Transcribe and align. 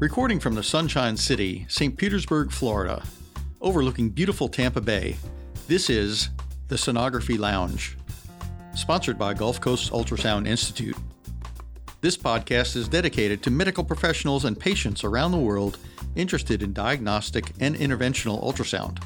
Recording 0.00 0.40
from 0.40 0.54
the 0.54 0.62
Sunshine 0.62 1.14
City, 1.14 1.66
St. 1.68 1.94
Petersburg, 1.94 2.50
Florida, 2.50 3.02
overlooking 3.60 4.08
beautiful 4.08 4.48
Tampa 4.48 4.80
Bay, 4.80 5.18
this 5.68 5.90
is 5.90 6.30
the 6.68 6.76
Sonography 6.76 7.38
Lounge, 7.38 7.98
sponsored 8.74 9.18
by 9.18 9.34
Gulfcoast 9.34 9.90
Ultrasound 9.90 10.48
Institute. 10.48 10.96
This 12.00 12.16
podcast 12.16 12.76
is 12.76 12.88
dedicated 12.88 13.42
to 13.42 13.50
medical 13.50 13.84
professionals 13.84 14.46
and 14.46 14.58
patients 14.58 15.04
around 15.04 15.32
the 15.32 15.36
world 15.36 15.76
interested 16.16 16.62
in 16.62 16.72
diagnostic 16.72 17.52
and 17.60 17.76
interventional 17.76 18.42
ultrasound. 18.42 19.02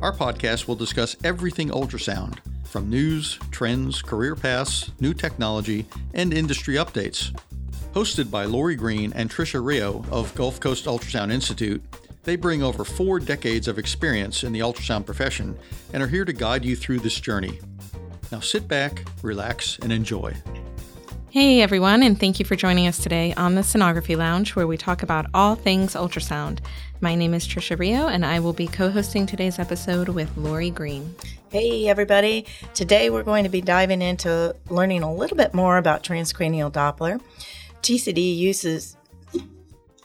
Our 0.00 0.16
podcast 0.16 0.66
will 0.66 0.76
discuss 0.76 1.14
everything 1.24 1.68
ultrasound, 1.68 2.38
from 2.64 2.88
news, 2.88 3.38
trends, 3.50 4.00
career 4.00 4.34
paths, 4.34 4.92
new 4.98 5.12
technology, 5.12 5.84
and 6.14 6.32
industry 6.32 6.76
updates. 6.76 7.38
Hosted 7.94 8.28
by 8.28 8.44
Lori 8.44 8.74
Green 8.74 9.12
and 9.12 9.30
Trisha 9.30 9.64
Rio 9.64 10.04
of 10.10 10.34
Gulfcoast 10.34 10.86
Ultrasound 10.88 11.30
Institute, 11.30 11.80
they 12.24 12.34
bring 12.34 12.60
over 12.60 12.84
four 12.84 13.20
decades 13.20 13.68
of 13.68 13.78
experience 13.78 14.42
in 14.42 14.52
the 14.52 14.58
ultrasound 14.58 15.06
profession 15.06 15.56
and 15.92 16.02
are 16.02 16.08
here 16.08 16.24
to 16.24 16.32
guide 16.32 16.64
you 16.64 16.74
through 16.74 16.98
this 16.98 17.20
journey. 17.20 17.60
Now 18.32 18.40
sit 18.40 18.66
back, 18.66 19.06
relax, 19.22 19.78
and 19.78 19.92
enjoy. 19.92 20.34
Hey 21.30 21.60
everyone, 21.60 22.02
and 22.02 22.18
thank 22.18 22.40
you 22.40 22.44
for 22.44 22.56
joining 22.56 22.88
us 22.88 22.98
today 22.98 23.32
on 23.34 23.54
the 23.54 23.60
Sonography 23.60 24.16
Lounge, 24.16 24.56
where 24.56 24.66
we 24.66 24.76
talk 24.76 25.04
about 25.04 25.26
all 25.32 25.54
things 25.54 25.94
ultrasound. 25.94 26.58
My 27.00 27.14
name 27.14 27.32
is 27.32 27.46
Trisha 27.46 27.78
Rio, 27.78 28.08
and 28.08 28.26
I 28.26 28.40
will 28.40 28.52
be 28.52 28.66
co 28.66 28.90
hosting 28.90 29.24
today's 29.24 29.60
episode 29.60 30.08
with 30.08 30.36
Lori 30.36 30.70
Green. 30.70 31.14
Hey 31.52 31.86
everybody, 31.86 32.46
today 32.74 33.08
we're 33.10 33.22
going 33.22 33.44
to 33.44 33.50
be 33.50 33.60
diving 33.60 34.02
into 34.02 34.56
learning 34.68 35.04
a 35.04 35.14
little 35.14 35.36
bit 35.36 35.54
more 35.54 35.78
about 35.78 36.02
transcranial 36.02 36.72
Doppler. 36.72 37.20
TCD 37.84 38.34
uses 38.34 38.96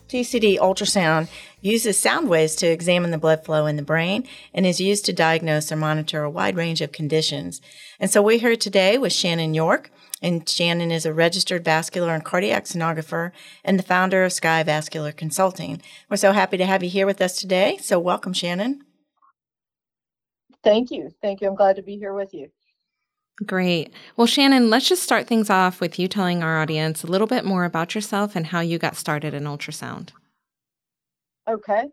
TCD 0.09 0.57
ultrasound 0.57 1.29
uses 1.61 1.97
sound 1.97 2.27
waves 2.27 2.55
to 2.57 2.67
examine 2.67 3.11
the 3.11 3.17
blood 3.17 3.45
flow 3.45 3.67
in 3.67 3.77
the 3.77 3.81
brain 3.81 4.27
and 4.53 4.65
is 4.65 4.81
used 4.81 5.05
to 5.05 5.13
diagnose 5.13 5.71
or 5.71 5.77
monitor 5.77 6.23
a 6.23 6.29
wide 6.29 6.57
range 6.57 6.81
of 6.81 6.91
conditions. 6.91 7.61
And 7.97 8.11
so 8.11 8.21
we're 8.21 8.37
here 8.37 8.57
today 8.57 8.97
with 8.97 9.13
Shannon 9.13 9.53
York, 9.53 9.91
and 10.21 10.47
Shannon 10.47 10.91
is 10.91 11.05
a 11.05 11.13
registered 11.13 11.63
vascular 11.63 12.13
and 12.13 12.25
cardiac 12.25 12.65
sonographer 12.65 13.31
and 13.63 13.79
the 13.79 13.83
founder 13.83 14.25
of 14.25 14.33
Sky 14.33 14.61
Vascular 14.61 15.13
Consulting. 15.13 15.81
We're 16.09 16.17
so 16.17 16.33
happy 16.33 16.57
to 16.57 16.65
have 16.65 16.83
you 16.83 16.89
here 16.89 17.05
with 17.05 17.21
us 17.21 17.39
today. 17.39 17.77
So 17.81 17.97
welcome, 17.97 18.33
Shannon. 18.33 18.83
Thank 20.65 20.91
you. 20.91 21.11
Thank 21.21 21.39
you. 21.39 21.47
I'm 21.47 21.55
glad 21.55 21.77
to 21.77 21.81
be 21.81 21.95
here 21.95 22.13
with 22.13 22.33
you. 22.33 22.49
Great. 23.45 23.93
Well, 24.17 24.27
Shannon, 24.27 24.69
let's 24.69 24.89
just 24.89 25.03
start 25.03 25.27
things 25.27 25.49
off 25.49 25.79
with 25.79 25.97
you 25.97 26.07
telling 26.07 26.43
our 26.43 26.61
audience 26.61 27.03
a 27.03 27.07
little 27.07 27.27
bit 27.27 27.45
more 27.45 27.63
about 27.63 27.95
yourself 27.95 28.35
and 28.35 28.47
how 28.47 28.59
you 28.59 28.77
got 28.77 28.97
started 28.97 29.33
in 29.33 29.43
ultrasound. 29.43 30.09
Okay. 31.47 31.85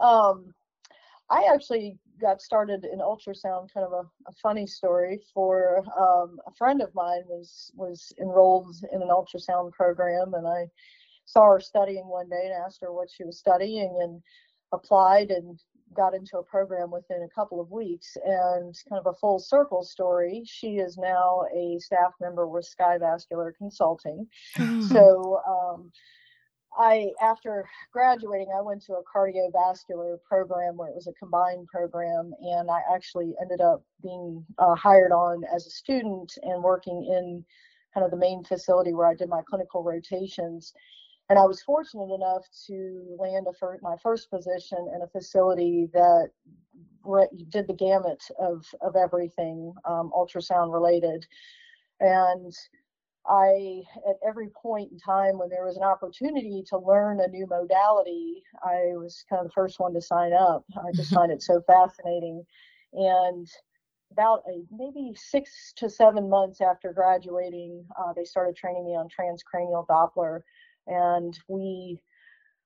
Um, 0.00 0.52
I 1.30 1.48
actually 1.52 1.98
got 2.20 2.42
started 2.42 2.84
in 2.84 2.98
ultrasound, 2.98 3.72
kind 3.72 3.86
of 3.86 3.92
a, 3.92 4.28
a 4.28 4.32
funny 4.42 4.66
story. 4.66 5.20
For 5.32 5.84
um, 5.98 6.38
a 6.46 6.52
friend 6.56 6.82
of 6.82 6.92
mine 6.94 7.22
was 7.26 7.70
was 7.76 8.12
enrolled 8.20 8.74
in 8.92 9.00
an 9.00 9.08
ultrasound 9.08 9.72
program, 9.72 10.34
and 10.34 10.46
I 10.46 10.66
saw 11.26 11.52
her 11.52 11.60
studying 11.60 12.08
one 12.08 12.28
day 12.28 12.42
and 12.44 12.52
asked 12.52 12.80
her 12.82 12.92
what 12.92 13.08
she 13.10 13.24
was 13.24 13.38
studying, 13.38 13.98
and 14.02 14.20
applied 14.72 15.30
and 15.30 15.60
got 15.94 16.14
into 16.14 16.38
a 16.38 16.42
program 16.42 16.90
within 16.90 17.22
a 17.22 17.34
couple 17.34 17.60
of 17.60 17.70
weeks 17.70 18.16
and 18.24 18.74
kind 18.88 19.00
of 19.00 19.06
a 19.06 19.18
full 19.18 19.38
circle 19.38 19.82
story 19.82 20.42
she 20.46 20.76
is 20.76 20.96
now 20.96 21.42
a 21.54 21.78
staff 21.78 22.12
member 22.20 22.46
with 22.46 22.64
sky 22.64 22.98
vascular 22.98 23.54
consulting 23.56 24.26
mm-hmm. 24.56 24.82
so 24.82 25.40
um, 25.48 25.90
i 26.78 27.08
after 27.22 27.68
graduating 27.92 28.48
i 28.56 28.60
went 28.60 28.82
to 28.82 28.94
a 28.94 29.02
cardiovascular 29.04 30.16
program 30.28 30.76
where 30.76 30.88
it 30.88 30.94
was 30.94 31.06
a 31.06 31.12
combined 31.12 31.66
program 31.66 32.32
and 32.40 32.70
i 32.70 32.80
actually 32.94 33.34
ended 33.40 33.60
up 33.60 33.82
being 34.02 34.44
uh, 34.58 34.74
hired 34.74 35.12
on 35.12 35.42
as 35.54 35.66
a 35.66 35.70
student 35.70 36.32
and 36.42 36.62
working 36.62 37.04
in 37.04 37.44
kind 37.94 38.04
of 38.04 38.10
the 38.10 38.16
main 38.16 38.44
facility 38.44 38.92
where 38.92 39.06
i 39.06 39.14
did 39.14 39.28
my 39.28 39.40
clinical 39.48 39.82
rotations 39.82 40.72
and 41.28 41.38
I 41.38 41.44
was 41.44 41.62
fortunate 41.62 42.12
enough 42.14 42.46
to 42.68 43.16
land 43.18 43.46
a 43.48 43.52
fir- 43.54 43.78
my 43.82 43.96
first 44.02 44.30
position 44.30 44.88
in 44.94 45.02
a 45.02 45.08
facility 45.08 45.88
that 45.92 46.30
re- 47.04 47.28
did 47.50 47.66
the 47.66 47.74
gamut 47.74 48.22
of 48.38 48.64
of 48.80 48.96
everything 48.96 49.74
um, 49.84 50.10
ultrasound 50.14 50.72
related, 50.72 51.26
and 52.00 52.52
I 53.26 53.82
at 54.08 54.16
every 54.26 54.48
point 54.50 54.92
in 54.92 54.98
time 54.98 55.38
when 55.38 55.50
there 55.50 55.66
was 55.66 55.76
an 55.76 55.84
opportunity 55.84 56.64
to 56.68 56.78
learn 56.78 57.20
a 57.20 57.28
new 57.28 57.46
modality, 57.46 58.42
I 58.64 58.94
was 58.96 59.24
kind 59.30 59.40
of 59.40 59.48
the 59.48 59.54
first 59.54 59.80
one 59.80 59.94
to 59.94 60.00
sign 60.02 60.32
up. 60.32 60.64
I 60.76 60.92
just 60.94 61.12
find 61.14 61.32
it 61.32 61.42
so 61.42 61.62
fascinating, 61.66 62.44
and 62.94 63.46
about 64.12 64.42
a, 64.48 64.62
maybe 64.70 65.12
six 65.16 65.72
to 65.76 65.90
seven 65.90 66.30
months 66.30 66.60
after 66.62 66.92
graduating, 66.92 67.84
uh, 67.98 68.12
they 68.14 68.24
started 68.24 68.56
training 68.56 68.86
me 68.86 68.92
on 68.92 69.08
transcranial 69.08 69.86
Doppler 69.86 70.40
and 70.88 71.38
we 71.48 72.00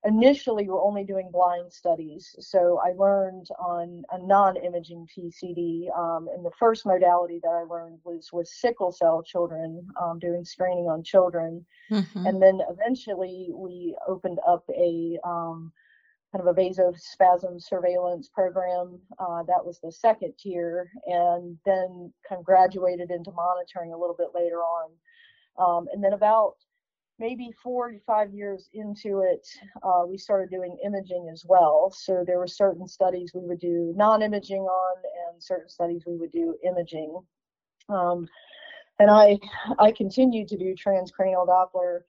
initially 0.05 0.69
were 0.69 0.83
only 0.83 1.05
doing 1.05 1.31
blind 1.33 1.73
studies. 1.73 2.35
So 2.41 2.81
I 2.85 2.93
learned 2.93 3.47
on 3.59 4.03
a 4.11 4.19
non-imaging 4.19 5.07
TCD. 5.17 5.97
Um, 5.97 6.29
and 6.35 6.45
the 6.45 6.51
first 6.59 6.85
modality 6.85 7.39
that 7.43 7.51
I 7.51 7.63
learned 7.63 8.01
was 8.05 8.31
with 8.33 8.49
sickle 8.49 8.91
cell 8.91 9.23
children, 9.23 9.87
um, 10.03 10.19
doing 10.19 10.45
screening 10.45 10.87
on 10.87 11.05
children. 11.05 11.65
Mm-hmm. 11.91 12.27
And 12.27 12.43
then 12.43 12.61
eventually 12.69 13.51
we 13.55 13.95
opened 14.09 14.41
up 14.47 14.65
a 14.71 15.19
um, 15.25 15.73
kind 16.33 16.47
of 16.47 16.57
a 16.57 16.61
vasospasm 16.61 17.63
surveillance 17.63 18.29
program. 18.29 18.99
Uh, 19.21 19.43
that 19.45 19.65
was 19.65 19.79
the 19.83 19.93
second 19.93 20.33
tier, 20.39 20.91
and 21.07 21.59
then 21.65 22.13
kind 22.29 22.39
of 22.39 22.45
graduated 22.45 23.11
into 23.11 23.31
monitoring 23.33 23.93
a 23.93 23.99
little 23.99 24.17
bit 24.19 24.29
later 24.35 24.59
on. 24.59 24.91
Um, 25.59 25.87
and 25.93 26.03
then 26.03 26.15
about 26.15 26.55
maybe 27.23 27.53
four 27.63 27.93
to 27.93 28.01
five 28.01 28.35
years 28.35 28.69
into 28.75 29.21
it, 29.21 29.47
uh, 29.85 30.03
we 30.05 30.19
started 30.19 30.51
doing 30.51 30.77
imaging 30.85 31.31
as 31.33 31.45
well. 31.49 31.89
So 31.97 32.25
there 32.27 32.39
were 32.39 32.49
certain 32.49 32.89
studies 32.89 33.31
we 33.33 33.47
would 33.47 33.61
do 33.61 33.95
non-imaging 33.97 34.63
on, 34.63 34.97
and 35.31 35.41
certain 35.41 35.69
studies 35.69 36.03
we 36.05 36.17
would 36.17 36.33
do 36.33 36.57
imaging. 36.67 37.17
Um, 37.89 38.29
and 38.99 39.09
I 39.09 39.39
I 39.79 39.93
continued 39.93 40.49
to 40.49 40.59
do 40.59 40.75
transcranial 40.75 41.47
Doppler 41.47 42.01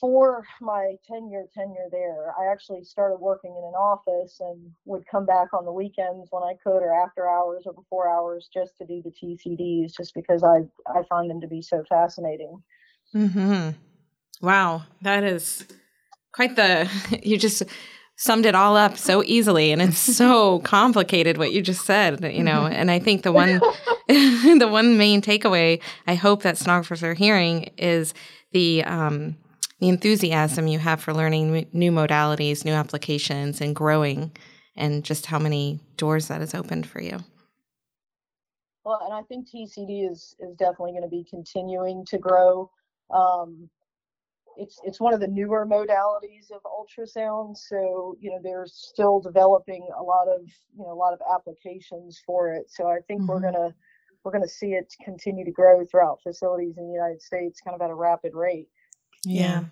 for 0.00 0.42
my 0.62 0.96
10 1.06 1.30
year 1.30 1.46
tenure 1.54 1.88
there. 1.90 2.32
I 2.40 2.50
actually 2.50 2.84
started 2.84 3.16
working 3.16 3.50
in 3.50 3.64
an 3.64 3.74
office 3.74 4.40
and 4.40 4.72
would 4.86 5.04
come 5.06 5.26
back 5.26 5.52
on 5.52 5.66
the 5.66 5.72
weekends 5.72 6.28
when 6.30 6.42
I 6.42 6.54
could, 6.64 6.78
or 6.78 6.94
after 6.94 7.28
hours, 7.28 7.64
or 7.66 7.74
before 7.74 8.08
hours, 8.08 8.48
just 8.52 8.78
to 8.78 8.86
do 8.86 9.02
the 9.04 9.10
TCDs, 9.10 9.92
just 9.94 10.14
because 10.14 10.42
I 10.42 10.60
I 10.86 11.02
find 11.02 11.28
them 11.28 11.42
to 11.42 11.48
be 11.48 11.60
so 11.60 11.84
fascinating. 11.86 12.62
Hmm. 13.12 13.70
Wow, 14.42 14.82
that 15.02 15.22
is 15.22 15.64
quite 16.32 16.56
the 16.56 16.90
you 17.22 17.38
just 17.38 17.62
summed 18.16 18.44
it 18.44 18.54
all 18.54 18.76
up 18.76 18.98
so 18.98 19.22
easily 19.24 19.72
and 19.72 19.80
it's 19.80 19.98
so 19.98 20.58
complicated 20.64 21.38
what 21.38 21.52
you 21.52 21.62
just 21.62 21.86
said, 21.86 22.22
you 22.34 22.42
know. 22.42 22.66
And 22.66 22.90
I 22.90 22.98
think 22.98 23.22
the 23.22 23.32
one 23.32 23.60
the 24.08 24.68
one 24.70 24.98
main 24.98 25.22
takeaway 25.22 25.80
I 26.06 26.16
hope 26.16 26.42
that 26.42 26.56
sonographers 26.56 27.02
are 27.02 27.14
hearing 27.14 27.70
is 27.78 28.14
the 28.52 28.84
um 28.84 29.36
the 29.80 29.88
enthusiasm 29.88 30.68
you 30.68 30.78
have 30.78 31.00
for 31.00 31.12
learning 31.12 31.66
new 31.72 31.90
modalities, 31.90 32.64
new 32.64 32.72
applications 32.72 33.60
and 33.60 33.74
growing 33.74 34.30
and 34.76 35.04
just 35.04 35.26
how 35.26 35.38
many 35.38 35.80
doors 35.96 36.28
that 36.28 36.40
has 36.40 36.54
opened 36.54 36.86
for 36.86 37.00
you. 37.00 37.18
Well, 38.84 39.00
and 39.04 39.12
I 39.12 39.22
think 39.22 39.48
TCD 39.48 40.10
is 40.10 40.34
is 40.40 40.56
definitely 40.56 40.92
going 40.92 41.02
to 41.02 41.08
be 41.08 41.24
continuing 41.28 42.04
to 42.06 42.18
grow. 42.18 42.70
Um, 43.12 43.68
it's 44.56 44.78
it's 44.84 45.00
one 45.00 45.14
of 45.14 45.20
the 45.20 45.26
newer 45.26 45.66
modalities 45.66 46.50
of 46.50 46.60
ultrasound 46.64 47.56
so 47.56 48.16
you 48.20 48.30
know 48.30 48.38
they're 48.42 48.66
still 48.66 49.20
developing 49.20 49.86
a 49.98 50.02
lot 50.02 50.28
of 50.28 50.42
you 50.76 50.84
know 50.84 50.92
a 50.92 50.94
lot 50.94 51.12
of 51.12 51.20
applications 51.34 52.20
for 52.26 52.52
it. 52.54 52.64
So 52.68 52.88
i 52.88 52.98
think 53.06 53.22
mm-hmm. 53.22 53.30
we're 53.30 53.40
gonna 53.40 53.74
we're 54.24 54.32
gonna 54.32 54.48
see 54.48 54.72
it 54.72 54.92
continue 55.04 55.44
to 55.44 55.50
grow 55.50 55.84
throughout 55.84 56.20
facilities 56.22 56.76
in 56.76 56.86
the 56.86 56.92
united 56.92 57.20
states 57.22 57.60
kind 57.60 57.74
of 57.74 57.82
at 57.82 57.90
a 57.90 57.94
rapid 57.94 58.32
rate. 58.34 58.68
Yeah, 59.24 59.42
yeah. 59.42 59.64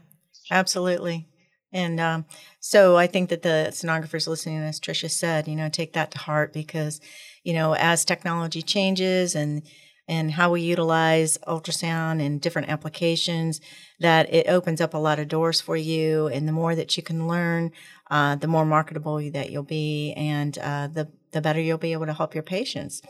absolutely. 0.51 1.27
And 1.73 2.01
um, 2.01 2.25
so 2.59 2.97
i 2.97 3.07
think 3.07 3.29
that 3.29 3.43
the 3.43 3.69
sonographers 3.71 4.27
listening 4.27 4.59
as 4.59 4.81
trisha 4.81 5.09
said 5.09 5.47
you 5.47 5.55
know 5.55 5.69
take 5.69 5.93
that 5.93 6.11
to 6.11 6.19
heart 6.19 6.53
because 6.53 7.01
you 7.45 7.53
know 7.53 7.75
as 7.75 8.05
technology 8.05 8.61
changes 8.61 9.37
and 9.37 9.63
and 10.11 10.33
how 10.33 10.51
we 10.51 10.61
utilize 10.61 11.39
ultrasound 11.47 12.21
in 12.21 12.41
different 12.41 12.69
applications, 12.69 13.61
that 14.01 14.33
it 14.35 14.49
opens 14.49 14.81
up 14.81 14.93
a 14.93 14.99
lot 14.99 15.21
of 15.21 15.29
doors 15.29 15.61
for 15.61 15.77
you. 15.77 16.27
And 16.27 16.49
the 16.49 16.53
more 16.53 16.75
that 16.75 16.97
you 16.97 17.03
can 17.03 17.29
learn, 17.29 17.71
uh, 18.11 18.35
the 18.35 18.49
more 18.49 18.67
marketable 18.67 19.31
that 19.31 19.51
you'll 19.53 19.63
be, 19.63 20.13
and 20.17 20.59
uh, 20.59 20.89
the 20.89 21.09
the 21.31 21.41
better 21.41 21.61
you'll 21.61 21.79
be 21.79 21.93
able 21.93 22.07
to 22.07 22.13
help 22.13 22.35
your 22.35 22.43
patients. 22.43 23.03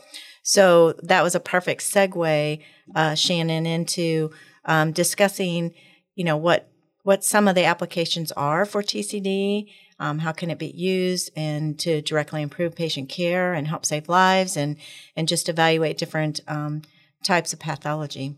So 0.43 0.93
that 1.01 1.23
was 1.23 1.33
a 1.33 1.39
perfect 1.39 1.81
segue, 1.81 2.61
uh, 2.95 3.15
Shannon, 3.15 3.65
into 3.65 4.29
um, 4.65 4.91
discussing, 4.91 5.73
you 6.13 6.23
know, 6.23 6.37
what 6.37 6.69
what 7.01 7.23
some 7.23 7.47
of 7.47 7.55
the 7.55 7.65
applications 7.65 8.31
are 8.33 8.63
for 8.63 8.83
TCD, 8.83 9.71
um, 10.01 10.19
how 10.19 10.31
can 10.31 10.49
it 10.49 10.59
be 10.59 10.67
used, 10.67 11.29
and 11.35 11.79
to 11.79 12.01
directly 12.01 12.41
improve 12.41 12.75
patient 12.75 13.07
care 13.07 13.53
and 13.53 13.67
help 13.67 13.85
save 13.85 14.09
lives, 14.09 14.57
and 14.57 14.75
and 15.15 15.27
just 15.27 15.47
evaluate 15.47 15.97
different 15.97 16.41
um, 16.47 16.81
types 17.23 17.53
of 17.53 17.59
pathology. 17.59 18.35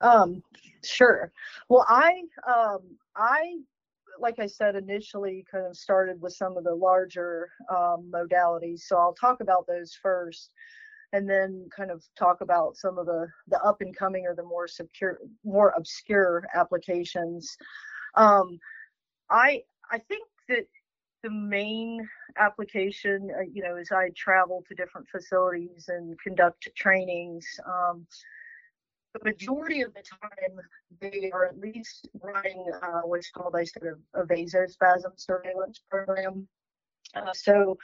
Um, 0.00 0.42
sure. 0.84 1.32
Well, 1.68 1.86
I 1.88 2.22
um, 2.46 2.80
I 3.16 3.60
like 4.18 4.38
I 4.38 4.46
said 4.46 4.76
initially, 4.76 5.46
kind 5.50 5.66
of 5.66 5.76
started 5.76 6.20
with 6.20 6.34
some 6.34 6.58
of 6.58 6.64
the 6.64 6.74
larger 6.74 7.48
um, 7.70 8.12
modalities. 8.12 8.80
So 8.80 8.96
I'll 8.98 9.14
talk 9.14 9.40
about 9.40 9.66
those 9.66 9.94
first 10.02 10.50
and 11.12 11.28
then 11.28 11.68
kind 11.74 11.90
of 11.90 12.04
talk 12.18 12.40
about 12.40 12.76
some 12.76 12.98
of 12.98 13.06
the 13.06 13.26
the 13.48 13.60
up 13.62 13.80
and 13.80 13.96
coming 13.96 14.26
or 14.26 14.34
the 14.34 14.42
more 14.42 14.68
secure 14.68 15.18
more 15.44 15.72
obscure 15.76 16.44
applications 16.54 17.56
um, 18.14 18.58
i 19.30 19.60
i 19.90 19.98
think 19.98 20.26
that 20.48 20.66
the 21.22 21.30
main 21.30 22.06
application 22.38 23.30
uh, 23.36 23.42
you 23.52 23.62
know 23.62 23.76
as 23.76 23.90
i 23.92 24.08
travel 24.16 24.64
to 24.68 24.74
different 24.74 25.06
facilities 25.08 25.86
and 25.88 26.18
conduct 26.20 26.68
trainings 26.76 27.46
um, 27.66 28.06
the 29.14 29.20
majority 29.24 29.82
of 29.82 29.92
the 29.94 30.02
time 30.02 30.60
they 31.00 31.30
are 31.32 31.46
at 31.46 31.58
least 31.58 32.08
running 32.22 32.64
uh, 32.82 33.00
what's 33.04 33.30
called 33.30 33.54
I 33.56 33.64
said 33.64 33.82
a, 33.82 34.20
a 34.20 34.26
vasospasm 34.26 35.12
surveillance 35.16 35.80
program. 35.90 36.46
Uh, 37.14 37.32
so 37.32 37.76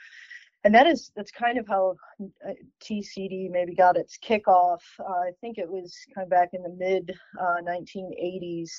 and 0.63 0.73
that 0.73 0.87
is 0.87 1.11
that's 1.15 1.31
kind 1.31 1.57
of 1.57 1.67
how 1.67 1.95
uh, 2.45 2.51
TCD 2.83 3.49
maybe 3.49 3.75
got 3.75 3.97
its 3.97 4.17
kickoff. 4.17 4.81
Uh, 4.99 5.27
I 5.27 5.31
think 5.41 5.57
it 5.57 5.69
was 5.69 5.95
kind 6.15 6.25
of 6.25 6.29
back 6.29 6.49
in 6.53 6.63
the 6.63 6.75
mid 6.77 7.13
uh, 7.39 7.61
1980s, 7.63 8.71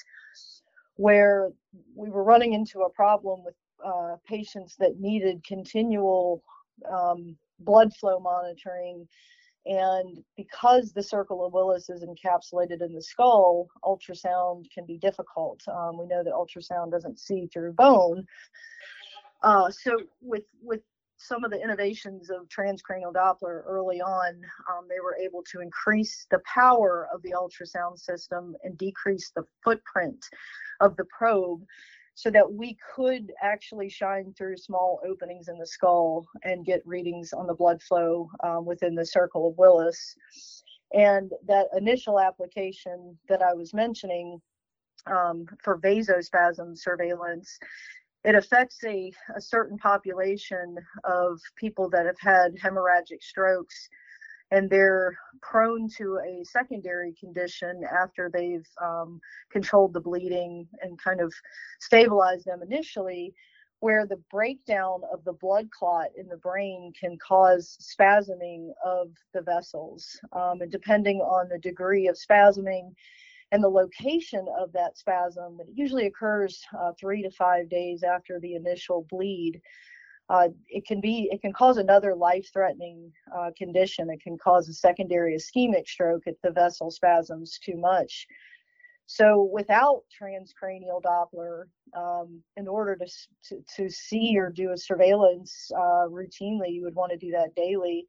where 0.98 1.50
we 1.94 2.10
were 2.10 2.24
running 2.24 2.54
into 2.54 2.80
a 2.80 2.90
problem 2.90 3.44
with 3.44 3.54
uh, 3.86 4.16
patients 4.26 4.74
that 4.80 4.98
needed 4.98 5.42
continual 5.44 6.42
um, 6.92 7.36
blood 7.60 7.94
flow 7.94 8.18
monitoring. 8.18 9.06
And 9.64 10.18
because 10.36 10.92
the 10.92 11.02
circle 11.02 11.46
of 11.46 11.52
Willis 11.52 11.88
is 11.88 12.02
encapsulated 12.02 12.82
in 12.82 12.92
the 12.92 13.02
skull, 13.02 13.68
ultrasound 13.84 14.64
can 14.74 14.86
be 14.86 14.98
difficult. 14.98 15.60
Um, 15.68 15.98
we 15.98 16.06
know 16.06 16.24
that 16.24 16.32
ultrasound 16.32 16.90
doesn't 16.90 17.20
see 17.20 17.48
through 17.52 17.74
bone. 17.74 18.26
Uh, 19.42 19.70
so 19.70 19.98
with 20.20 20.44
with 20.60 20.80
some 21.16 21.44
of 21.44 21.50
the 21.50 21.62
innovations 21.62 22.30
of 22.30 22.48
transcranial 22.48 23.12
Doppler 23.12 23.62
early 23.66 24.00
on, 24.00 24.40
um, 24.70 24.86
they 24.88 25.00
were 25.02 25.16
able 25.16 25.42
to 25.52 25.60
increase 25.60 26.26
the 26.30 26.40
power 26.52 27.08
of 27.12 27.22
the 27.22 27.32
ultrasound 27.32 27.98
system 27.98 28.56
and 28.64 28.78
decrease 28.78 29.30
the 29.34 29.44
footprint 29.62 30.24
of 30.80 30.96
the 30.96 31.04
probe 31.04 31.62
so 32.14 32.30
that 32.30 32.52
we 32.52 32.76
could 32.94 33.32
actually 33.40 33.88
shine 33.88 34.34
through 34.36 34.56
small 34.56 35.00
openings 35.08 35.48
in 35.48 35.56
the 35.58 35.66
skull 35.66 36.26
and 36.42 36.66
get 36.66 36.86
readings 36.86 37.32
on 37.32 37.46
the 37.46 37.54
blood 37.54 37.80
flow 37.80 38.28
um, 38.42 38.64
within 38.64 38.94
the 38.94 39.06
circle 39.06 39.48
of 39.48 39.56
Willis. 39.56 40.16
And 40.92 41.30
that 41.46 41.68
initial 41.76 42.18
application 42.18 43.16
that 43.28 43.42
I 43.42 43.54
was 43.54 43.72
mentioning 43.72 44.40
um, 45.06 45.46
for 45.62 45.78
vasospasm 45.78 46.76
surveillance 46.76 47.58
it 48.24 48.34
affects 48.34 48.82
a, 48.84 49.12
a 49.36 49.40
certain 49.40 49.78
population 49.78 50.76
of 51.04 51.40
people 51.56 51.88
that 51.90 52.06
have 52.06 52.18
had 52.18 52.56
hemorrhagic 52.56 53.22
strokes 53.22 53.88
and 54.50 54.70
they're 54.70 55.16
prone 55.42 55.88
to 55.88 56.18
a 56.26 56.44
secondary 56.44 57.12
condition 57.12 57.82
after 57.84 58.30
they've 58.32 58.68
um, 58.82 59.20
controlled 59.50 59.92
the 59.92 60.00
bleeding 60.00 60.66
and 60.82 61.02
kind 61.02 61.20
of 61.20 61.32
stabilized 61.80 62.46
them 62.46 62.62
initially 62.62 63.34
where 63.80 64.06
the 64.06 64.20
breakdown 64.30 65.02
of 65.12 65.22
the 65.24 65.32
blood 65.34 65.68
clot 65.70 66.08
in 66.16 66.26
the 66.26 66.36
brain 66.38 66.92
can 66.98 67.16
cause 67.18 67.78
spasming 67.80 68.70
of 68.84 69.10
the 69.34 69.40
vessels 69.42 70.18
um, 70.32 70.60
and 70.60 70.72
depending 70.72 71.18
on 71.18 71.48
the 71.48 71.58
degree 71.58 72.08
of 72.08 72.16
spasming 72.16 72.92
and 73.52 73.62
the 73.62 73.68
location 73.68 74.46
of 74.58 74.72
that 74.72 74.98
spasm. 74.98 75.58
It 75.60 75.68
usually 75.72 76.06
occurs 76.06 76.60
uh, 76.78 76.92
three 76.98 77.22
to 77.22 77.30
five 77.30 77.68
days 77.68 78.02
after 78.02 78.38
the 78.40 78.54
initial 78.54 79.06
bleed. 79.08 79.60
Uh, 80.28 80.48
it 80.68 80.86
can 80.86 81.00
be 81.00 81.28
it 81.32 81.40
can 81.40 81.52
cause 81.52 81.78
another 81.78 82.14
life-threatening 82.14 83.10
uh, 83.36 83.50
condition. 83.56 84.10
It 84.10 84.22
can 84.22 84.36
cause 84.36 84.68
a 84.68 84.74
secondary 84.74 85.34
ischemic 85.34 85.86
stroke 85.86 86.24
if 86.26 86.36
the 86.42 86.50
vessel 86.50 86.90
spasms 86.90 87.58
too 87.64 87.76
much. 87.76 88.26
So 89.06 89.48
without 89.50 90.02
transcranial 90.20 91.02
Doppler, 91.02 91.64
um, 91.96 92.42
in 92.58 92.68
order 92.68 92.94
to, 92.94 93.06
to, 93.44 93.64
to 93.76 93.88
see 93.88 94.36
or 94.36 94.50
do 94.50 94.72
a 94.72 94.76
surveillance 94.76 95.70
uh, 95.74 96.08
routinely, 96.10 96.72
you 96.72 96.82
would 96.84 96.94
want 96.94 97.12
to 97.12 97.16
do 97.16 97.30
that 97.30 97.54
daily 97.54 98.06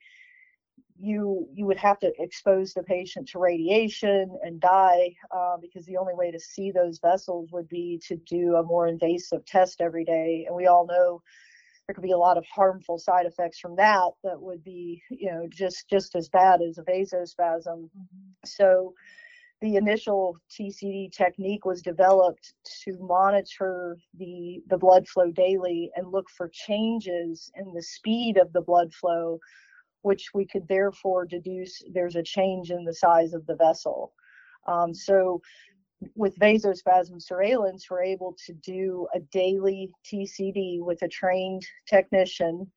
you 0.99 1.47
you 1.53 1.65
would 1.65 1.77
have 1.77 1.97
to 1.99 2.11
expose 2.19 2.73
the 2.73 2.83
patient 2.83 3.27
to 3.29 3.39
radiation 3.39 4.37
and 4.43 4.59
dye 4.59 5.13
uh, 5.31 5.55
because 5.61 5.85
the 5.85 5.97
only 5.97 6.13
way 6.13 6.29
to 6.29 6.39
see 6.39 6.71
those 6.71 6.99
vessels 6.99 7.49
would 7.51 7.69
be 7.69 8.01
to 8.05 8.17
do 8.27 8.55
a 8.55 8.63
more 8.63 8.87
invasive 8.87 9.45
test 9.45 9.81
every 9.81 10.03
day 10.03 10.45
and 10.45 10.55
we 10.55 10.67
all 10.67 10.85
know 10.85 11.21
there 11.89 11.95
could 11.95 12.03
be 12.03 12.11
a 12.11 12.17
lot 12.17 12.37
of 12.37 12.45
harmful 12.53 12.99
side 12.99 13.25
effects 13.25 13.59
from 13.59 13.75
that 13.75 14.11
that 14.23 14.39
would 14.39 14.63
be 14.63 15.01
you 15.09 15.31
know 15.31 15.47
just 15.49 15.89
just 15.89 16.15
as 16.15 16.29
bad 16.29 16.61
as 16.61 16.77
a 16.77 16.83
vasospasm 16.83 17.65
mm-hmm. 17.65 18.29
so 18.45 18.93
the 19.61 19.75
initial 19.75 20.37
TCD 20.51 21.11
technique 21.11 21.65
was 21.65 21.81
developed 21.81 22.53
to 22.83 22.95
monitor 22.99 23.97
the 24.19 24.61
the 24.67 24.77
blood 24.77 25.07
flow 25.07 25.31
daily 25.31 25.89
and 25.95 26.11
look 26.11 26.29
for 26.29 26.51
changes 26.53 27.51
in 27.55 27.73
the 27.73 27.81
speed 27.81 28.37
of 28.37 28.53
the 28.53 28.61
blood 28.61 28.93
flow 28.93 29.39
which 30.03 30.29
we 30.35 30.45
could 30.45 30.67
therefore 30.67 31.25
deduce 31.25 31.81
there's 31.91 32.15
a 32.15 32.21
change 32.21 32.69
in 32.69 32.85
the 32.85 32.93
size 32.93 33.33
of 33.33 33.47
the 33.47 33.55
vessel. 33.55 34.13
Um, 34.67 34.93
so 34.93 35.41
with 36.15 36.37
vasospasm 36.37 37.21
surveillance, 37.21 37.87
we're 37.89 38.03
able 38.03 38.35
to 38.45 38.53
do 38.53 39.07
a 39.13 39.19
daily 39.19 39.91
TCD 40.05 40.81
with 40.81 41.01
a 41.01 41.07
trained 41.07 41.65
technician 41.87 42.69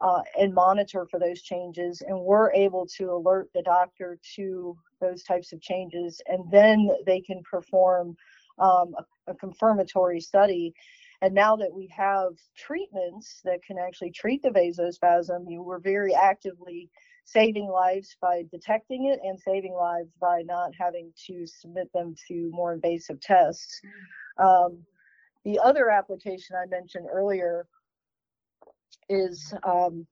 uh, 0.00 0.22
and 0.38 0.54
monitor 0.54 1.06
for 1.10 1.18
those 1.18 1.42
changes. 1.42 2.02
And 2.06 2.18
we're 2.20 2.52
able 2.52 2.86
to 2.98 3.12
alert 3.12 3.50
the 3.54 3.62
doctor 3.62 4.18
to 4.36 4.76
those 5.00 5.22
types 5.22 5.52
of 5.52 5.60
changes. 5.60 6.20
And 6.26 6.50
then 6.50 6.88
they 7.06 7.20
can 7.20 7.42
perform 7.42 8.16
um, 8.58 8.94
a, 8.98 9.32
a 9.32 9.34
confirmatory 9.34 10.20
study 10.20 10.74
and 11.22 11.32
now 11.32 11.54
that 11.54 11.72
we 11.72 11.86
have 11.96 12.32
treatments 12.56 13.40
that 13.44 13.62
can 13.62 13.78
actually 13.78 14.10
treat 14.10 14.42
the 14.42 14.50
vasospasm, 14.50 15.44
you 15.48 15.62
were 15.62 15.78
very 15.78 16.12
actively 16.12 16.90
saving 17.24 17.68
lives 17.68 18.16
by 18.20 18.44
detecting 18.50 19.06
it 19.06 19.20
and 19.22 19.38
saving 19.38 19.74
lives 19.74 20.10
by 20.20 20.42
not 20.42 20.72
having 20.78 21.12
to 21.26 21.46
submit 21.46 21.90
them 21.92 22.14
to 22.28 22.50
more 22.52 22.72
invasive 22.72 23.20
tests. 23.20 23.80
Um, 24.38 24.78
the 25.44 25.58
other 25.58 25.90
application 25.90 26.56
I 26.56 26.66
mentioned 26.66 27.06
earlier 27.10 27.66
is 29.08 29.52
um, 29.64 30.06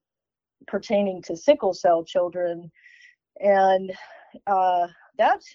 pertaining 0.66 1.22
to 1.22 1.36
sickle 1.36 1.74
cell 1.74 2.04
children. 2.04 2.70
And 3.40 3.92
uh, 4.46 4.88
that's 5.16 5.54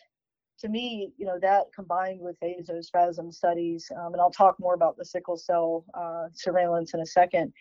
to 0.59 0.69
me, 0.69 1.11
you 1.17 1.25
know, 1.25 1.37
that 1.41 1.65
combined 1.75 2.21
with 2.21 2.37
vasospasm 2.39 3.33
studies, 3.33 3.91
um, 3.99 4.13
and 4.13 4.21
I'll 4.21 4.31
talk 4.31 4.55
more 4.59 4.73
about 4.73 4.97
the 4.97 5.05
sickle 5.05 5.37
cell 5.37 5.85
uh, 5.93 6.27
surveillance 6.33 6.93
in 6.93 7.01
a 7.01 7.05
second. 7.05 7.51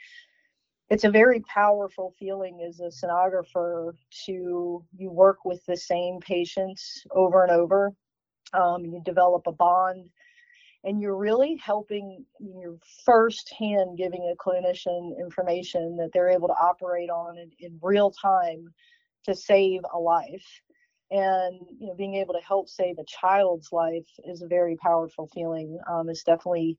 It's 0.91 1.05
a 1.05 1.11
very 1.11 1.41
powerful 1.41 2.13
feeling 2.19 2.61
as 2.67 2.81
a 2.81 2.91
sonographer 3.07 3.95
to 4.27 4.85
you 4.97 5.11
work 5.11 5.45
with 5.45 5.65
the 5.67 5.77
same 5.77 6.21
patients 6.21 7.05
over 7.11 7.43
and 7.43 7.53
over. 7.53 7.93
Um, 8.53 8.85
you 8.85 9.01
develop 9.05 9.47
a 9.47 9.53
bond, 9.53 10.11
and 10.85 11.01
you're 11.01 11.17
really 11.17 11.57
helping. 11.57 12.25
You're 12.39 12.79
firsthand 13.05 13.97
giving 13.97 14.31
a 14.31 14.37
clinician 14.37 15.19
information 15.19 15.97
that 15.97 16.11
they're 16.13 16.29
able 16.29 16.49
to 16.49 16.55
operate 16.55 17.11
on 17.11 17.39
in, 17.39 17.51
in 17.61 17.79
real 17.83 18.11
time 18.11 18.73
to 19.25 19.35
save 19.35 19.81
a 19.95 19.99
life 19.99 20.47
and 21.11 21.61
you 21.79 21.87
know 21.87 21.95
being 21.95 22.15
able 22.15 22.35
to 22.35 22.41
help 22.41 22.69
save 22.69 22.99
a 22.99 23.05
child's 23.05 23.73
life 23.73 24.07
is 24.25 24.43
a 24.43 24.47
very 24.47 24.77
powerful 24.77 25.29
feeling 25.33 25.79
um, 25.91 26.09
it's 26.09 26.25
definitely 26.25 26.79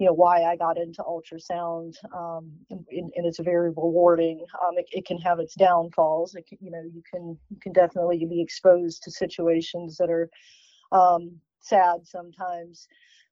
you 0.00 0.06
know 0.06 0.14
why 0.14 0.42
i 0.44 0.56
got 0.56 0.78
into 0.78 1.02
ultrasound 1.02 1.94
um, 2.16 2.50
and, 2.70 2.84
and, 2.90 3.26
it's 3.26 3.38
very 3.38 3.68
rewarding. 3.68 4.44
Um, 4.64 4.78
it, 4.78 4.86
it, 4.92 5.06
can 5.06 5.18
have 5.18 5.38
its 5.38 5.54
downfalls. 5.54 6.34
It 6.34 6.46
can, 6.48 6.58
you 6.60 6.70
know 6.70 6.82
you 6.82 7.02
can 7.12 7.38
you 7.50 7.58
can 7.60 7.72
definitely 7.72 8.24
be 8.24 8.40
exposed 8.40 9.02
to 9.02 9.10
situations 9.10 9.98
that 9.98 10.10
are 10.10 10.28
um, 10.90 11.38
sad 11.60 12.00
sometimes. 12.04 12.88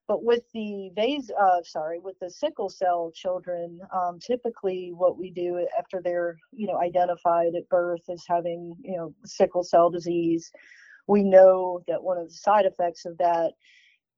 But 0.07 0.23
with 0.23 0.41
the 0.53 0.91
uh, 1.39 1.61
sorry, 1.63 1.99
with 1.99 2.17
the 2.19 2.29
sickle 2.29 2.69
cell 2.69 3.11
children, 3.13 3.79
um, 3.93 4.19
typically 4.19 4.91
what 4.95 5.19
we 5.19 5.29
do 5.31 5.67
after 5.77 6.01
they're, 6.03 6.35
you 6.51 6.67
know, 6.67 6.79
identified 6.79 7.53
at 7.55 7.69
birth 7.69 8.01
as 8.09 8.23
having, 8.27 8.75
you 8.83 8.97
know, 8.97 9.13
sickle 9.25 9.63
cell 9.63 9.91
disease, 9.91 10.51
we 11.07 11.23
know 11.23 11.81
that 11.87 12.01
one 12.01 12.17
of 12.17 12.27
the 12.27 12.33
side 12.33 12.65
effects 12.65 13.05
of 13.05 13.17
that 13.19 13.51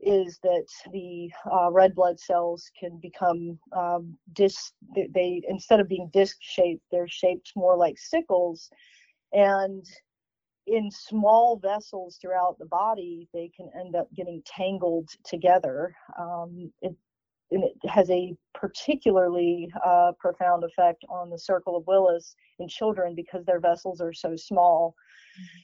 is 0.01 0.39
that 0.43 0.65
the 0.91 1.29
uh, 1.51 1.71
red 1.71 1.95
blood 1.95 2.19
cells 2.19 2.69
can 2.79 2.99
become 3.01 3.57
um, 3.75 4.17
disc. 4.33 4.73
They, 4.95 5.41
instead 5.47 5.79
of 5.79 5.87
being 5.87 6.09
disc 6.13 6.37
shaped, 6.41 6.83
they're 6.91 7.07
shaped 7.07 7.51
more 7.55 7.77
like 7.77 7.97
sickles, 7.97 8.69
and 9.33 9.85
in 10.67 10.89
small 10.91 11.57
vessels 11.57 12.17
throughout 12.21 12.57
the 12.59 12.65
body, 12.65 13.27
they 13.33 13.51
can 13.55 13.69
end 13.79 13.95
up 13.95 14.07
getting 14.15 14.41
tangled 14.45 15.09
together. 15.25 15.95
Um, 16.19 16.71
it, 16.81 16.95
and 17.51 17.63
it 17.63 17.89
has 17.89 18.09
a 18.09 18.35
particularly 18.53 19.71
uh, 19.85 20.11
profound 20.19 20.63
effect 20.63 21.03
on 21.09 21.29
the 21.29 21.37
circle 21.37 21.75
of 21.75 21.85
Willis 21.87 22.35
in 22.59 22.67
children 22.67 23.13
because 23.15 23.45
their 23.45 23.59
vessels 23.59 24.01
are 24.01 24.13
so 24.13 24.35
small. 24.35 24.95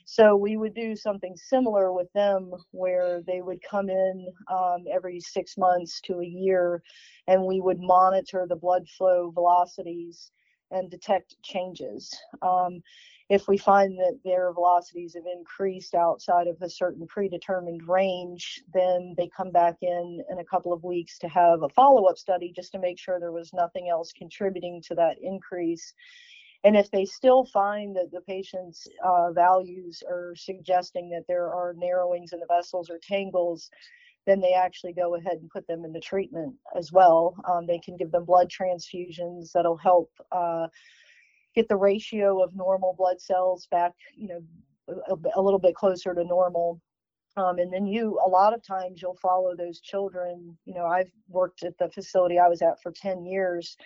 So 0.05 0.35
we 0.35 0.57
would 0.57 0.73
do 0.73 0.95
something 0.95 1.35
similar 1.35 1.91
with 1.91 2.11
them 2.13 2.51
where 2.71 3.21
they 3.27 3.41
would 3.41 3.59
come 3.69 3.89
in 3.89 4.27
um, 4.51 4.85
every 4.91 5.19
six 5.19 5.57
months 5.57 5.99
to 6.05 6.19
a 6.19 6.25
year 6.25 6.81
and 7.27 7.43
we 7.43 7.59
would 7.59 7.79
monitor 7.79 8.45
the 8.47 8.55
blood 8.55 8.87
flow 8.97 9.31
velocities 9.31 10.31
and 10.71 10.89
detect 10.89 11.35
changes. 11.43 12.13
Um, 12.41 12.81
if 13.29 13.47
we 13.47 13.57
find 13.57 13.97
that 13.99 14.19
their 14.23 14.53
velocities 14.53 15.15
have 15.15 15.25
increased 15.25 15.95
outside 15.95 16.47
of 16.47 16.61
a 16.61 16.69
certain 16.69 17.05
predetermined 17.07 17.87
range, 17.87 18.63
then 18.73 19.15
they 19.17 19.29
come 19.35 19.51
back 19.51 19.75
in 19.81 20.23
in 20.29 20.39
a 20.39 20.45
couple 20.45 20.71
of 20.71 20.83
weeks 20.83 21.17
to 21.19 21.27
have 21.27 21.61
a 21.61 21.69
follow 21.69 22.05
up 22.05 22.17
study 22.17 22.53
just 22.55 22.71
to 22.71 22.79
make 22.79 22.97
sure 22.97 23.19
there 23.19 23.33
was 23.33 23.51
nothing 23.53 23.89
else 23.89 24.13
contributing 24.13 24.81
to 24.87 24.95
that 24.95 25.17
increase. 25.21 25.93
And 26.63 26.75
if 26.75 26.89
they 26.89 27.05
still 27.05 27.45
find 27.45 27.95
that 27.97 28.11
the 28.11 28.21
patient's 28.21 28.87
uh, 29.03 29.31
values 29.31 30.01
are 30.09 30.33
suggesting 30.35 31.09
that 31.09 31.25
there 31.27 31.53
are 31.53 31.75
narrowings 31.77 32.33
in 32.33 32.39
the 32.39 32.47
vessels 32.47 32.89
or 32.89 32.97
tangles, 33.01 33.69
then 34.27 34.41
they 34.41 34.53
actually 34.53 34.93
go 34.93 35.15
ahead 35.15 35.37
and 35.41 35.49
put 35.49 35.65
them 35.67 35.85
into 35.85 36.01
treatment 36.01 36.53
as 36.75 36.91
well. 36.91 37.35
Um, 37.49 37.65
they 37.65 37.79
can 37.79 37.95
give 37.95 38.11
them 38.11 38.25
blood 38.25 38.51
transfusions 38.51 39.53
that'll 39.53 39.77
help 39.77 40.11
uh, 40.31 40.67
get 41.55 41.69
the 41.69 41.77
ratio 41.77 42.43
of 42.43 42.53
normal 42.53 42.93
blood 42.95 43.21
cells 43.21 43.67
back, 43.71 43.93
you 44.15 44.27
know, 44.27 44.41
a, 45.09 45.39
a 45.39 45.41
little 45.41 45.59
bit 45.59 45.75
closer 45.75 46.13
to 46.13 46.23
normal. 46.25 46.81
Um, 47.37 47.57
and 47.59 47.71
then 47.71 47.85
you, 47.85 48.19
a 48.25 48.29
lot 48.29 48.53
of 48.53 48.65
times, 48.65 49.01
you'll 49.01 49.17
follow 49.21 49.55
those 49.55 49.79
children. 49.79 50.57
You 50.65 50.73
know, 50.73 50.85
I've 50.85 51.11
worked 51.29 51.63
at 51.63 51.77
the 51.77 51.89
facility 51.89 52.37
I 52.37 52.49
was 52.49 52.61
at 52.61 52.81
for 52.83 52.91
10 52.91 53.25
years. 53.25 53.77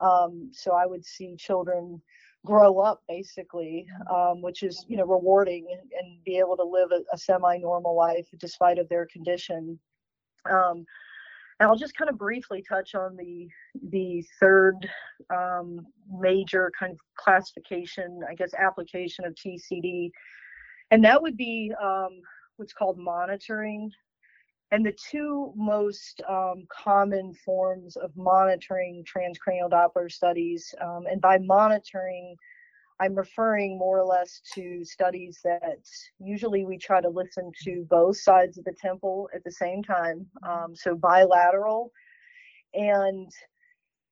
Um, 0.00 0.50
so 0.52 0.72
I 0.72 0.84
would 0.84 1.04
see 1.04 1.34
children 1.36 2.02
grow 2.48 2.78
up 2.78 3.02
basically, 3.06 3.86
um, 4.10 4.40
which 4.40 4.62
is 4.62 4.84
you 4.88 4.96
know 4.96 5.04
rewarding 5.04 5.66
and, 5.70 6.24
be 6.24 6.38
able 6.38 6.56
to 6.56 6.64
live 6.64 6.90
a, 6.92 7.00
a 7.14 7.18
semi-normal 7.18 7.94
life 7.94 8.26
despite 8.38 8.78
of 8.78 8.88
their 8.88 9.06
condition. 9.06 9.78
Um, 10.50 10.84
and 11.60 11.68
I'll 11.68 11.76
just 11.76 11.96
kind 11.96 12.08
of 12.08 12.16
briefly 12.16 12.64
touch 12.66 12.94
on 12.94 13.16
the 13.16 13.48
the 13.90 14.24
third 14.40 14.76
um, 15.34 15.86
major 16.10 16.72
kind 16.78 16.92
of 16.92 16.98
classification, 17.18 18.20
I 18.28 18.34
guess, 18.34 18.54
application 18.54 19.26
of 19.26 19.34
TCD, 19.34 20.10
and 20.90 21.04
that 21.04 21.20
would 21.20 21.36
be 21.36 21.72
um, 21.82 22.20
what's 22.56 22.72
called 22.72 22.98
monitoring 22.98 23.90
and 24.70 24.84
the 24.84 24.92
two 25.10 25.52
most 25.56 26.20
um, 26.28 26.66
common 26.70 27.32
forms 27.32 27.96
of 27.96 28.14
monitoring 28.16 29.04
transcranial 29.04 29.70
Doppler 29.70 30.10
studies, 30.10 30.74
um, 30.82 31.04
and 31.10 31.20
by 31.20 31.38
monitoring, 31.38 32.36
I'm 33.00 33.14
referring 33.14 33.78
more 33.78 33.98
or 33.98 34.04
less 34.04 34.40
to 34.54 34.84
studies 34.84 35.38
that 35.44 35.84
usually 36.18 36.64
we 36.64 36.76
try 36.76 37.00
to 37.00 37.08
listen 37.08 37.50
to 37.64 37.86
both 37.88 38.18
sides 38.18 38.58
of 38.58 38.64
the 38.64 38.74
temple 38.80 39.30
at 39.34 39.42
the 39.44 39.52
same 39.52 39.82
time, 39.82 40.26
um, 40.46 40.74
so 40.74 40.94
bilateral, 40.94 41.90
and 42.74 43.30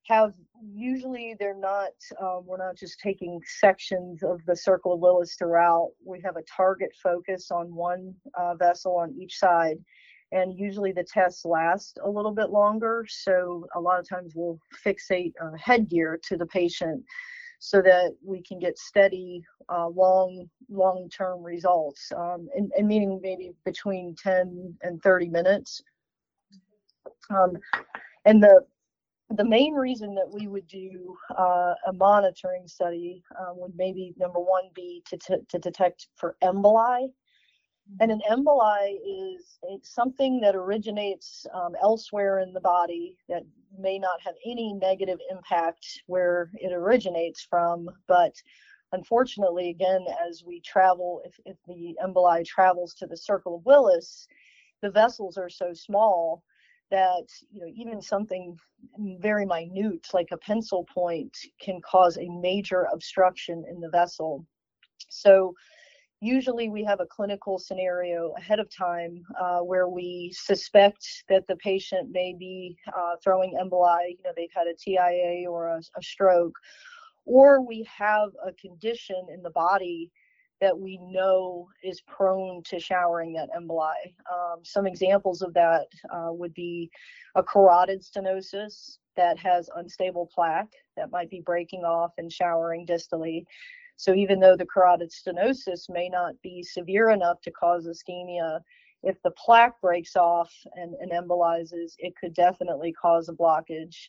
have 0.09 0.33
usually 0.73 1.35
they're 1.39 1.59
not 1.59 1.91
um, 2.23 2.43
we're 2.47 2.65
not 2.65 2.77
just 2.77 3.01
taking 3.01 3.41
sections 3.61 4.23
of 4.23 4.41
the 4.47 4.57
circle 4.57 4.95
of 4.95 5.01
Willis 5.01 5.35
throughout. 5.37 5.91
We 6.05 6.21
have 6.25 6.37
a 6.37 6.45
target 6.57 6.91
focus 7.03 7.51
on 7.51 7.75
one 7.75 8.15
uh, 8.39 8.55
vessel 8.55 8.97
on 8.97 9.15
each 9.21 9.37
side 9.37 9.79
and 10.33 10.59
usually 10.59 10.93
the 10.93 11.05
tests 11.05 11.45
last 11.45 11.99
a 12.03 12.09
little 12.09 12.33
bit 12.33 12.51
longer. 12.51 13.07
So 13.09 13.67
a 13.75 13.81
lot 13.81 14.01
of 14.01 14.09
times 14.09 14.33
we'll 14.35 14.59
fixate 14.85 15.33
uh, 15.43 15.53
headgear 15.59 16.19
to 16.29 16.37
the 16.37 16.47
patient 16.47 17.05
so 17.59 17.81
that 17.83 18.15
we 18.25 18.43
can 18.43 18.59
get 18.59 18.79
steady, 18.79 19.43
uh, 19.69 19.89
long, 19.89 20.49
long-term 20.69 21.43
results, 21.43 22.13
um, 22.15 22.49
and, 22.55 22.71
and, 22.77 22.87
meaning 22.87 23.19
maybe 23.23 23.53
between 23.65 24.15
10 24.23 24.75
and 24.83 25.03
30 25.03 25.29
minutes. 25.31 25.83
Um, 27.31 27.57
and 28.25 28.43
the 28.43 28.65
the 29.31 29.45
main 29.45 29.75
reason 29.75 30.15
that 30.15 30.31
we 30.31 30.47
would 30.47 30.69
do 30.69 31.17
uh, 31.37 31.75
a 31.89 31.93
monitoring 31.93 32.69
study 32.69 33.25
uh, 33.41 33.53
would 33.55 33.73
maybe 33.77 34.15
number 34.17 34.39
one 34.39 34.65
be 34.73 35.03
to, 35.07 35.17
to, 35.17 35.39
to 35.49 35.59
detect 35.59 36.07
for 36.15 36.37
emboli 36.45 37.09
and 38.01 38.11
an 38.11 38.21
emboli 38.31 38.97
is 39.05 39.59
something 39.83 40.41
that 40.41 40.55
originates 40.55 41.47
um, 41.55 41.75
elsewhere 41.81 42.41
in 42.41 42.53
the 42.53 42.61
body 42.61 43.17
that 43.29 43.43
may 43.79 43.99
not 43.99 44.21
have 44.23 44.35
any 44.45 44.73
negative 44.75 45.19
impact 45.31 46.03
where 46.07 46.51
it 46.55 46.73
originates 46.73 47.43
from, 47.49 47.89
but 48.09 48.35
unfortunately, 48.93 49.71
again, 49.71 50.05
as 50.29 50.45
we 50.45 50.61
travel, 50.61 51.23
if, 51.25 51.39
if 51.45 51.57
the 51.67 51.95
emboli 52.05 52.45
travels 52.45 52.95
to 52.95 53.07
the 53.07 53.17
circle 53.17 53.57
of 53.57 53.67
Willis, 53.67 54.27
the 54.83 54.91
vessels 54.91 55.37
are 55.37 55.51
so 55.51 55.73
small 55.73 56.43
that 56.91 57.27
you 57.51 57.61
know 57.61 57.73
even 57.75 58.01
something 58.01 58.57
very 59.21 59.45
minute 59.45 60.07
like 60.15 60.29
a 60.31 60.37
pencil 60.37 60.87
point 60.93 61.37
can 61.61 61.81
cause 61.81 62.17
a 62.17 62.29
major 62.41 62.87
obstruction 62.93 63.65
in 63.69 63.81
the 63.81 63.91
vessel. 63.91 64.45
So 65.09 65.55
usually 66.21 66.69
we 66.69 66.83
have 66.85 67.01
a 67.01 67.07
clinical 67.07 67.59
scenario 67.59 68.33
ahead 68.39 68.59
of 68.59 68.75
time 68.75 69.23
uh, 69.41 69.59
where 69.59 69.89
we 69.89 70.33
suspect 70.35 71.25
that 71.29 71.47
the 71.47 71.57
patient 71.57 72.11
may 72.11 72.35
be 72.39 72.77
uh, 72.97 73.17
throwing 73.23 73.55
emboli, 73.55 74.11
you 74.11 74.23
know, 74.25 74.31
they've 74.37 74.49
had 74.55 74.67
a 74.67 74.75
TIA 74.75 75.49
or 75.49 75.69
a, 75.69 75.79
a, 75.79 76.03
stroke, 76.03 76.57
or 77.25 77.61
we 77.61 77.87
have 77.99 78.31
a 78.47 78.53
condition 78.53 79.27
in 79.33 79.43
the 79.43 79.51
body 79.51 80.11
that 80.61 80.77
we 80.79 80.99
know 81.11 81.69
is 81.85 82.01
prone 82.03 82.63
to 82.65 82.81
showering 82.81 83.35
that 83.35 83.51
emboli. 83.57 84.15
Um, 84.33 84.61
some 84.63 84.87
examples 84.87 85.43
of 85.43 85.53
that 85.53 85.87
uh, 86.11 86.33
would 86.33 86.55
be 86.55 86.91
a 87.35 87.43
carotid 87.43 88.03
stenosis 88.03 88.97
that 89.17 89.39
has 89.39 89.69
unstable 89.77 90.31
plaque 90.35 90.73
that 90.97 91.11
might 91.11 91.29
be 91.29 91.41
breaking 91.41 91.85
off 91.85 92.13
and 92.17 92.33
showering 92.33 92.87
distally. 92.87 93.45
So 93.97 94.15
even 94.15 94.41
though 94.41 94.57
the 94.57 94.67
carotid 94.67 95.11
stenosis 95.11 95.89
may 95.89 96.09
not 96.09 96.35
be 96.43 96.63
severe 96.63 97.11
enough 97.11 97.41
to 97.43 97.51
cause 97.51 97.87
ischemia, 97.87 98.61
if 99.03 99.21
the 99.23 99.31
plaque 99.33 99.81
breaks 99.81 100.17
off 100.17 100.53
and, 100.75 100.95
and 101.01 101.13
embolizes, 101.13 101.95
it 101.99 102.15
could 102.21 102.35
definitely 102.35 102.93
cause 102.93 103.29
a 103.29 103.33
blockage. 103.33 104.09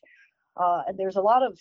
Uh, 0.55 0.81
and 0.87 0.97
there's 0.97 1.17
a 1.17 1.21
lot 1.21 1.43
of 1.43 1.59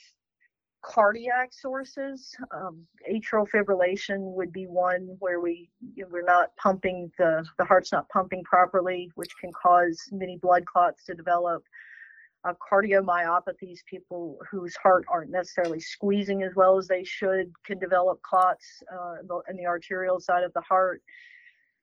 cardiac 0.83 1.53
sources. 1.53 2.35
Um, 2.55 2.87
atrial 3.11 3.47
fibrillation 3.49 4.35
would 4.35 4.53
be 4.53 4.67
one 4.67 5.17
where 5.19 5.41
we 5.41 5.69
we're 6.11 6.23
not 6.23 6.55
pumping 6.57 7.11
the 7.19 7.45
the 7.59 7.65
heart's 7.65 7.93
not 7.93 8.09
pumping 8.09 8.43
properly, 8.45 9.11
which 9.17 9.37
can 9.41 9.51
cause 9.53 10.01
many 10.13 10.39
blood 10.39 10.65
clots 10.65 11.05
to 11.05 11.15
develop 11.15 11.65
uh, 12.47 12.53
cardiomyopathies, 12.73 13.85
people 13.89 14.39
whose 14.51 14.77
heart 14.77 15.05
aren't 15.09 15.31
necessarily 15.31 15.81
squeezing 15.81 16.43
as 16.43 16.55
well 16.55 16.79
as 16.79 16.87
they 16.87 17.03
should, 17.03 17.51
can 17.65 17.79
develop 17.79 18.21
clots 18.23 18.83
uh, 18.93 19.15
in 19.49 19.57
the 19.57 19.67
arterial 19.67 20.21
side 20.21 20.45
of 20.45 20.53
the 20.55 20.61
heart. 20.61 21.03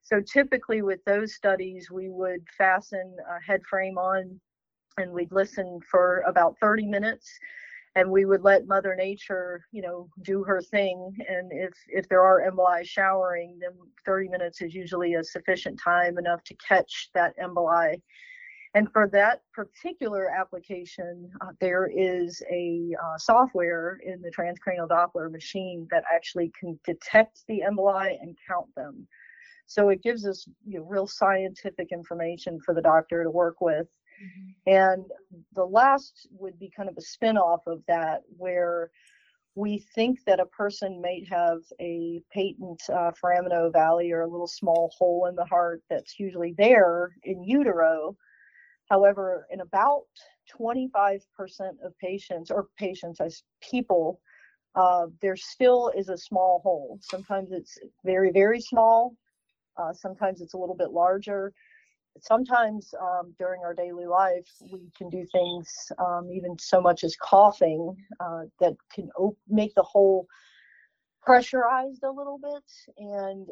So 0.03 0.22
typically 0.22 0.82
with 0.82 1.00
those 1.05 1.34
studies, 1.34 1.89
we 1.91 2.10
would 2.10 2.46
fasten 2.58 3.15
a 3.29 3.41
head 3.46 3.62
frame 3.70 3.98
on 3.98 4.39
and 4.98 5.12
we'd 5.12 5.32
listen 5.32 5.79
for 5.89 6.24
about 6.27 6.55
30 6.62 6.86
minutes. 6.86 7.29
And 7.96 8.10
we 8.10 8.25
would 8.25 8.41
let 8.41 8.65
mother 8.65 8.96
nature 8.96 9.62
you 9.72 9.84
know 9.84 10.10
do 10.24 10.43
her 10.43 10.63
thing. 10.63 11.15
And 11.29 11.51
if 11.51 11.74
if 11.88 12.10
there 12.10 12.24
are 12.24 12.41
emboli 12.41 12.84
showering 12.84 13.60
then 13.62 13.70
30 14.03 14.29
minutes 14.29 14.63
is 14.63 14.74
usually 14.74 15.13
a 15.13 15.24
sufficient 15.24 15.79
time 15.79 16.17
enough 16.17 16.43
to 16.46 16.55
catch 16.55 17.12
that 17.13 17.38
emboli 17.38 18.01
and 18.74 18.92
for 18.92 19.08
that 19.10 19.42
particular 19.53 20.30
application, 20.30 21.30
uh, 21.42 21.51
there 21.60 21.89
is 21.94 22.42
a 22.51 22.92
uh, 23.03 23.18
software 23.18 24.00
in 24.03 24.22
the 24.22 24.32
transcranial 24.32 24.88
Doppler 24.88 25.32
machine 25.32 25.88
that 25.92 26.03
actually 26.12 26.51
can 26.60 26.80
detect 26.84 27.42
the 27.48 27.62
emboli 27.70 28.15
and 28.22 28.36
count 28.48 28.68
them. 28.75 29.08
So 29.68 29.89
it 29.89 30.03
gives 30.03 30.25
us 30.25 30.48
you 30.68 30.80
know, 30.80 30.86
real 30.86 31.08
scientific 31.08 31.89
information 31.92 32.60
for 32.65 32.74
the 32.74 32.82
doctor 32.82 33.24
to 33.24 33.30
work 33.30 33.62
with. 33.62 33.88
Mm-hmm. 34.24 34.70
And 34.70 35.06
the 35.53 35.65
last 35.65 36.27
would 36.32 36.60
be 36.60 36.72
kind 36.75 36.89
of 36.89 36.98
a 36.98 37.01
spin 37.01 37.38
off 37.38 37.62
of 37.68 37.82
that, 37.88 38.22
where 38.38 38.89
we 39.56 39.86
think 39.94 40.20
that 40.25 40.39
a 40.39 40.46
person 40.48 41.01
might 41.01 41.27
have 41.30 41.60
a 41.80 42.22
patent 42.32 42.82
uh, 42.89 43.12
foramen 43.20 43.51
ovale 43.51 44.12
or 44.12 44.22
a 44.22 44.27
little 44.27 44.48
small 44.48 44.92
hole 44.98 45.27
in 45.30 45.36
the 45.36 45.46
heart 45.46 45.82
that's 45.89 46.20
usually 46.20 46.56
there 46.58 47.12
in 47.24 47.44
utero. 47.44 48.15
However, 48.89 49.47
in 49.51 49.61
about 49.61 50.03
25% 50.59 51.21
of 51.83 51.97
patients 51.99 52.51
or 52.51 52.67
patients 52.77 53.21
as 53.21 53.43
people, 53.61 54.19
uh, 54.75 55.07
there 55.21 55.35
still 55.35 55.91
is 55.95 56.09
a 56.09 56.17
small 56.17 56.61
hole. 56.63 56.99
Sometimes 57.01 57.51
it's 57.51 57.77
very, 58.03 58.31
very 58.31 58.59
small. 58.59 59.15
Uh, 59.77 59.93
sometimes 59.93 60.41
it's 60.41 60.53
a 60.53 60.57
little 60.57 60.75
bit 60.75 60.91
larger 60.91 61.53
sometimes 62.21 62.93
um, 63.01 63.33
during 63.39 63.61
our 63.63 63.73
daily 63.73 64.05
life, 64.05 64.47
we 64.71 64.81
can 64.97 65.09
do 65.09 65.25
things, 65.31 65.91
um, 65.99 66.29
even 66.31 66.57
so 66.59 66.81
much 66.81 67.03
as 67.03 67.15
coughing, 67.15 67.95
uh, 68.19 68.41
that 68.59 68.73
can 68.93 69.09
op- 69.17 69.37
make 69.47 69.73
the 69.75 69.83
hole 69.83 70.27
pressurized 71.21 72.03
a 72.03 72.11
little 72.11 72.37
bit. 72.37 72.63
And 72.97 73.47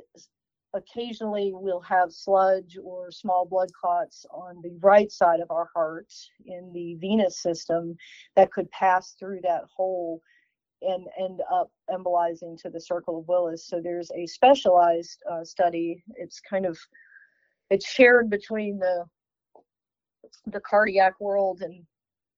occasionally 0.73 1.51
we'll 1.53 1.81
have 1.81 2.11
sludge 2.11 2.77
or 2.81 3.11
small 3.11 3.45
blood 3.45 3.71
clots 3.73 4.25
on 4.31 4.61
the 4.61 4.77
right 4.81 5.11
side 5.11 5.39
of 5.39 5.51
our 5.51 5.69
heart 5.73 6.11
in 6.45 6.71
the 6.73 6.95
venous 6.95 7.41
system 7.41 7.95
that 8.35 8.51
could 8.51 8.69
pass 8.71 9.15
through 9.19 9.41
that 9.41 9.63
hole 9.75 10.21
and 10.81 11.07
end 11.19 11.41
up 11.51 11.71
embolizing 11.89 12.57
to 12.57 12.69
the 12.69 12.81
circle 12.81 13.19
of 13.19 13.27
Willis. 13.27 13.67
So 13.67 13.81
there's 13.81 14.09
a 14.15 14.25
specialized 14.25 15.21
uh, 15.29 15.43
study. 15.43 16.03
It's 16.15 16.39
kind 16.39 16.65
of 16.65 16.77
it's 17.69 17.87
shared 17.87 18.29
between 18.29 18.79
the 18.79 19.05
the 20.47 20.59
cardiac 20.61 21.19
world 21.19 21.61
and 21.61 21.85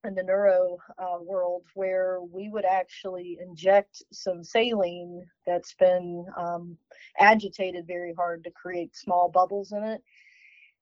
and 0.03 0.17
the 0.17 0.23
neuro 0.23 0.77
uh, 0.99 1.17
world 1.21 1.63
where 1.73 2.19
we 2.21 2.49
would 2.49 2.65
actually 2.65 3.37
inject 3.41 4.03
some 4.11 4.43
saline 4.43 5.25
that's 5.47 5.73
been 5.75 6.25
um, 6.37 6.77
agitated 7.19 7.87
very 7.87 8.13
hard 8.13 8.43
to 8.43 8.51
create 8.51 8.95
small 8.95 9.29
bubbles 9.29 9.71
in 9.71 9.83
it. 9.83 10.01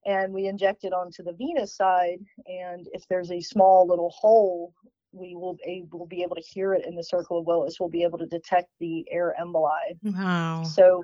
And 0.05 0.33
we 0.33 0.47
inject 0.47 0.83
it 0.83 0.93
onto 0.93 1.23
the 1.23 1.33
venous 1.33 1.75
side 1.75 2.19
and 2.47 2.87
if 2.93 3.07
there's 3.07 3.31
a 3.31 3.41
small 3.41 3.87
little 3.87 4.09
hole 4.09 4.73
we 5.13 5.35
will 5.35 5.57
able 5.65 6.05
be 6.07 6.23
able 6.23 6.37
to 6.37 6.41
hear 6.41 6.73
it 6.73 6.85
in 6.85 6.95
the 6.95 7.03
circle 7.03 7.37
of 7.37 7.45
willis 7.45 7.79
we'll 7.79 7.89
be 7.89 8.03
able 8.03 8.17
to 8.17 8.25
detect 8.25 8.69
the 8.79 9.05
air 9.11 9.35
emboli. 9.39 9.97
Wow. 10.03 10.63
So 10.63 11.03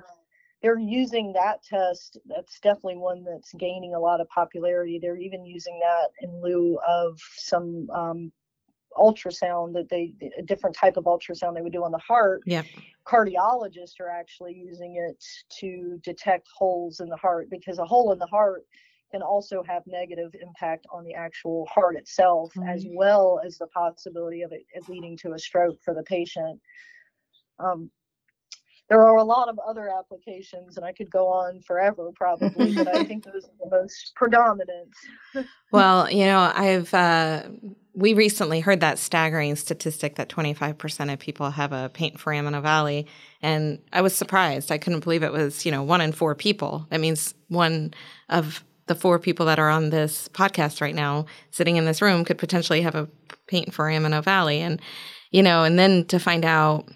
they're 0.62 0.78
using 0.78 1.32
that 1.34 1.62
test. 1.62 2.18
That's 2.26 2.58
definitely 2.60 2.96
one 2.96 3.24
that's 3.24 3.52
gaining 3.54 3.94
a 3.94 4.00
lot 4.00 4.20
of 4.20 4.28
popularity. 4.28 4.98
They're 5.00 5.16
even 5.16 5.44
using 5.44 5.80
that 5.80 6.08
in 6.20 6.40
lieu 6.42 6.78
of 6.86 7.18
some 7.36 7.88
um, 7.90 8.32
ultrasound 8.96 9.72
that 9.74 9.88
they 9.88 10.12
a 10.36 10.42
different 10.42 10.76
type 10.76 10.96
of 10.96 11.04
ultrasound 11.04 11.54
they 11.54 11.62
would 11.62 11.72
do 11.72 11.84
on 11.84 11.92
the 11.92 11.98
heart. 11.98 12.42
Yeah. 12.46 12.62
Cardiologists 13.06 14.00
are 14.00 14.10
actually 14.10 14.54
using 14.54 14.96
it 14.96 15.24
to 15.60 16.00
detect 16.02 16.48
holes 16.56 17.00
in 17.00 17.08
the 17.08 17.16
heart 17.16 17.48
because 17.50 17.78
a 17.78 17.84
hole 17.84 18.12
in 18.12 18.18
the 18.18 18.26
heart 18.26 18.64
can 19.10 19.22
also 19.22 19.62
have 19.66 19.82
negative 19.86 20.34
impact 20.42 20.86
on 20.92 21.04
the 21.04 21.14
actual 21.14 21.66
heart 21.66 21.96
itself 21.96 22.52
mm-hmm. 22.54 22.68
as 22.68 22.84
well 22.90 23.40
as 23.44 23.56
the 23.56 23.66
possibility 23.68 24.42
of 24.42 24.52
it 24.52 24.64
leading 24.88 25.16
to 25.16 25.32
a 25.32 25.38
stroke 25.38 25.78
for 25.82 25.94
the 25.94 26.02
patient. 26.02 26.60
Um, 27.58 27.90
there 28.88 29.02
are 29.06 29.16
a 29.16 29.24
lot 29.24 29.48
of 29.48 29.58
other 29.58 29.88
applications 29.88 30.76
and 30.76 30.84
i 30.84 30.92
could 30.92 31.10
go 31.10 31.26
on 31.28 31.60
forever 31.60 32.10
probably 32.14 32.74
but 32.74 32.88
i 32.88 33.04
think 33.04 33.24
those 33.24 33.44
are 33.44 33.68
the 33.70 33.70
most 33.70 34.12
predominant. 34.14 34.88
Well 35.70 36.10
you 36.10 36.24
know 36.24 36.50
i've 36.54 36.92
uh, 36.94 37.42
we 37.94 38.14
recently 38.14 38.60
heard 38.60 38.80
that 38.80 38.98
staggering 38.98 39.56
statistic 39.56 40.14
that 40.14 40.28
25% 40.28 41.12
of 41.12 41.18
people 41.18 41.50
have 41.50 41.72
a 41.72 41.90
paint 41.92 42.14
patent 42.14 42.20
foramen 42.20 42.54
ovale 42.54 43.06
and 43.42 43.78
i 43.92 44.00
was 44.00 44.14
surprised. 44.14 44.72
I 44.72 44.78
couldn't 44.78 45.04
believe 45.04 45.22
it 45.22 45.32
was 45.32 45.66
you 45.66 45.72
know 45.72 45.82
one 45.82 46.00
in 46.00 46.12
four 46.12 46.34
people. 46.34 46.86
That 46.90 47.00
means 47.00 47.34
one 47.48 47.92
of 48.28 48.64
the 48.86 48.94
four 48.94 49.18
people 49.18 49.46
that 49.46 49.58
are 49.58 49.68
on 49.68 49.90
this 49.90 50.28
podcast 50.28 50.80
right 50.80 50.94
now 50.94 51.26
sitting 51.50 51.76
in 51.76 51.84
this 51.84 52.00
room 52.00 52.24
could 52.24 52.38
potentially 52.38 52.82
have 52.82 52.94
a 52.94 53.06
paint 53.46 53.66
patent 53.66 53.74
foramen 53.74 54.12
ovale 54.12 54.58
and 54.58 54.80
you 55.30 55.42
know 55.42 55.64
and 55.64 55.78
then 55.78 56.04
to 56.06 56.18
find 56.18 56.44
out 56.44 56.88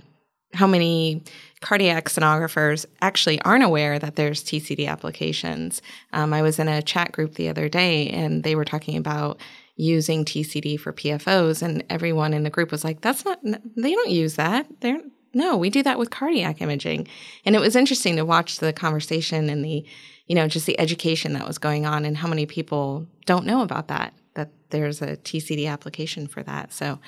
how 0.55 0.67
many 0.67 1.23
cardiac 1.63 2.09
sonographers 2.09 2.85
actually 3.01 3.41
aren't 3.43 3.65
aware 3.65 3.99
that 3.99 4.17
there's 4.17 4.45
TCD 4.45 4.87
applications. 4.89 5.81
Um, 6.13 6.35
I 6.35 6.43
was 6.43 6.59
in 6.59 6.69
a 6.69 6.83
chat 6.83 7.13
group 7.13 7.35
the 7.35 7.49
other 7.49 7.69
day 7.69 8.09
and 8.09 8.43
they 8.43 8.55
were 8.55 8.65
talking 8.65 8.97
about 8.97 9.41
using 9.77 10.25
TCD 10.25 10.79
for 10.79 10.93
PFOs, 10.93 11.63
and 11.63 11.83
everyone 11.89 12.35
in 12.35 12.43
the 12.43 12.51
group 12.51 12.71
was 12.71 12.85
like, 12.85 13.01
"That's 13.01 13.25
not. 13.25 13.41
They 13.43 13.95
don't 13.95 14.11
use 14.11 14.37
that. 14.37 14.67
They're 14.81 15.01
no, 15.35 15.57
we 15.57 15.71
do 15.71 15.83
that 15.83 15.99
with 15.99 16.11
cardiac 16.11 16.61
imaging." 16.61 17.09
And 17.45 17.57
it 17.57 17.61
was 17.61 17.77
interesting 17.77 18.17
to 18.17 18.25
watch 18.25 18.59
the 18.59 18.73
conversation 18.73 19.49
and 19.49 19.65
the, 19.65 19.85
you 20.27 20.35
know, 20.35 20.47
just 20.47 20.67
the 20.67 20.79
education 20.79 21.33
that 21.33 21.47
was 21.47 21.59
going 21.59 21.87
on, 21.87 22.05
and 22.05 22.17
how 22.17 22.29
many 22.29 22.47
people 22.47 23.07
don't 23.27 23.47
know 23.47 23.63
about 23.63 23.89
that. 23.89 24.15
That 24.35 24.51
there's 24.71 25.01
a 25.03 25.17
TCD 25.17 25.67
application 25.67 26.27
for 26.27 26.43
that. 26.43 26.73
So 26.73 26.99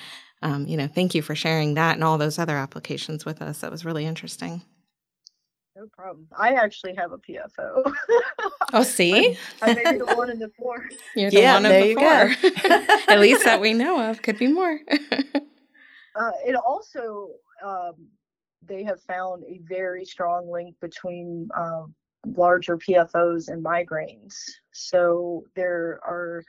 um, 0.41 0.67
you 0.67 0.77
know, 0.77 0.87
thank 0.87 1.15
you 1.15 1.21
for 1.21 1.35
sharing 1.35 1.73
that 1.75 1.95
and 1.95 2.03
all 2.03 2.17
those 2.17 2.39
other 2.39 2.55
applications 2.55 3.25
with 3.25 3.41
us. 3.41 3.59
That 3.59 3.71
was 3.71 3.85
really 3.85 4.05
interesting. 4.05 4.61
No 5.75 5.87
problem. 5.91 6.27
I 6.37 6.53
actually 6.53 6.95
have 6.95 7.11
a 7.11 7.17
PFO. 7.17 7.93
oh, 8.73 8.83
see? 8.83 9.37
I 9.61 9.73
may 9.73 9.91
be 9.91 9.97
the 9.97 10.05
one 10.05 10.29
in 10.29 10.39
the 10.39 10.49
four. 10.57 10.87
You're 11.15 11.31
the 11.31 11.41
yeah, 11.41 11.55
one 11.55 11.65
of 11.65 11.71
the 11.73 11.93
four. 11.93 13.09
At 13.13 13.19
least 13.19 13.43
that 13.43 13.59
we 13.59 13.73
know 13.73 14.09
of. 14.09 14.21
Could 14.21 14.37
be 14.37 14.47
more. 14.47 14.79
uh, 14.89 16.31
it 16.45 16.55
also, 16.55 17.31
um, 17.63 17.93
they 18.65 18.83
have 18.83 19.01
found 19.01 19.43
a 19.43 19.59
very 19.67 20.05
strong 20.05 20.49
link 20.49 20.75
between 20.79 21.49
uh, 21.53 21.83
larger 22.25 22.77
PFOs 22.77 23.49
and 23.49 23.63
migraines. 23.63 24.35
So 24.71 25.43
there 25.55 25.99
are 26.05 26.43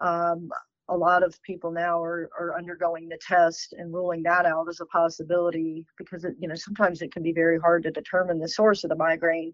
um, 0.00 0.50
a 0.88 0.96
lot 0.96 1.22
of 1.22 1.40
people 1.42 1.70
now 1.70 2.02
are, 2.02 2.28
are 2.38 2.56
undergoing 2.56 3.08
the 3.08 3.18
test 3.18 3.72
and 3.72 3.94
ruling 3.94 4.22
that 4.24 4.46
out 4.46 4.68
as 4.68 4.80
a 4.80 4.86
possibility 4.86 5.86
because 5.96 6.24
it, 6.24 6.34
you 6.38 6.48
know 6.48 6.54
sometimes 6.54 7.02
it 7.02 7.12
can 7.12 7.22
be 7.22 7.32
very 7.32 7.58
hard 7.58 7.82
to 7.84 7.90
determine 7.90 8.38
the 8.38 8.48
source 8.48 8.84
of 8.84 8.90
the 8.90 8.96
migraine. 8.96 9.52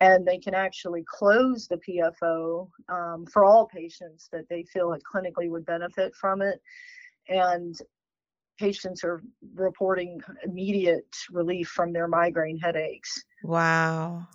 And 0.00 0.26
they 0.26 0.38
can 0.38 0.54
actually 0.54 1.04
close 1.06 1.68
the 1.68 1.78
PFO 1.88 2.68
um, 2.88 3.24
for 3.26 3.44
all 3.44 3.66
patients 3.68 4.28
that 4.32 4.48
they 4.48 4.64
feel 4.64 4.88
like 4.88 5.02
clinically 5.02 5.48
would 5.48 5.64
benefit 5.64 6.12
from 6.16 6.42
it. 6.42 6.60
And 7.28 7.76
patients 8.58 9.04
are 9.04 9.22
reporting 9.54 10.20
immediate 10.44 11.14
relief 11.30 11.68
from 11.68 11.92
their 11.92 12.08
migraine 12.08 12.58
headaches. 12.58 13.24
Wow. 13.44 14.26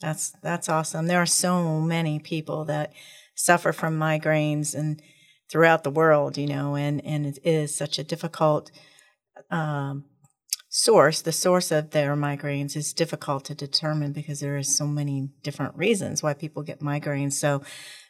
That's 0.00 0.30
that's 0.42 0.68
awesome. 0.68 1.06
There 1.06 1.20
are 1.20 1.26
so 1.26 1.80
many 1.80 2.20
people 2.20 2.64
that 2.66 2.92
suffer 3.34 3.72
from 3.72 3.98
migraines 3.98 4.74
and 4.74 5.02
throughout 5.50 5.84
the 5.84 5.90
world, 5.90 6.36
you 6.36 6.46
know, 6.46 6.76
and, 6.76 7.04
and 7.04 7.26
it 7.26 7.38
is 7.42 7.74
such 7.74 7.98
a 7.98 8.04
difficult 8.04 8.70
um, 9.50 10.04
source. 10.68 11.22
The 11.22 11.32
source 11.32 11.70
of 11.70 11.90
their 11.90 12.14
migraines 12.16 12.76
is 12.76 12.92
difficult 12.92 13.44
to 13.46 13.54
determine 13.54 14.12
because 14.12 14.40
there 14.40 14.56
is 14.56 14.76
so 14.76 14.86
many 14.86 15.30
different 15.42 15.76
reasons 15.76 16.22
why 16.22 16.34
people 16.34 16.62
get 16.62 16.80
migraines. 16.80 17.32
So 17.32 17.62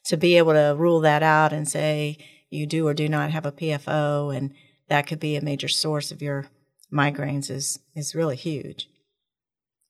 to 0.07 0.16
be 0.16 0.37
able 0.37 0.53
to 0.53 0.74
rule 0.77 1.01
that 1.01 1.22
out 1.22 1.53
and 1.53 1.68
say 1.68 2.18
you 2.51 2.66
do 2.66 2.87
or 2.87 2.94
do 2.94 3.09
not 3.09 3.31
have 3.31 3.46
a 3.46 3.53
PFO 3.53 4.35
and 4.37 4.53
that 4.88 5.07
could 5.07 5.20
be 5.20 5.37
a 5.37 5.44
major 5.44 5.68
source 5.68 6.11
of 6.11 6.22
your 6.22 6.46
migraines 6.92 7.51
is 7.51 7.79
is 7.94 8.14
really 8.14 8.37
huge 8.37 8.88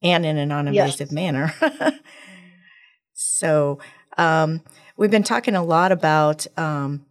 and 0.02 0.26
in 0.26 0.36
a 0.36 0.46
non-invasive 0.46 1.08
yes. 1.08 1.12
manner. 1.12 1.54
so 3.14 3.78
um, 4.16 4.62
we've 4.96 5.10
been 5.10 5.22
talking 5.22 5.54
a 5.54 5.64
lot 5.64 5.92
about 5.92 6.46
um, 6.56 7.04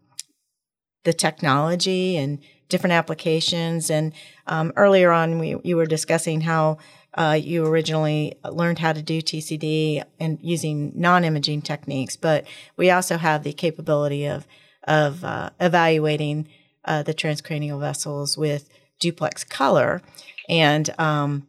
the 1.08 1.14
technology 1.14 2.18
and 2.18 2.38
different 2.68 2.92
applications. 2.92 3.90
And 3.90 4.12
um, 4.46 4.74
earlier 4.76 5.10
on, 5.10 5.40
we, 5.40 5.56
you 5.64 5.78
were 5.78 5.86
discussing 5.86 6.42
how 6.42 6.80
uh, 7.14 7.40
you 7.42 7.66
originally 7.66 8.38
learned 8.44 8.80
how 8.80 8.92
to 8.92 9.02
do 9.02 9.22
TCD 9.22 10.04
and 10.20 10.38
using 10.42 10.92
non-imaging 10.94 11.62
techniques, 11.62 12.18
but 12.18 12.46
we 12.76 12.92
also 12.92 13.18
have 13.18 13.44
the 13.44 13.54
capability 13.54 14.26
of 14.26 14.46
of 14.84 15.24
uh, 15.24 15.50
evaluating 15.60 16.48
uh, 16.84 17.04
the 17.04 17.14
transcranial 17.14 17.80
vessels 17.80 18.38
with 18.38 18.70
duplex 19.00 19.46
color, 19.46 20.02
and 20.50 20.90
um, 21.00 21.48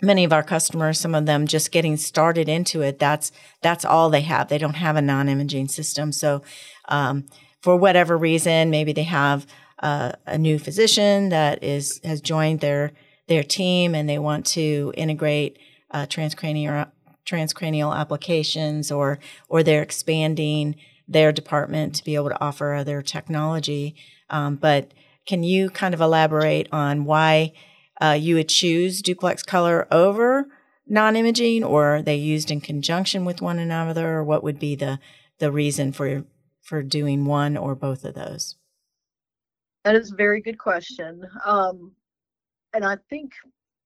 many 0.00 0.22
of 0.22 0.32
our 0.32 0.42
customers, 0.44 0.98
some 1.00 1.14
of 1.14 1.26
them 1.26 1.48
just 1.48 1.72
getting 1.72 1.96
started 1.96 2.48
into 2.48 2.82
it. 2.82 3.00
That's 3.00 3.32
that's 3.62 3.84
all 3.84 4.10
they 4.10 4.22
have. 4.22 4.48
They 4.48 4.58
don't 4.58 4.74
have 4.74 4.94
a 4.94 5.02
non-imaging 5.02 5.68
system, 5.68 6.12
so. 6.12 6.42
Um, 6.88 7.24
for 7.66 7.76
whatever 7.76 8.16
reason, 8.16 8.70
maybe 8.70 8.92
they 8.92 9.02
have 9.02 9.44
uh, 9.80 10.12
a 10.24 10.38
new 10.38 10.56
physician 10.56 11.30
that 11.30 11.64
is 11.64 12.00
has 12.04 12.20
joined 12.20 12.60
their 12.60 12.92
their 13.26 13.42
team 13.42 13.92
and 13.92 14.08
they 14.08 14.20
want 14.20 14.46
to 14.46 14.92
integrate 14.96 15.58
uh, 15.90 16.06
transcranial 16.06 16.88
transcranial 17.28 17.92
applications 17.92 18.92
or 18.92 19.18
or 19.48 19.64
they're 19.64 19.82
expanding 19.82 20.76
their 21.08 21.32
department 21.32 21.96
to 21.96 22.04
be 22.04 22.14
able 22.14 22.28
to 22.28 22.40
offer 22.40 22.72
other 22.72 23.02
technology. 23.02 23.96
Um, 24.30 24.54
but 24.54 24.94
can 25.26 25.42
you 25.42 25.68
kind 25.68 25.92
of 25.92 26.00
elaborate 26.00 26.68
on 26.70 27.04
why 27.04 27.52
uh, 28.00 28.16
you 28.16 28.36
would 28.36 28.48
choose 28.48 29.02
duplex 29.02 29.42
color 29.42 29.88
over 29.90 30.46
non-imaging, 30.86 31.64
or 31.64 31.96
are 31.96 32.02
they 32.02 32.14
used 32.14 32.52
in 32.52 32.60
conjunction 32.60 33.24
with 33.24 33.42
one 33.42 33.58
another, 33.58 34.18
or 34.18 34.22
what 34.22 34.44
would 34.44 34.60
be 34.60 34.76
the 34.76 35.00
the 35.40 35.50
reason 35.50 35.90
for 35.90 36.24
for 36.66 36.82
doing 36.82 37.24
one 37.24 37.56
or 37.56 37.76
both 37.76 38.04
of 38.04 38.14
those? 38.14 38.56
That 39.84 39.94
is 39.94 40.10
a 40.12 40.16
very 40.16 40.40
good 40.40 40.58
question. 40.58 41.24
Um, 41.44 41.92
and 42.74 42.84
I 42.84 42.96
think 43.08 43.32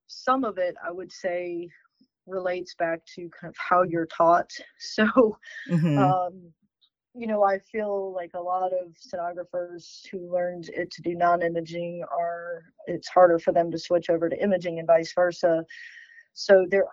some 0.06 0.44
of 0.44 0.56
it, 0.56 0.74
I 0.84 0.90
would 0.90 1.12
say, 1.12 1.68
relates 2.26 2.74
back 2.74 3.00
to 3.16 3.28
kind 3.38 3.50
of 3.50 3.56
how 3.56 3.82
you're 3.82 4.06
taught. 4.06 4.50
So, 4.78 5.04
mm-hmm. 5.70 5.98
um, 5.98 6.52
you 7.14 7.26
know, 7.26 7.44
I 7.44 7.58
feel 7.58 8.14
like 8.14 8.30
a 8.32 8.40
lot 8.40 8.72
of 8.72 8.94
sonographers 8.96 10.00
who 10.10 10.32
learned 10.32 10.70
it 10.70 10.90
to 10.92 11.02
do 11.02 11.14
non-imaging 11.14 12.02
are 12.10 12.62
it's 12.86 13.08
harder 13.08 13.38
for 13.38 13.52
them 13.52 13.70
to 13.70 13.78
switch 13.78 14.08
over 14.08 14.28
to 14.30 14.42
imaging 14.42 14.78
and 14.78 14.86
vice 14.86 15.12
versa. 15.14 15.64
So 16.32 16.64
there, 16.70 16.86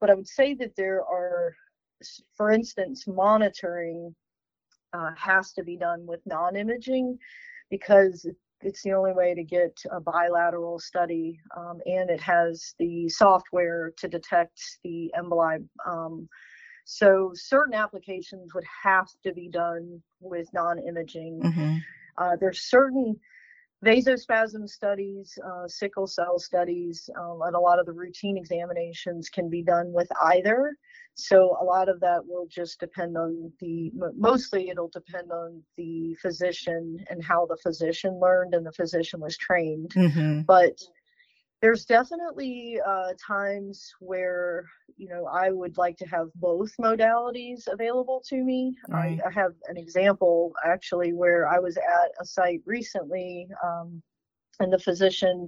but 0.00 0.10
I 0.10 0.14
would 0.14 0.28
say 0.28 0.54
that 0.54 0.76
there 0.76 1.00
are, 1.00 1.54
for 2.36 2.52
instance, 2.52 3.06
monitoring 3.08 4.14
uh, 4.94 5.10
has 5.16 5.52
to 5.52 5.64
be 5.64 5.76
done 5.76 6.06
with 6.06 6.20
non-imaging 6.24 7.18
because 7.70 8.26
it's 8.60 8.82
the 8.82 8.92
only 8.92 9.12
way 9.12 9.34
to 9.34 9.42
get 9.42 9.76
a 9.90 10.00
bilateral 10.00 10.78
study, 10.78 11.38
um, 11.56 11.80
and 11.84 12.08
it 12.08 12.20
has 12.20 12.74
the 12.78 13.08
software 13.08 13.92
to 13.98 14.08
detect 14.08 14.78
the 14.84 15.12
emboli. 15.18 15.66
Um, 15.86 16.28
so 16.84 17.32
certain 17.34 17.74
applications 17.74 18.54
would 18.54 18.64
have 18.82 19.08
to 19.24 19.32
be 19.32 19.48
done 19.48 20.02
with 20.20 20.46
non-imaging. 20.52 21.40
Mm-hmm. 21.42 21.76
Uh, 22.16 22.36
there's 22.40 22.62
certain 22.62 23.16
vasospasm 23.84 24.68
studies, 24.68 25.38
uh, 25.46 25.68
sickle 25.68 26.06
cell 26.06 26.38
studies, 26.38 27.08
um, 27.18 27.40
and 27.42 27.54
a 27.54 27.60
lot 27.60 27.78
of 27.78 27.86
the 27.86 27.92
routine 27.92 28.36
examinations 28.36 29.28
can 29.28 29.48
be 29.48 29.62
done 29.62 29.92
with 29.92 30.08
either. 30.22 30.76
So 31.14 31.56
a 31.60 31.64
lot 31.64 31.88
of 31.88 32.00
that 32.00 32.26
will 32.26 32.46
just 32.48 32.80
depend 32.80 33.16
on 33.16 33.52
the, 33.60 33.92
mostly 34.16 34.70
it'll 34.70 34.88
depend 34.88 35.30
on 35.30 35.62
the 35.76 36.14
physician 36.20 36.98
and 37.08 37.22
how 37.22 37.46
the 37.46 37.56
physician 37.62 38.18
learned 38.20 38.54
and 38.54 38.66
the 38.66 38.72
physician 38.72 39.20
was 39.20 39.36
trained. 39.36 39.90
Mm-hmm. 39.94 40.40
But 40.42 40.80
there's 41.60 41.84
definitely 41.84 42.78
uh, 42.86 43.12
times 43.26 43.92
where 44.00 44.66
you 44.96 45.08
know 45.08 45.26
I 45.26 45.50
would 45.50 45.78
like 45.78 45.96
to 45.98 46.06
have 46.06 46.28
both 46.34 46.72
modalities 46.80 47.66
available 47.68 48.22
to 48.28 48.36
me. 48.36 48.76
Right. 48.88 49.18
I, 49.24 49.28
I, 49.28 49.32
have 49.32 49.52
an 49.68 49.76
example 49.76 50.52
actually 50.64 51.12
where 51.12 51.48
I 51.48 51.58
was 51.58 51.76
at 51.76 52.10
a 52.20 52.24
site 52.24 52.60
recently, 52.66 53.48
um, 53.64 54.02
and 54.60 54.72
the 54.72 54.78
physician 54.78 55.46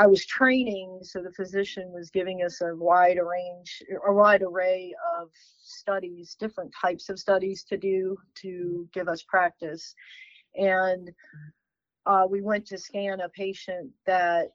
I 0.00 0.06
was 0.06 0.24
training, 0.26 1.00
so 1.02 1.20
the 1.22 1.32
physician 1.32 1.90
was 1.92 2.10
giving 2.10 2.44
us 2.44 2.60
a 2.60 2.74
wide 2.76 3.18
range, 3.18 3.82
a 4.06 4.12
wide 4.12 4.42
array 4.42 4.94
of 5.18 5.28
studies, 5.60 6.36
different 6.38 6.72
types 6.80 7.08
of 7.08 7.18
studies 7.18 7.64
to 7.64 7.76
do 7.76 8.16
to 8.42 8.88
give 8.92 9.08
us 9.08 9.22
practice, 9.24 9.94
and 10.54 11.10
uh, 12.06 12.26
we 12.28 12.40
went 12.40 12.64
to 12.66 12.78
scan 12.78 13.20
a 13.20 13.28
patient 13.30 13.90
that 14.06 14.52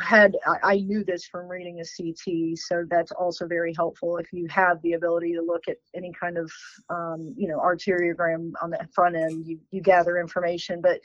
had 0.00 0.36
I, 0.64 0.76
knew 0.76 1.04
this 1.04 1.24
from 1.26 1.48
reading 1.48 1.80
a 1.80 1.84
CT, 1.84 2.58
so 2.58 2.84
that's 2.88 3.12
also 3.12 3.46
very 3.46 3.72
helpful 3.74 4.16
if 4.16 4.32
you 4.32 4.48
have 4.48 4.82
the 4.82 4.94
ability 4.94 5.32
to 5.34 5.42
look 5.42 5.68
at 5.68 5.76
any 5.94 6.12
kind 6.18 6.38
of 6.38 6.50
um, 6.90 7.32
you 7.36 7.46
know 7.48 7.58
arteriogram 7.58 8.52
on 8.60 8.70
the 8.70 8.88
front 8.92 9.16
end. 9.16 9.46
You 9.46 9.60
you 9.70 9.80
gather 9.80 10.18
information, 10.18 10.80
but 10.80 11.00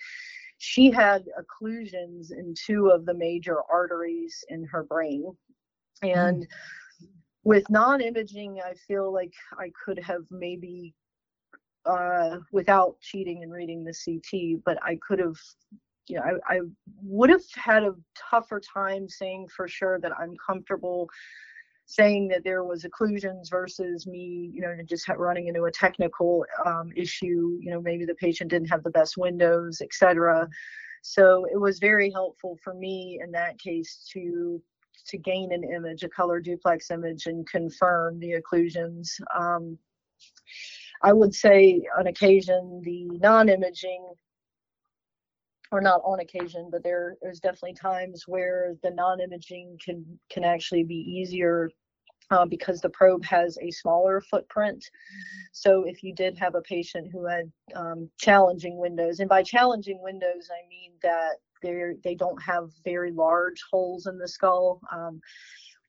she 0.58 0.90
had 0.92 1.26
occlusions 1.40 2.32
in 2.32 2.54
two 2.56 2.90
of 2.90 3.06
the 3.06 3.14
major 3.14 3.58
arteries 3.72 4.44
in 4.50 4.66
her 4.66 4.84
brain. 4.84 5.32
And 6.02 6.44
mm. 6.44 7.08
with 7.44 7.70
non 7.70 8.02
imaging, 8.02 8.60
I 8.64 8.74
feel 8.88 9.14
like 9.14 9.34
I 9.58 9.72
could 9.86 10.00
have 10.00 10.24
maybe, 10.32 10.94
uh, 11.86 12.38
without 12.52 13.00
cheating 13.02 13.44
and 13.44 13.52
reading 13.52 13.84
the 13.84 13.94
CT, 13.94 14.64
but 14.66 14.82
I 14.84 14.98
could 15.08 15.20
have, 15.20 15.38
you 16.08 16.18
know, 16.18 16.24
I, 16.24 16.56
I 16.56 16.60
would 17.04 17.30
have 17.30 17.42
had 17.56 17.84
a 17.84 17.96
tougher 18.16 18.62
time 18.62 19.08
saying 19.08 19.48
for 19.56 19.68
sure 19.68 20.00
that 20.00 20.12
I'm 20.18 20.36
comfortable 20.46 21.10
saying 21.88 22.28
that 22.28 22.44
there 22.44 22.66
was 22.66 22.84
occlusions 22.84 23.50
versus 23.50 24.06
me, 24.06 24.52
you 24.54 24.62
know, 24.62 24.76
just 24.86 25.08
running 25.08 25.48
into 25.48 25.64
a 25.64 25.72
technical 25.72 26.46
um, 26.66 26.92
issue. 26.96 27.58
You 27.62 27.72
know, 27.72 27.82
maybe 27.82 28.06
the 28.06 28.16
patient 28.16 28.50
didn't 28.50 28.68
have 28.68 28.84
the 28.84 28.92
best 28.92 29.16
windows, 29.18 29.82
etc. 29.82 30.50
So 31.02 31.46
it 31.52 31.60
was 31.60 31.80
very 31.80 32.12
helpful 32.12 32.58
for 32.62 32.74
me 32.74 33.20
in 33.24 33.32
that 33.32 33.58
case 33.58 34.06
to 34.14 34.62
to 35.08 35.18
gain 35.18 35.54
an 35.54 35.64
image, 35.64 36.04
a 36.04 36.10
color 36.10 36.42
duplex 36.42 36.92
image, 36.92 37.28
and 37.28 37.48
confirm 37.48 38.20
the 38.20 38.42
occlusions. 38.42 39.08
Um, 39.34 39.78
I 41.02 41.14
would 41.14 41.34
say 41.34 41.84
on 41.98 42.08
occasion 42.08 42.82
the 42.84 43.06
non-imaging 43.20 44.06
or 45.72 45.82
not 45.82 46.02
on 46.04 46.20
occasion, 46.20 46.70
but 46.72 46.84
there 46.84 47.16
there's 47.22 47.40
definitely 47.40 47.74
times 47.74 48.24
where 48.28 48.76
the 48.84 48.92
non-imaging 48.92 49.78
can 49.84 50.06
can 50.30 50.44
actually 50.44 50.84
be 50.84 50.96
easier 50.96 51.70
uh, 52.32 52.46
because 52.46 52.82
the 52.82 52.90
probe 52.90 53.24
has 53.24 53.58
a 53.62 53.72
smaller 53.72 54.22
footprint. 54.22 54.84
So 55.52 55.84
if 55.84 56.04
you 56.04 56.14
did 56.14 56.38
have 56.38 56.56
a 56.56 56.62
patient 56.62 57.10
who 57.12 57.26
had 57.26 57.52
um, 57.76 58.10
challenging 58.20 58.78
windows, 58.78 59.20
and 59.20 59.30
by 59.30 59.44
challenging 59.44 60.02
windows 60.02 60.50
I 60.52 60.68
mean 60.68 60.94
that 61.04 61.38
they 61.62 61.94
they 62.04 62.16
don't 62.16 62.42
have 62.42 62.70
very 62.84 63.12
large 63.12 63.62
holes 63.72 64.08
in 64.08 64.18
the 64.18 64.28
skull. 64.28 64.80
Um, 64.92 65.22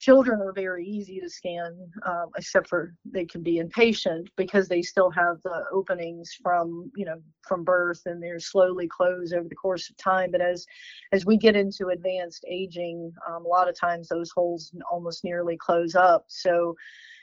children 0.00 0.40
are 0.40 0.52
very 0.52 0.86
easy 0.86 1.18
to 1.20 1.28
scan, 1.28 1.76
um, 2.06 2.26
except 2.36 2.68
for 2.68 2.94
they 3.04 3.24
can 3.24 3.42
be 3.42 3.58
impatient 3.58 4.30
because 4.36 4.68
they 4.68 4.82
still 4.82 5.10
have 5.10 5.42
the 5.42 5.64
openings 5.72 6.36
from 6.42 6.90
you 6.96 7.04
know 7.04 7.20
from 7.46 7.64
birth 7.64 8.02
and 8.06 8.22
they're 8.22 8.40
slowly 8.40 8.86
close 8.88 9.32
over 9.32 9.48
the 9.48 9.54
course 9.54 9.90
of 9.90 9.96
time. 9.96 10.30
But 10.30 10.40
as 10.40 10.66
as 11.12 11.26
we 11.26 11.36
get 11.36 11.56
into 11.56 11.88
advanced 11.88 12.44
aging, 12.48 13.12
um, 13.28 13.44
a 13.44 13.48
lot 13.48 13.68
of 13.68 13.78
times 13.78 14.08
those 14.08 14.30
holes 14.30 14.72
almost 14.90 15.24
nearly 15.24 15.56
close 15.56 15.94
up. 15.94 16.24
So 16.28 16.76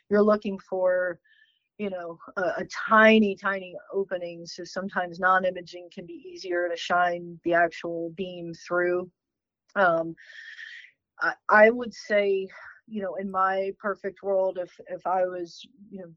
you're 0.10 0.24
looking 0.24 0.60
for 0.60 1.20
you 1.78 1.90
know 1.90 2.18
a, 2.38 2.42
a, 2.42 2.66
tiny 2.88 3.36
tiny 3.36 3.76
opening 3.94 4.46
so 4.46 4.64
sometimes 4.64 5.20
non-imaging 5.20 5.90
can 5.94 6.06
be 6.06 6.24
easier 6.26 6.70
to 6.70 6.78
shine 6.78 7.38
the 7.44 7.54
actual 7.54 8.14
beam 8.16 8.54
through 8.54 9.10
um, 9.76 10.16
I, 11.50 11.70
would 11.70 11.94
say, 11.94 12.48
you 12.88 13.02
know, 13.02 13.16
in 13.16 13.32
my 13.32 13.72
perfect 13.80 14.22
world, 14.24 14.60
if 14.62 14.72
if 14.90 15.06
I 15.08 15.26
was, 15.26 15.66
you 15.90 16.02
know, 16.02 16.12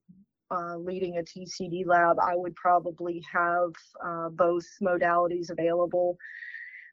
uh, 0.51 0.77
leading 0.77 1.19
a 1.19 1.23
TCD 1.23 1.87
lab, 1.87 2.19
I 2.21 2.35
would 2.35 2.55
probably 2.57 3.23
have 3.33 3.71
uh, 4.05 4.29
both 4.31 4.67
modalities 4.83 5.51
available. 5.51 6.17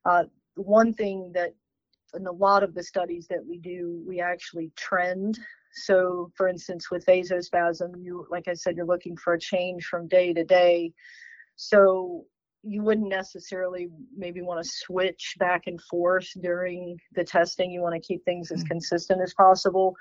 Uh, 0.05 0.23
one 0.55 0.93
thing 0.93 1.31
that 1.33 1.53
in 2.13 2.27
a 2.27 2.31
lot 2.31 2.63
of 2.63 2.73
the 2.73 2.83
studies 2.83 3.27
that 3.27 3.45
we 3.45 3.57
do, 3.57 4.01
we 4.07 4.21
actually 4.21 4.71
trend. 4.75 5.37
So, 5.73 6.31
for 6.35 6.47
instance, 6.47 6.89
with 6.89 7.05
vasospasm, 7.05 8.01
you, 8.01 8.25
like 8.29 8.47
I 8.47 8.53
said, 8.53 8.77
you're 8.77 8.85
looking 8.85 9.17
for 9.17 9.33
a 9.33 9.39
change 9.39 9.85
from 9.85 10.07
day 10.07 10.33
to 10.33 10.43
day. 10.43 10.93
So, 11.57 12.25
you 12.67 12.81
wouldn't 12.81 13.09
necessarily 13.09 13.87
maybe 14.15 14.41
want 14.41 14.63
to 14.63 14.69
switch 14.69 15.35
back 15.39 15.63
and 15.67 15.79
forth 15.83 16.27
during 16.41 16.97
the 17.13 17.23
testing. 17.23 17.71
You 17.71 17.81
want 17.81 17.93
to 17.95 18.05
keep 18.05 18.23
things 18.25 18.51
as 18.51 18.59
mm-hmm. 18.59 18.69
consistent 18.69 19.21
as 19.21 19.33
possible. 19.35 19.95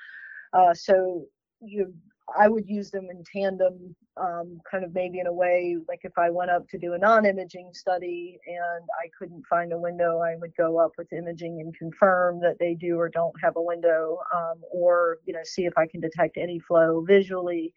Uh, 0.55 0.73
so 0.73 1.27
you, 1.61 1.93
I 2.39 2.49
would 2.49 2.67
use 2.67 2.91
them 2.91 3.09
in 3.11 3.23
tandem, 3.31 3.95
um, 4.17 4.59
kind 4.71 4.85
of 4.85 4.95
maybe 4.95 5.19
in 5.19 5.27
a 5.27 5.33
way 5.33 5.77
like 5.89 6.01
if 6.05 6.17
I 6.17 6.31
went 6.31 6.51
up 6.51 6.67
to 6.71 6.79
do 6.79 6.95
a 6.95 6.99
non-imaging 6.99 7.71
study 7.75 8.39
and 8.47 8.85
I 9.03 9.09
couldn't 9.19 9.45
find 9.49 9.73
a 9.73 9.79
window, 9.79 10.21
I 10.21 10.37
would 10.37 10.57
go 10.57 10.79
up 10.79 10.93
with 10.97 11.13
imaging 11.13 11.61
and 11.61 11.77
confirm 11.77 12.41
that 12.41 12.57
they 12.59 12.75
do 12.75 12.97
or 12.97 13.09
don't 13.09 13.35
have 13.43 13.57
a 13.57 13.63
window, 13.63 14.19
um, 14.35 14.55
or 14.73 15.19
you 15.27 15.35
know 15.35 15.41
see 15.43 15.67
if 15.67 15.77
I 15.77 15.87
can 15.87 16.01
detect 16.01 16.39
any 16.39 16.61
flow 16.61 17.05
visually. 17.07 17.75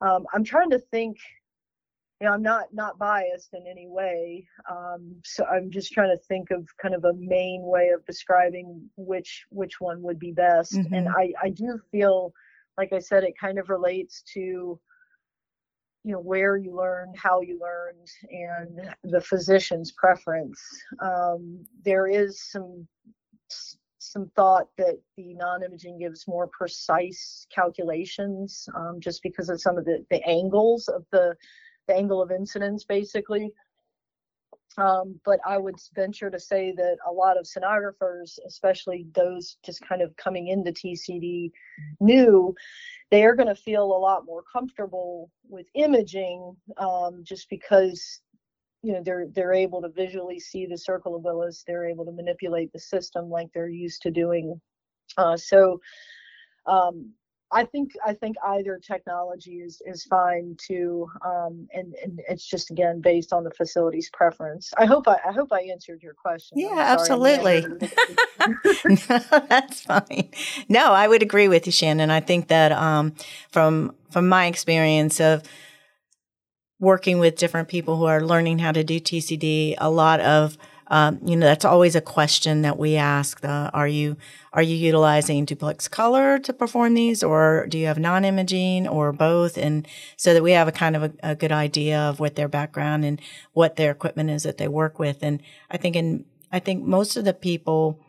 Um, 0.00 0.26
I'm 0.34 0.44
trying 0.44 0.70
to 0.70 0.78
think 0.78 1.16
you 2.20 2.26
know, 2.26 2.32
I'm 2.32 2.42
not 2.42 2.72
not 2.72 2.98
biased 2.98 3.52
in 3.52 3.66
any 3.66 3.86
way. 3.88 4.46
Um, 4.70 5.16
so 5.24 5.44
I'm 5.44 5.70
just 5.70 5.92
trying 5.92 6.16
to 6.16 6.22
think 6.24 6.50
of 6.50 6.66
kind 6.80 6.94
of 6.94 7.04
a 7.04 7.12
main 7.14 7.62
way 7.62 7.90
of 7.90 8.04
describing 8.06 8.88
which 8.96 9.44
which 9.50 9.80
one 9.80 10.02
would 10.02 10.18
be 10.18 10.32
best. 10.32 10.74
Mm-hmm. 10.74 10.94
And 10.94 11.08
I 11.08 11.32
I 11.42 11.50
do 11.50 11.78
feel, 11.90 12.32
like 12.78 12.92
I 12.92 13.00
said, 13.00 13.22
it 13.24 13.38
kind 13.38 13.58
of 13.58 13.68
relates 13.68 14.22
to 14.34 14.80
you 16.04 16.12
know 16.12 16.20
where 16.20 16.56
you 16.56 16.74
learned, 16.74 17.16
how 17.18 17.42
you 17.42 17.60
learned, 17.60 18.08
and 18.30 18.94
the 19.04 19.20
physician's 19.20 19.92
preference. 19.92 20.60
Um, 21.00 21.66
there 21.84 22.06
is 22.06 22.40
some 22.50 22.88
some 23.98 24.30
thought 24.36 24.68
that 24.78 24.98
the 25.16 25.34
non-imaging 25.34 25.98
gives 25.98 26.26
more 26.26 26.46
precise 26.46 27.46
calculations 27.54 28.68
um, 28.74 28.98
just 29.00 29.22
because 29.22 29.50
of 29.50 29.60
some 29.60 29.76
of 29.76 29.84
the, 29.84 30.04
the 30.10 30.24
angles 30.26 30.88
of 30.88 31.04
the 31.10 31.34
the 31.86 31.94
angle 31.94 32.22
of 32.22 32.30
incidence 32.30 32.84
basically. 32.84 33.52
Um, 34.78 35.18
but 35.24 35.40
I 35.46 35.56
would 35.56 35.76
venture 35.94 36.30
to 36.30 36.38
say 36.38 36.72
that 36.76 36.98
a 37.08 37.12
lot 37.12 37.38
of 37.38 37.46
sonographers, 37.46 38.38
especially 38.46 39.06
those 39.14 39.56
just 39.64 39.80
kind 39.80 40.02
of 40.02 40.14
coming 40.16 40.48
into 40.48 40.70
TCD 40.70 41.50
new, 42.00 42.54
they 43.10 43.24
are 43.24 43.34
going 43.34 43.48
to 43.48 43.54
feel 43.54 43.84
a 43.84 43.98
lot 43.98 44.26
more 44.26 44.42
comfortable 44.52 45.30
with 45.48 45.66
imaging 45.74 46.54
um, 46.76 47.22
just 47.24 47.48
because 47.48 48.20
you 48.82 48.92
know 48.92 49.02
they're 49.02 49.26
they're 49.32 49.54
able 49.54 49.80
to 49.80 49.88
visually 49.88 50.38
see 50.38 50.66
the 50.66 50.76
circle 50.76 51.16
of 51.16 51.22
Willis. 51.22 51.64
They're 51.66 51.88
able 51.88 52.04
to 52.04 52.12
manipulate 52.12 52.72
the 52.72 52.78
system 52.78 53.30
like 53.30 53.48
they're 53.54 53.68
used 53.68 54.02
to 54.02 54.10
doing. 54.10 54.60
Uh, 55.16 55.36
so 55.36 55.80
um, 56.66 57.12
I 57.52 57.64
think 57.64 57.92
I 58.04 58.12
think 58.12 58.36
either 58.44 58.78
technology 58.78 59.56
is 59.56 59.80
is 59.86 60.02
fine 60.04 60.56
too, 60.58 61.08
um, 61.24 61.68
and 61.72 61.94
and 62.02 62.20
it's 62.28 62.44
just 62.44 62.70
again 62.70 63.00
based 63.00 63.32
on 63.32 63.44
the 63.44 63.52
facility's 63.52 64.10
preference. 64.10 64.72
I 64.76 64.84
hope 64.84 65.06
I, 65.06 65.18
I 65.24 65.32
hope 65.32 65.52
I 65.52 65.60
answered 65.62 66.02
your 66.02 66.14
question. 66.14 66.58
Yeah, 66.58 66.74
absolutely. 66.76 67.60
no, 68.40 69.18
that's 69.48 69.82
fine. 69.82 70.30
No, 70.68 70.92
I 70.92 71.06
would 71.06 71.22
agree 71.22 71.46
with 71.46 71.66
you, 71.66 71.72
Shannon. 71.72 72.10
I 72.10 72.20
think 72.20 72.48
that 72.48 72.72
um, 72.72 73.14
from 73.50 73.94
from 74.10 74.28
my 74.28 74.46
experience 74.46 75.20
of 75.20 75.44
working 76.80 77.18
with 77.20 77.36
different 77.36 77.68
people 77.68 77.96
who 77.96 78.04
are 78.06 78.20
learning 78.20 78.58
how 78.58 78.72
to 78.72 78.82
do 78.82 78.98
TCD, 78.98 79.76
a 79.78 79.88
lot 79.88 80.20
of 80.20 80.58
um, 80.88 81.18
you 81.24 81.36
know, 81.36 81.46
that's 81.46 81.64
always 81.64 81.96
a 81.96 82.00
question 82.00 82.62
that 82.62 82.78
we 82.78 82.96
ask. 82.96 83.44
Uh, 83.44 83.70
are 83.74 83.88
you 83.88 84.16
are 84.52 84.62
you 84.62 84.76
utilizing 84.76 85.44
duplex 85.44 85.88
color 85.88 86.38
to 86.38 86.52
perform 86.52 86.94
these, 86.94 87.22
or 87.22 87.66
do 87.68 87.78
you 87.78 87.86
have 87.86 87.98
non-imaging, 87.98 88.86
or 88.86 89.12
both? 89.12 89.58
And 89.58 89.86
so 90.16 90.32
that 90.32 90.42
we 90.42 90.52
have 90.52 90.68
a 90.68 90.72
kind 90.72 90.96
of 90.96 91.02
a, 91.02 91.12
a 91.22 91.34
good 91.34 91.52
idea 91.52 91.98
of 91.98 92.20
what 92.20 92.36
their 92.36 92.48
background 92.48 93.04
and 93.04 93.20
what 93.52 93.76
their 93.76 93.90
equipment 93.90 94.30
is 94.30 94.44
that 94.44 94.58
they 94.58 94.68
work 94.68 94.98
with. 94.98 95.22
And 95.22 95.42
I 95.70 95.76
think 95.76 95.96
in 95.96 96.24
I 96.52 96.60
think 96.60 96.84
most 96.84 97.16
of 97.16 97.24
the 97.24 97.34
people 97.34 98.00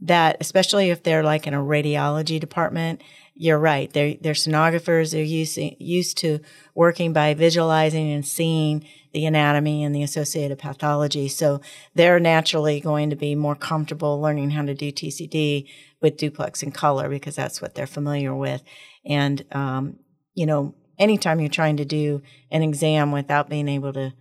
that, 0.00 0.36
especially 0.40 0.90
if 0.90 1.02
they're 1.02 1.22
like 1.22 1.46
in 1.46 1.54
a 1.54 1.58
radiology 1.58 2.40
department, 2.40 3.02
you're 3.34 3.58
right. 3.58 3.92
They're, 3.92 4.14
they're 4.20 4.34
sonographers. 4.34 5.12
They're 5.12 5.22
used, 5.22 5.58
used 5.78 6.18
to 6.18 6.40
working 6.74 7.12
by 7.12 7.34
visualizing 7.34 8.12
and 8.12 8.26
seeing 8.26 8.86
the 9.12 9.26
anatomy 9.26 9.82
and 9.82 9.94
the 9.94 10.02
associated 10.02 10.58
pathology. 10.58 11.28
So 11.28 11.60
they're 11.94 12.20
naturally 12.20 12.80
going 12.80 13.10
to 13.10 13.16
be 13.16 13.34
more 13.34 13.54
comfortable 13.54 14.20
learning 14.20 14.50
how 14.50 14.64
to 14.64 14.74
do 14.74 14.92
TCD 14.92 15.68
with 16.00 16.16
duplex 16.16 16.62
and 16.62 16.74
color 16.74 17.08
because 17.08 17.34
that's 17.36 17.60
what 17.62 17.74
they're 17.74 17.86
familiar 17.86 18.34
with. 18.34 18.62
And, 19.04 19.44
um, 19.52 19.98
you 20.34 20.46
know, 20.46 20.74
anytime 20.98 21.40
you're 21.40 21.48
trying 21.48 21.76
to 21.78 21.84
do 21.84 22.22
an 22.50 22.62
exam 22.62 23.12
without 23.12 23.48
being 23.48 23.68
able 23.68 23.92
to 23.94 24.14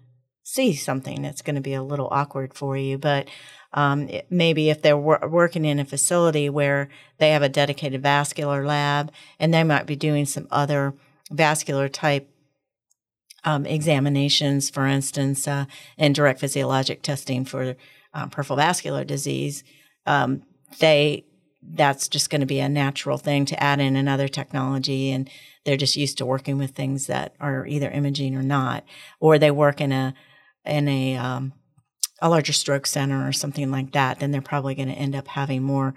see 0.43 0.75
something, 0.75 1.25
it's 1.25 1.41
going 1.41 1.55
to 1.55 1.61
be 1.61 1.73
a 1.73 1.83
little 1.83 2.07
awkward 2.11 2.53
for 2.53 2.77
you. 2.77 2.97
But 2.97 3.27
um, 3.73 4.09
maybe 4.29 4.69
if 4.69 4.81
they're 4.81 4.97
wor- 4.97 5.27
working 5.27 5.65
in 5.65 5.79
a 5.79 5.85
facility 5.85 6.49
where 6.49 6.89
they 7.17 7.31
have 7.31 7.41
a 7.41 7.49
dedicated 7.49 8.01
vascular 8.01 8.65
lab 8.65 9.11
and 9.39 9.53
they 9.53 9.63
might 9.63 9.85
be 9.85 9.95
doing 9.95 10.25
some 10.25 10.47
other 10.51 10.93
vascular 11.31 11.89
type 11.89 12.29
um, 13.43 13.65
examinations, 13.65 14.69
for 14.69 14.85
instance, 14.85 15.47
uh, 15.47 15.65
and 15.97 16.15
direct 16.15 16.39
physiologic 16.39 17.01
testing 17.01 17.45
for 17.45 17.75
uh, 18.13 18.27
peripheral 18.27 18.57
vascular 18.57 19.03
disease, 19.03 19.63
um, 20.05 20.43
they 20.79 21.25
that's 21.65 22.09
just 22.09 22.29
going 22.29 22.41
to 22.41 22.47
be 22.47 22.59
a 22.59 22.67
natural 22.67 23.17
thing 23.17 23.45
to 23.45 23.63
add 23.63 23.79
in 23.79 23.95
another 23.95 24.27
technology, 24.27 25.11
and 25.11 25.29
they're 25.63 25.77
just 25.77 25.95
used 25.95 26.17
to 26.17 26.25
working 26.25 26.57
with 26.57 26.71
things 26.71 27.07
that 27.07 27.35
are 27.39 27.65
either 27.65 27.89
imaging 27.89 28.35
or 28.35 28.43
not, 28.43 28.83
or 29.19 29.39
they 29.39 29.51
work 29.51 29.79
in 29.79 29.91
a 29.91 30.13
in 30.65 30.87
a 30.87 31.15
um, 31.15 31.53
a 32.23 32.29
larger 32.29 32.53
stroke 32.53 32.87
center 32.87 33.27
or 33.27 33.33
something 33.33 33.69
like 33.69 33.91
that. 33.91 34.19
Then 34.19 34.31
they're 34.31 34.41
probably 34.41 34.75
going 34.75 34.87
to 34.87 34.93
end 34.93 35.13
up 35.13 35.27
having 35.27 35.61
more 35.61 35.93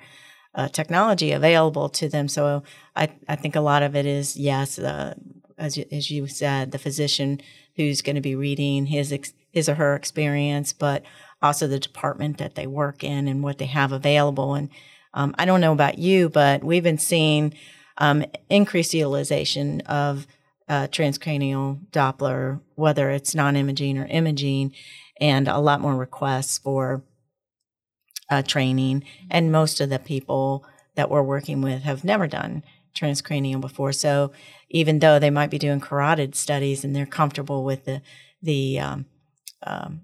uh, 0.56 0.66
technology 0.68 1.30
available 1.30 1.88
to 1.90 2.08
them. 2.08 2.26
So 2.26 2.64
I, 2.96 3.10
I 3.28 3.36
think 3.36 3.54
a 3.54 3.60
lot 3.60 3.84
of 3.84 3.94
it 3.94 4.06
is 4.06 4.36
yes, 4.36 4.76
uh, 4.76 5.14
as 5.56 5.78
you, 5.78 5.84
as 5.92 6.10
you 6.10 6.26
said, 6.26 6.72
the 6.72 6.80
physician 6.80 7.40
who's 7.76 8.02
going 8.02 8.16
to 8.16 8.20
be 8.22 8.34
reading 8.34 8.86
his 8.86 9.12
ex, 9.12 9.34
his 9.52 9.68
or 9.68 9.76
her 9.76 9.94
experience, 9.94 10.72
but 10.72 11.04
also 11.40 11.68
the 11.68 11.78
department 11.78 12.38
that 12.38 12.56
they 12.56 12.66
work 12.66 13.04
in 13.04 13.28
and 13.28 13.44
what 13.44 13.58
they 13.58 13.66
have 13.66 13.92
available. 13.92 14.54
And 14.54 14.68
um, 15.14 15.32
I 15.38 15.44
don't 15.44 15.60
know 15.60 15.72
about 15.72 15.98
you, 15.98 16.28
but 16.28 16.64
we've 16.64 16.82
been 16.82 16.98
seeing 16.98 17.54
um, 17.98 18.24
increased 18.50 18.94
utilization 18.94 19.80
of 19.82 20.26
uh, 20.68 20.88
transcranial 20.88 21.78
Doppler, 21.92 22.60
whether 22.74 23.10
it's 23.10 23.34
non-imaging 23.34 23.96
or 23.96 24.06
imaging, 24.06 24.74
and 25.20 25.48
a 25.48 25.58
lot 25.58 25.80
more 25.80 25.96
requests 25.96 26.58
for 26.58 27.02
uh, 28.30 28.42
training. 28.42 29.04
And 29.30 29.52
most 29.52 29.80
of 29.80 29.90
the 29.90 29.98
people 29.98 30.64
that 30.94 31.10
we're 31.10 31.22
working 31.22 31.60
with 31.60 31.82
have 31.82 32.04
never 32.04 32.26
done 32.26 32.62
transcranial 32.94 33.60
before. 33.60 33.92
So 33.92 34.32
even 34.70 34.98
though 34.98 35.18
they 35.18 35.30
might 35.30 35.50
be 35.50 35.58
doing 35.58 35.80
carotid 35.80 36.34
studies 36.34 36.84
and 36.84 36.96
they're 36.96 37.06
comfortable 37.06 37.64
with 37.64 37.84
the 37.84 38.02
the 38.42 38.78
um, 38.78 39.06
um, 39.62 40.02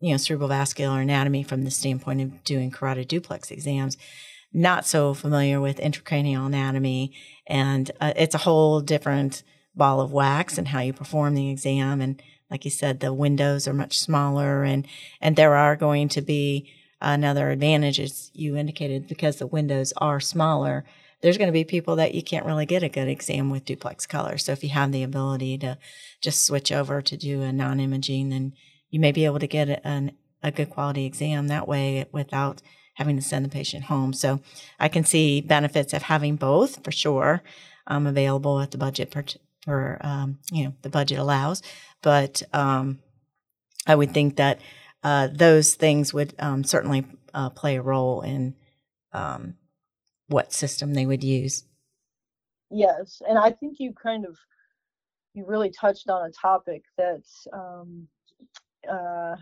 you 0.00 0.12
know 0.12 0.16
cerebral 0.16 0.48
vascular 0.48 1.00
anatomy 1.00 1.42
from 1.42 1.62
the 1.62 1.70
standpoint 1.70 2.20
of 2.20 2.44
doing 2.44 2.70
carotid 2.70 3.08
duplex 3.08 3.50
exams, 3.50 3.96
not 4.52 4.86
so 4.86 5.14
familiar 5.14 5.60
with 5.60 5.78
intracranial 5.78 6.46
anatomy, 6.46 7.12
and 7.46 7.90
uh, 8.00 8.12
it's 8.16 8.34
a 8.34 8.38
whole 8.38 8.80
different 8.80 9.42
ball 9.74 10.00
of 10.00 10.12
wax 10.12 10.58
and 10.58 10.68
how 10.68 10.80
you 10.80 10.92
perform 10.92 11.34
the 11.34 11.50
exam. 11.50 12.00
And 12.00 12.20
like 12.50 12.64
you 12.64 12.70
said, 12.70 13.00
the 13.00 13.12
windows 13.12 13.66
are 13.66 13.74
much 13.74 13.98
smaller, 13.98 14.62
and 14.62 14.86
and 15.20 15.36
there 15.36 15.54
are 15.54 15.76
going 15.76 16.08
to 16.10 16.20
be 16.20 16.70
another 17.00 17.50
advantage, 17.50 18.00
as 18.00 18.30
you 18.34 18.56
indicated, 18.56 19.08
because 19.08 19.36
the 19.36 19.46
windows 19.46 19.92
are 19.98 20.20
smaller 20.20 20.84
there's 21.20 21.38
going 21.38 21.48
to 21.48 21.52
be 21.52 21.64
people 21.64 21.96
that 21.96 22.14
you 22.14 22.22
can't 22.22 22.46
really 22.46 22.66
get 22.66 22.82
a 22.82 22.88
good 22.88 23.08
exam 23.08 23.50
with 23.50 23.64
duplex 23.64 24.06
color. 24.06 24.38
So 24.38 24.52
if 24.52 24.62
you 24.62 24.70
have 24.70 24.92
the 24.92 25.02
ability 25.02 25.58
to 25.58 25.78
just 26.20 26.44
switch 26.44 26.70
over 26.70 27.00
to 27.02 27.16
do 27.16 27.42
a 27.42 27.52
non-imaging, 27.52 28.28
then 28.28 28.52
you 28.90 29.00
may 29.00 29.12
be 29.12 29.24
able 29.24 29.38
to 29.38 29.46
get 29.46 29.80
an, 29.84 30.12
a 30.42 30.50
good 30.50 30.70
quality 30.70 31.04
exam 31.04 31.48
that 31.48 31.66
way 31.66 32.06
without 32.12 32.62
having 32.94 33.16
to 33.16 33.22
send 33.22 33.44
the 33.44 33.48
patient 33.50 33.84
home. 33.84 34.12
So 34.12 34.40
I 34.78 34.88
can 34.88 35.04
see 35.04 35.40
benefits 35.40 35.92
of 35.92 36.02
having 36.02 36.36
both 36.36 36.84
for 36.84 36.92
sure 36.92 37.42
um, 37.86 38.06
available 38.06 38.60
at 38.60 38.70
the 38.70 38.78
budget 38.78 39.10
per, 39.66 39.98
per 39.98 40.06
um, 40.06 40.38
you 40.50 40.64
know 40.64 40.74
the 40.82 40.88
budget 40.88 41.18
allows. 41.18 41.62
But 42.02 42.42
um, 42.52 43.00
I 43.86 43.94
would 43.94 44.12
think 44.12 44.36
that 44.36 44.60
uh, 45.02 45.28
those 45.32 45.74
things 45.74 46.12
would 46.14 46.34
um, 46.38 46.64
certainly 46.64 47.04
uh, 47.34 47.50
play 47.50 47.76
a 47.76 47.82
role 47.82 48.22
in 48.22 48.54
um, 49.12 49.54
what 50.28 50.52
system 50.52 50.94
they 50.94 51.06
would 51.06 51.22
use. 51.22 51.64
Yes, 52.70 53.22
and 53.28 53.38
I 53.38 53.52
think 53.52 53.76
you 53.78 53.92
kind 53.92 54.26
of 54.26 54.36
you 55.34 55.44
really 55.46 55.70
touched 55.70 56.08
on 56.08 56.26
a 56.26 56.32
topic 56.32 56.82
that's 56.96 57.46
um, 57.52 58.08
uh, 58.90 59.36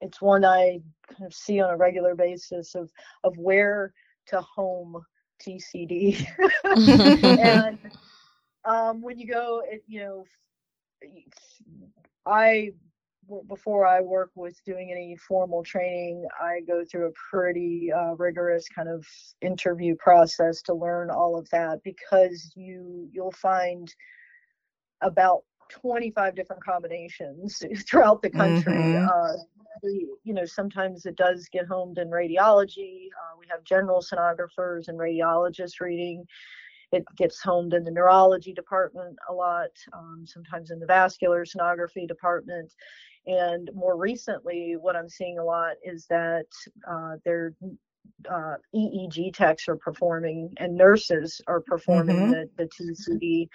it's 0.00 0.20
one 0.20 0.44
I 0.44 0.80
kind 1.08 1.26
of 1.26 1.32
see 1.32 1.60
on 1.60 1.70
a 1.70 1.76
regular 1.76 2.14
basis 2.14 2.74
of 2.74 2.90
of 3.24 3.36
where 3.38 3.94
to 4.26 4.40
home 4.42 5.02
TCD, 5.42 6.26
and 6.64 7.78
um, 8.68 9.00
when 9.00 9.18
you 9.18 9.26
go, 9.26 9.62
it, 9.66 9.82
you 9.86 10.00
know, 10.00 10.24
I 12.26 12.72
before 13.46 13.86
I 13.86 14.00
work 14.00 14.30
with 14.34 14.58
doing 14.64 14.90
any 14.90 15.14
formal 15.16 15.62
training, 15.62 16.26
I 16.40 16.60
go 16.66 16.82
through 16.84 17.08
a 17.08 17.12
pretty 17.30 17.90
uh, 17.92 18.14
rigorous 18.14 18.66
kind 18.68 18.88
of 18.88 19.06
interview 19.42 19.96
process 19.96 20.62
to 20.62 20.74
learn 20.74 21.10
all 21.10 21.38
of 21.38 21.48
that 21.50 21.82
because 21.84 22.52
you 22.56 23.08
you'll 23.12 23.32
find 23.32 23.94
about 25.02 25.42
25 25.70 26.34
different 26.34 26.64
combinations 26.64 27.62
throughout 27.88 28.22
the 28.22 28.30
country. 28.30 28.72
Mm-hmm. 28.72 29.06
Uh, 29.06 29.42
you 30.24 30.34
know, 30.34 30.44
sometimes 30.44 31.06
it 31.06 31.16
does 31.16 31.48
get 31.52 31.66
homed 31.66 31.98
in 31.98 32.08
radiology. 32.10 33.08
Uh, 33.08 33.36
we 33.38 33.46
have 33.48 33.62
general 33.62 34.02
sonographers 34.02 34.88
and 34.88 34.98
radiologists 34.98 35.80
reading. 35.80 36.24
It 36.92 37.04
gets 37.16 37.42
homed 37.42 37.74
in 37.74 37.84
the 37.84 37.90
neurology 37.90 38.52
department 38.52 39.16
a 39.28 39.32
lot, 39.32 39.70
um, 39.92 40.24
sometimes 40.26 40.70
in 40.70 40.78
the 40.78 40.86
vascular 40.86 41.44
sonography 41.44 42.08
department. 42.08 42.72
And 43.26 43.68
more 43.74 43.96
recently, 43.96 44.76
what 44.80 44.96
I'm 44.96 45.08
seeing 45.08 45.38
a 45.38 45.44
lot 45.44 45.74
is 45.84 46.06
that 46.06 46.46
uh, 46.90 47.16
their 47.24 47.54
uh, 48.30 48.54
EEG 48.74 49.34
techs 49.34 49.68
are 49.68 49.76
performing 49.76 50.52
and 50.56 50.74
nurses 50.74 51.40
are 51.46 51.60
performing 51.60 52.16
mm-hmm. 52.16 52.30
the, 52.30 52.50
the 52.56 52.68
TCD. 52.68 53.48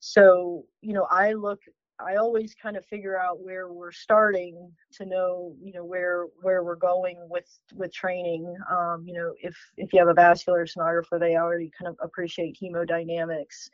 So, 0.00 0.64
you 0.80 0.94
know, 0.94 1.06
I 1.10 1.34
look, 1.34 1.60
I 2.04 2.16
always 2.16 2.54
kind 2.54 2.76
of 2.76 2.84
figure 2.86 3.18
out 3.18 3.40
where 3.40 3.72
we're 3.72 3.92
starting 3.92 4.70
to 4.94 5.06
know, 5.06 5.54
you 5.60 5.72
know, 5.72 5.84
where 5.84 6.26
where 6.42 6.64
we're 6.64 6.76
going 6.76 7.16
with 7.28 7.48
with 7.74 7.92
training. 7.92 8.54
Um, 8.70 9.04
you 9.06 9.14
know, 9.14 9.32
if 9.42 9.56
if 9.76 9.92
you 9.92 9.98
have 9.98 10.08
a 10.08 10.14
vascular 10.14 10.66
sonographer, 10.66 11.18
they 11.18 11.36
already 11.36 11.70
kind 11.78 11.88
of 11.88 11.96
appreciate 12.02 12.58
hemodynamics. 12.62 13.68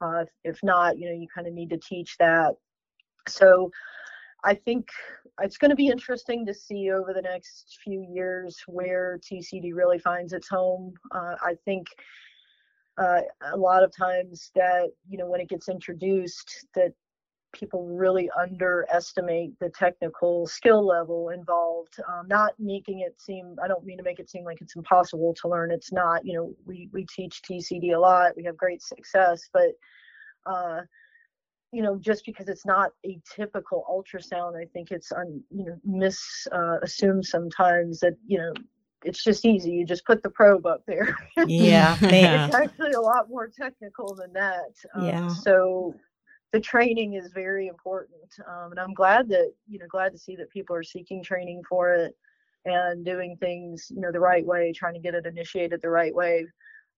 Uh, 0.00 0.24
if, 0.44 0.58
not, 0.62 0.98
you 0.98 1.06
know, 1.06 1.14
you 1.14 1.26
kind 1.34 1.46
of 1.46 1.52
need 1.52 1.68
to 1.70 1.76
teach 1.76 2.16
that. 2.18 2.54
So 3.28 3.70
I 4.44 4.54
think 4.54 4.88
it's 5.42 5.58
going 5.58 5.70
to 5.70 5.76
be 5.76 5.88
interesting 5.88 6.46
to 6.46 6.54
see 6.54 6.90
over 6.90 7.12
the 7.12 7.22
next 7.22 7.78
few 7.84 8.06
years 8.10 8.56
where 8.66 9.18
TCD 9.18 9.74
really 9.74 9.98
finds 9.98 10.32
its 10.32 10.48
home. 10.48 10.94
Uh, 11.14 11.34
I 11.42 11.54
think 11.64 11.86
uh, 12.98 13.20
a 13.52 13.56
lot 13.56 13.82
of 13.82 13.94
times 13.94 14.50
that 14.54 14.88
you 15.08 15.18
know 15.18 15.26
when 15.26 15.40
it 15.40 15.48
gets 15.48 15.68
introduced 15.68 16.66
that 16.74 16.92
people 17.52 17.86
really 17.88 18.30
underestimate 18.38 19.58
the 19.58 19.68
technical 19.70 20.46
skill 20.46 20.86
level 20.86 21.30
involved 21.30 21.96
um, 22.08 22.26
not 22.28 22.52
making 22.58 23.00
it 23.00 23.20
seem 23.20 23.56
i 23.62 23.68
don't 23.68 23.84
mean 23.84 23.96
to 23.96 24.04
make 24.04 24.18
it 24.18 24.30
seem 24.30 24.44
like 24.44 24.60
it's 24.60 24.76
impossible 24.76 25.34
to 25.34 25.48
learn 25.48 25.70
it's 25.70 25.92
not 25.92 26.24
you 26.24 26.34
know 26.34 26.54
we 26.64 26.88
we 26.92 27.04
teach 27.06 27.42
tcd 27.42 27.94
a 27.94 27.98
lot 27.98 28.36
we 28.36 28.44
have 28.44 28.56
great 28.56 28.82
success 28.82 29.48
but 29.52 29.70
uh, 30.46 30.80
you 31.72 31.82
know 31.82 31.98
just 31.98 32.24
because 32.24 32.48
it's 32.48 32.66
not 32.66 32.90
a 33.04 33.20
typical 33.34 33.84
ultrasound 33.90 34.56
i 34.60 34.64
think 34.72 34.90
it's 34.90 35.12
un, 35.12 35.42
you 35.50 35.64
know 35.64 35.76
mis 35.84 36.46
uh, 36.52 36.78
assumed 36.82 37.24
sometimes 37.24 38.00
that 38.00 38.16
you 38.26 38.38
know 38.38 38.52
it's 39.04 39.24
just 39.24 39.44
easy. 39.44 39.70
You 39.70 39.86
just 39.86 40.04
put 40.04 40.22
the 40.22 40.30
probe 40.30 40.66
up 40.66 40.82
there. 40.86 41.16
Yeah, 41.46 41.96
it's 42.02 42.54
actually 42.54 42.92
a 42.92 43.00
lot 43.00 43.28
more 43.28 43.48
technical 43.48 44.14
than 44.14 44.32
that. 44.34 44.74
Um, 44.94 45.06
yeah. 45.06 45.28
So 45.28 45.94
the 46.52 46.60
training 46.60 47.14
is 47.14 47.32
very 47.32 47.68
important, 47.68 48.18
um, 48.48 48.72
and 48.72 48.80
I'm 48.80 48.94
glad 48.94 49.28
that 49.28 49.52
you 49.68 49.78
know 49.78 49.86
glad 49.88 50.12
to 50.12 50.18
see 50.18 50.36
that 50.36 50.50
people 50.50 50.74
are 50.76 50.82
seeking 50.82 51.22
training 51.22 51.62
for 51.68 51.92
it 51.94 52.14
and 52.64 53.04
doing 53.04 53.36
things 53.38 53.90
you 53.90 54.00
know 54.00 54.12
the 54.12 54.20
right 54.20 54.44
way, 54.44 54.72
trying 54.72 54.94
to 54.94 55.00
get 55.00 55.14
it 55.14 55.26
initiated 55.26 55.80
the 55.82 55.90
right 55.90 56.14
way. 56.14 56.46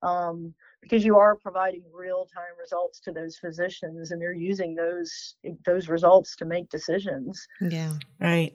Um, 0.02 0.52
because 0.80 1.04
you 1.04 1.16
are 1.16 1.36
providing 1.36 1.84
real 1.94 2.26
time 2.34 2.56
results 2.60 2.98
to 3.00 3.12
those 3.12 3.36
physicians 3.36 4.10
and 4.10 4.20
they're 4.20 4.32
using 4.32 4.74
those 4.74 5.36
those 5.64 5.88
results 5.88 6.34
to 6.34 6.44
make 6.44 6.68
decisions 6.70 7.46
yeah 7.60 7.92
right 8.18 8.52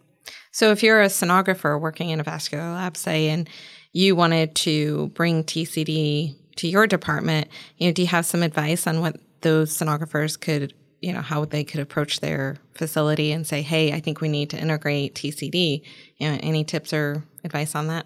so, 0.51 0.71
if 0.71 0.83
you're 0.83 1.01
a 1.01 1.07
sonographer 1.07 1.79
working 1.79 2.09
in 2.09 2.19
a 2.19 2.23
vascular 2.23 2.63
lab, 2.63 2.97
say, 2.97 3.29
and 3.29 3.49
you 3.93 4.15
wanted 4.15 4.55
to 4.55 5.07
bring 5.09 5.43
TCD 5.43 6.35
to 6.57 6.67
your 6.67 6.87
department, 6.87 7.47
you 7.77 7.87
know, 7.87 7.93
do 7.93 8.01
you 8.01 8.07
have 8.07 8.25
some 8.25 8.43
advice 8.43 8.87
on 8.87 9.01
what 9.01 9.17
those 9.41 9.75
sonographers 9.75 10.39
could, 10.39 10.73
you 11.01 11.13
know, 11.13 11.21
how 11.21 11.45
they 11.45 11.63
could 11.63 11.79
approach 11.79 12.19
their 12.19 12.57
facility 12.73 13.31
and 13.31 13.45
say, 13.45 13.61
hey, 13.61 13.93
I 13.93 13.99
think 13.99 14.21
we 14.21 14.29
need 14.29 14.49
to 14.51 14.57
integrate 14.57 15.15
TCD? 15.15 15.83
You 16.17 16.29
know, 16.29 16.39
any 16.41 16.63
tips 16.63 16.93
or 16.93 17.23
advice 17.43 17.75
on 17.75 17.87
that? 17.87 18.05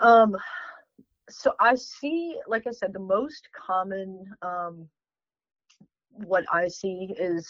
Um, 0.00 0.36
so 1.30 1.52
I 1.60 1.74
see, 1.76 2.36
like 2.46 2.66
I 2.66 2.72
said, 2.72 2.92
the 2.92 2.98
most 2.98 3.48
common, 3.54 4.24
um, 4.42 4.88
what 6.10 6.44
I 6.52 6.68
see 6.68 7.14
is 7.18 7.48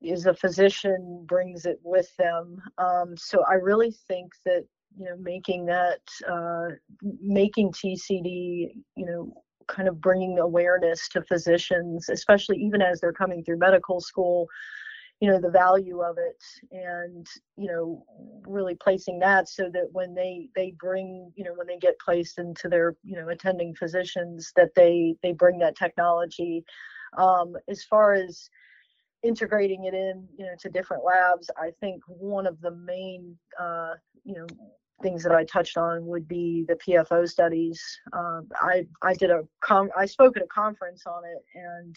is 0.00 0.26
a 0.26 0.34
physician 0.34 1.24
brings 1.26 1.66
it 1.66 1.80
with 1.82 2.08
them. 2.18 2.62
Um, 2.78 3.16
so 3.16 3.44
I 3.48 3.54
really 3.54 3.90
think 3.90 4.32
that 4.44 4.64
you 4.96 5.06
know 5.06 5.16
making 5.18 5.66
that 5.66 6.00
uh, 6.28 6.74
making 7.20 7.72
TCD 7.72 8.74
you 8.96 9.06
know 9.06 9.32
kind 9.68 9.88
of 9.88 10.00
bringing 10.00 10.38
awareness 10.38 11.08
to 11.10 11.22
physicians, 11.22 12.08
especially 12.08 12.58
even 12.58 12.82
as 12.82 13.00
they're 13.00 13.12
coming 13.12 13.44
through 13.44 13.58
medical 13.58 14.00
school. 14.00 14.46
You 15.20 15.28
know 15.28 15.40
the 15.40 15.50
value 15.50 16.00
of 16.00 16.16
it, 16.16 16.42
and 16.70 17.26
you 17.56 17.66
know 17.66 18.04
really 18.46 18.76
placing 18.76 19.18
that 19.18 19.48
so 19.48 19.68
that 19.72 19.88
when 19.90 20.14
they 20.14 20.48
they 20.54 20.74
bring 20.78 21.32
you 21.34 21.42
know 21.42 21.54
when 21.54 21.66
they 21.66 21.78
get 21.78 21.98
placed 21.98 22.38
into 22.38 22.68
their 22.68 22.94
you 23.02 23.16
know 23.16 23.28
attending 23.28 23.74
physicians 23.74 24.52
that 24.54 24.70
they 24.76 25.16
they 25.22 25.32
bring 25.32 25.58
that 25.58 25.76
technology. 25.76 26.64
Um, 27.16 27.54
as 27.68 27.82
far 27.84 28.12
as 28.12 28.48
integrating 29.22 29.84
it 29.84 29.94
in 29.94 30.28
you 30.36 30.44
know 30.46 30.52
to 30.60 30.68
different 30.68 31.02
labs 31.04 31.50
i 31.56 31.70
think 31.80 32.00
one 32.06 32.46
of 32.46 32.60
the 32.60 32.70
main 32.70 33.36
uh, 33.60 33.94
you 34.24 34.34
know 34.34 34.46
things 35.02 35.22
that 35.22 35.32
i 35.32 35.44
touched 35.44 35.76
on 35.76 36.06
would 36.06 36.26
be 36.26 36.64
the 36.68 36.74
pfo 36.74 37.28
studies 37.28 37.82
uh, 38.12 38.40
i 38.60 38.86
i 39.02 39.14
did 39.14 39.30
a 39.30 39.42
com- 39.60 39.90
i 39.96 40.06
spoke 40.06 40.36
at 40.36 40.42
a 40.42 40.46
conference 40.46 41.04
on 41.06 41.22
it 41.24 41.44
and 41.54 41.96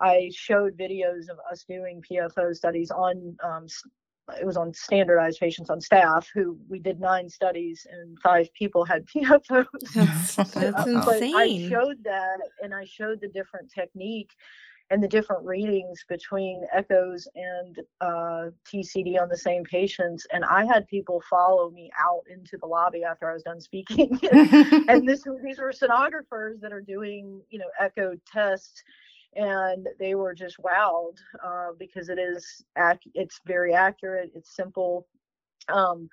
i 0.00 0.30
showed 0.34 0.76
videos 0.76 1.28
of 1.28 1.38
us 1.50 1.64
doing 1.68 2.02
pfo 2.10 2.54
studies 2.54 2.90
on 2.90 3.36
um, 3.44 3.66
it 4.40 4.46
was 4.46 4.56
on 4.56 4.72
standardized 4.72 5.40
patients 5.40 5.70
on 5.70 5.80
staff 5.80 6.28
who 6.32 6.58
we 6.68 6.78
did 6.78 7.00
nine 7.00 7.28
studies 7.28 7.86
and 7.90 8.18
five 8.20 8.52
people 8.54 8.84
had 8.84 9.04
PFOs. 9.14 9.66
That's, 9.94 10.36
that's 10.36 10.54
insane. 10.86 11.32
But 11.32 11.38
I 11.38 11.68
showed 11.68 12.04
that 12.04 12.38
and 12.62 12.74
I 12.74 12.84
showed 12.84 13.20
the 13.20 13.28
different 13.28 13.70
technique 13.72 14.30
and 14.92 15.02
the 15.02 15.08
different 15.08 15.42
readings 15.46 16.04
between 16.06 16.66
echoes 16.70 17.26
and 17.34 17.78
uh, 18.02 18.50
TCD 18.70 19.18
on 19.18 19.30
the 19.30 19.36
same 19.36 19.64
patients. 19.64 20.26
And 20.32 20.44
I 20.44 20.66
had 20.66 20.86
people 20.86 21.22
follow 21.30 21.70
me 21.70 21.90
out 21.98 22.20
into 22.30 22.58
the 22.58 22.66
lobby 22.66 23.02
after 23.02 23.30
I 23.30 23.32
was 23.32 23.42
done 23.42 23.58
speaking. 23.58 24.20
and 24.32 25.08
this, 25.08 25.24
these 25.42 25.58
were 25.58 25.72
sonographers 25.72 26.60
that 26.60 26.74
are 26.74 26.82
doing, 26.82 27.40
you 27.48 27.58
know, 27.58 27.70
echo 27.80 28.12
tests. 28.30 28.82
And 29.34 29.88
they 29.98 30.14
were 30.14 30.34
just 30.34 30.58
wowed 30.58 31.16
uh, 31.42 31.68
because 31.78 32.10
it 32.10 32.18
is, 32.18 32.62
ac- 32.76 33.12
it's 33.14 33.40
very 33.46 33.72
accurate. 33.72 34.30
It's 34.34 34.54
simple. 34.54 35.06
Um, 35.70 36.10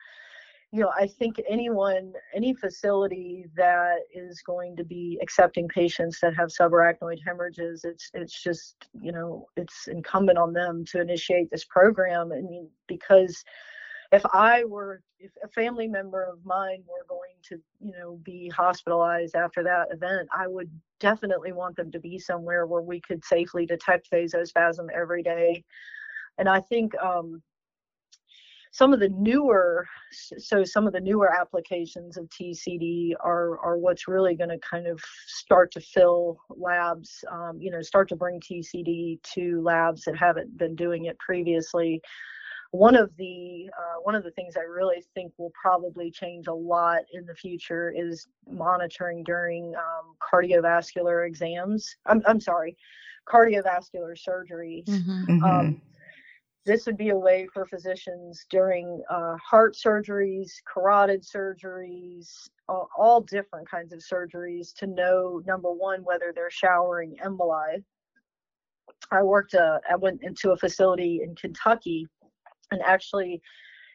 you 0.72 0.82
know, 0.82 0.92
I 0.96 1.08
think 1.08 1.42
anyone, 1.50 2.14
any 2.36 2.54
facility 2.54 3.46
that 3.56 4.02
is 4.14 4.42
going 4.46 4.76
to 4.76 4.84
be 4.84 5.18
accepting 5.22 5.68
patients 5.68 6.20
that 6.22 6.36
have 6.36 6.50
subarachnoid 6.50 7.18
hemorrhages, 7.26 7.84
it's 7.86 8.12
it's 8.14 8.44
just 8.44 8.76
you 9.02 9.12
know 9.12 9.48
it's 9.58 9.88
incumbent 9.88 10.38
on 10.38 10.54
them 10.54 10.86
to 10.92 11.02
initiate 11.02 11.50
this 11.50 11.66
program. 11.66 12.32
I 12.32 12.42
mean, 12.42 12.70
because 12.88 13.44
if 14.12 14.24
I 14.34 14.64
were, 14.66 15.02
if 15.20 15.32
a 15.44 15.48
family 15.48 15.88
member 15.88 16.24
of 16.24 16.44
mine 16.44 16.84
were 16.88 17.06
going 17.08 17.36
to, 17.44 17.58
you 17.80 17.92
know, 17.98 18.20
be 18.24 18.50
hospitalized 18.50 19.36
after 19.36 19.64
that 19.64 19.88
event, 19.92 20.28
I 20.36 20.48
would 20.48 20.70
definitely 21.00 21.52
want 21.52 21.76
them 21.76 21.92
to 21.92 22.00
be 22.00 22.18
somewhere 22.18 22.66
where 22.66 22.82
we 22.82 23.02
could 23.02 23.24
safely 23.24 23.66
detect 23.66 24.10
vasospasm 24.12 24.88
every 24.96 25.22
day. 25.22 25.64
And 26.38 26.50
I 26.50 26.62
think 26.62 26.98
um, 26.98 27.42
some 28.72 28.94
of 28.94 29.00
the 29.00 29.10
newer 29.10 29.88
so 30.12 30.64
some 30.64 30.86
of 30.86 30.94
the 30.94 31.00
newer 31.00 31.32
applications 31.34 32.18
of 32.18 32.26
tcd 32.30 33.14
are 33.20 33.58
are 33.60 33.78
what's 33.78 34.08
really 34.08 34.36
going 34.36 34.50
to 34.50 34.60
kind 34.60 34.88
of 34.88 35.00
start 35.26 35.72
to 35.72 35.82
fill 35.82 36.40
labs 36.50 37.24
um, 37.32 37.58
you 37.60 37.72
know 37.72 37.82
start 37.82 38.08
to 38.08 38.16
bring 38.16 38.40
tcd 38.40 39.22
to 39.24 39.62
labs 39.62 40.04
that 40.04 40.16
haven't 40.16 40.56
been 40.58 40.76
doing 40.76 41.06
it 41.06 41.18
previously 41.20 42.02
one 42.72 42.96
of 42.96 43.10
the 43.18 43.68
uh, 43.76 44.00
one 44.04 44.14
of 44.14 44.24
the 44.24 44.30
things 44.32 44.56
I 44.56 44.62
really 44.62 45.04
think 45.16 45.34
will 45.38 45.52
probably 45.60 46.12
change 46.12 46.46
a 46.46 46.54
lot 46.54 47.00
in 47.14 47.26
the 47.26 47.34
future 47.34 47.92
is 47.98 48.28
monitoring 48.48 49.24
during 49.24 49.74
um, 49.76 50.14
cardiovascular 50.22 51.26
exams. 51.26 51.96
I'm 52.06 52.22
I'm 52.28 52.40
sorry, 52.40 52.78
cardiovascular 53.28 54.16
surgeries. 54.16 54.86
Mm-hmm. 54.86 55.44
Um, 55.44 55.50
mm-hmm 55.50 55.86
this 56.70 56.86
would 56.86 56.98
be 56.98 57.10
a 57.10 57.18
way 57.18 57.48
for 57.52 57.66
physicians 57.66 58.46
during 58.52 59.02
uh, 59.10 59.36
heart 59.38 59.76
surgeries, 59.76 60.52
carotid 60.72 61.24
surgeries, 61.24 62.48
all, 62.68 62.88
all 62.96 63.22
different 63.22 63.68
kinds 63.68 63.92
of 63.92 64.00
surgeries 64.00 64.72
to 64.76 64.86
know 64.86 65.42
number 65.48 65.72
one 65.72 66.04
whether 66.04 66.32
they're 66.34 66.52
showering 66.52 67.16
emboli. 67.26 67.84
I 69.12 69.24
worked, 69.24 69.56
uh, 69.56 69.80
I 69.90 69.96
went 69.96 70.22
into 70.22 70.52
a 70.52 70.58
facility 70.58 71.22
in 71.24 71.34
Kentucky, 71.34 72.06
and 72.70 72.82
actually, 72.84 73.42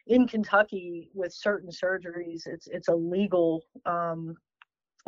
in 0.07 0.27
Kentucky, 0.27 1.09
with 1.13 1.33
certain 1.33 1.69
surgeries, 1.69 2.45
it's 2.45 2.67
it's 2.67 2.89
a 2.89 2.95
legal. 2.95 3.63
Um, 3.85 4.35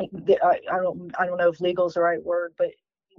I, 0.00 0.58
I 0.72 0.78
don't 0.78 1.12
I 1.18 1.26
don't 1.26 1.36
know 1.36 1.50
if 1.50 1.60
legal 1.60 1.86
is 1.86 1.94
the 1.94 2.00
right 2.00 2.22
word, 2.24 2.54
but 2.56 2.68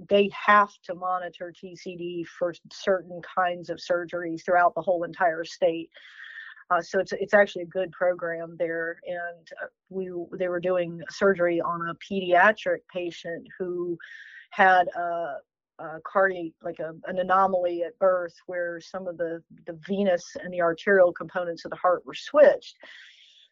they 0.08 0.30
have 0.46 0.70
to 0.84 0.94
monitor 0.94 1.52
TCD 1.52 2.26
for 2.26 2.54
certain 2.72 3.20
kinds 3.22 3.70
of 3.70 3.78
surgeries 3.78 4.44
throughout 4.44 4.74
the 4.74 4.80
whole 4.80 5.04
entire 5.04 5.44
state. 5.44 5.90
Uh, 6.70 6.80
so 6.80 7.00
it's 7.00 7.12
it's 7.12 7.34
actually 7.34 7.62
a 7.62 7.66
good 7.66 7.90
program 7.90 8.56
there, 8.58 9.00
and 9.06 9.48
uh, 9.60 9.66
we 9.88 10.10
they 10.38 10.48
were 10.48 10.60
doing 10.60 11.02
surgery 11.10 11.60
on 11.60 11.88
a 11.88 11.94
pediatric 11.96 12.78
patient 12.92 13.46
who 13.58 13.98
had 14.50 14.86
a, 14.96 15.36
a 15.80 16.00
cardiac 16.04 16.52
like 16.62 16.78
a, 16.78 16.92
an 17.06 17.18
anomaly 17.18 17.82
at 17.82 17.98
birth 17.98 18.34
where 18.46 18.80
some 18.80 19.08
of 19.08 19.18
the 19.18 19.42
the 19.66 19.78
venous 19.86 20.24
and 20.42 20.52
the 20.52 20.60
arterial 20.60 21.12
components 21.12 21.64
of 21.64 21.72
the 21.72 21.76
heart 21.76 22.06
were 22.06 22.14
switched. 22.14 22.76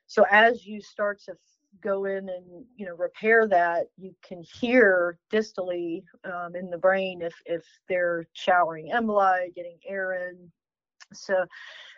So 0.07 0.24
as 0.30 0.64
you 0.64 0.80
start 0.80 1.20
to 1.24 1.34
go 1.82 2.06
in 2.06 2.28
and 2.28 2.64
you 2.76 2.86
know 2.86 2.96
repair 2.96 3.46
that 3.46 3.86
you 3.96 4.14
can 4.26 4.42
hear 4.60 5.18
distally 5.32 6.02
um, 6.24 6.56
in 6.56 6.70
the 6.70 6.78
brain 6.78 7.22
if 7.22 7.34
if 7.46 7.64
they're 7.88 8.26
showering 8.32 8.90
emboli 8.92 9.54
getting 9.54 9.78
air 9.86 10.28
in. 10.28 10.50
So 11.12 11.46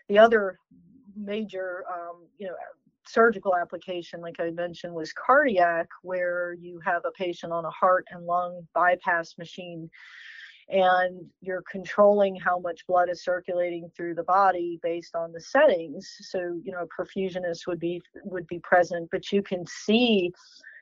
the 0.09 0.19
other 0.19 0.59
major 1.17 1.85
um, 1.93 2.27
you 2.39 2.47
know 2.47 2.55
surgical 3.07 3.57
application 3.57 4.21
like 4.21 4.39
i 4.39 4.51
mentioned 4.51 4.95
was 4.95 5.13
cardiac 5.13 5.89
where 6.03 6.55
you 6.61 6.79
have 6.85 7.03
a 7.07 7.11
patient 7.13 7.51
on 7.51 7.65
a 7.65 7.71
heart 7.71 8.05
and 8.11 8.25
lung 8.25 8.61
bypass 8.75 9.37
machine 9.39 9.91
and 10.71 11.25
you're 11.41 11.65
controlling 11.71 12.37
how 12.37 12.59
much 12.59 12.87
blood 12.87 13.09
is 13.11 13.25
circulating 13.25 13.91
through 13.97 14.15
the 14.15 14.23
body 14.23 14.79
based 14.83 15.15
on 15.17 15.33
the 15.33 15.41
settings 15.41 16.09
so 16.21 16.39
you 16.63 16.73
know 16.73 16.83
a 16.83 17.03
perfusionist 17.03 17.67
would 17.67 17.81
be 17.81 18.01
would 18.25 18.47
be 18.47 18.59
present 18.61 19.09
but 19.11 19.33
you 19.33 19.43
can 19.43 19.65
see 19.67 20.31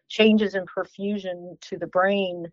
changes 0.09 0.55
in 0.55 0.65
perfusion 0.67 1.59
to 1.61 1.77
the 1.79 1.87
brain 1.89 2.47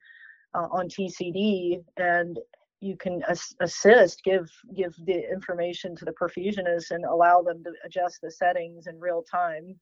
uh, 0.53 0.67
on 0.71 0.87
tcd 0.87 1.83
and 1.97 2.39
you 2.81 2.95
can 2.95 3.21
as- 3.27 3.55
assist 3.61 4.23
give 4.23 4.49
give 4.75 4.93
the 5.05 5.29
information 5.31 5.95
to 5.95 6.05
the 6.05 6.13
perfusionist 6.13 6.91
and 6.91 7.03
allow 7.05 7.41
them 7.41 7.63
to 7.63 7.71
adjust 7.83 8.21
the 8.21 8.31
settings 8.31 8.87
in 8.87 8.99
real 8.99 9.23
time 9.23 9.75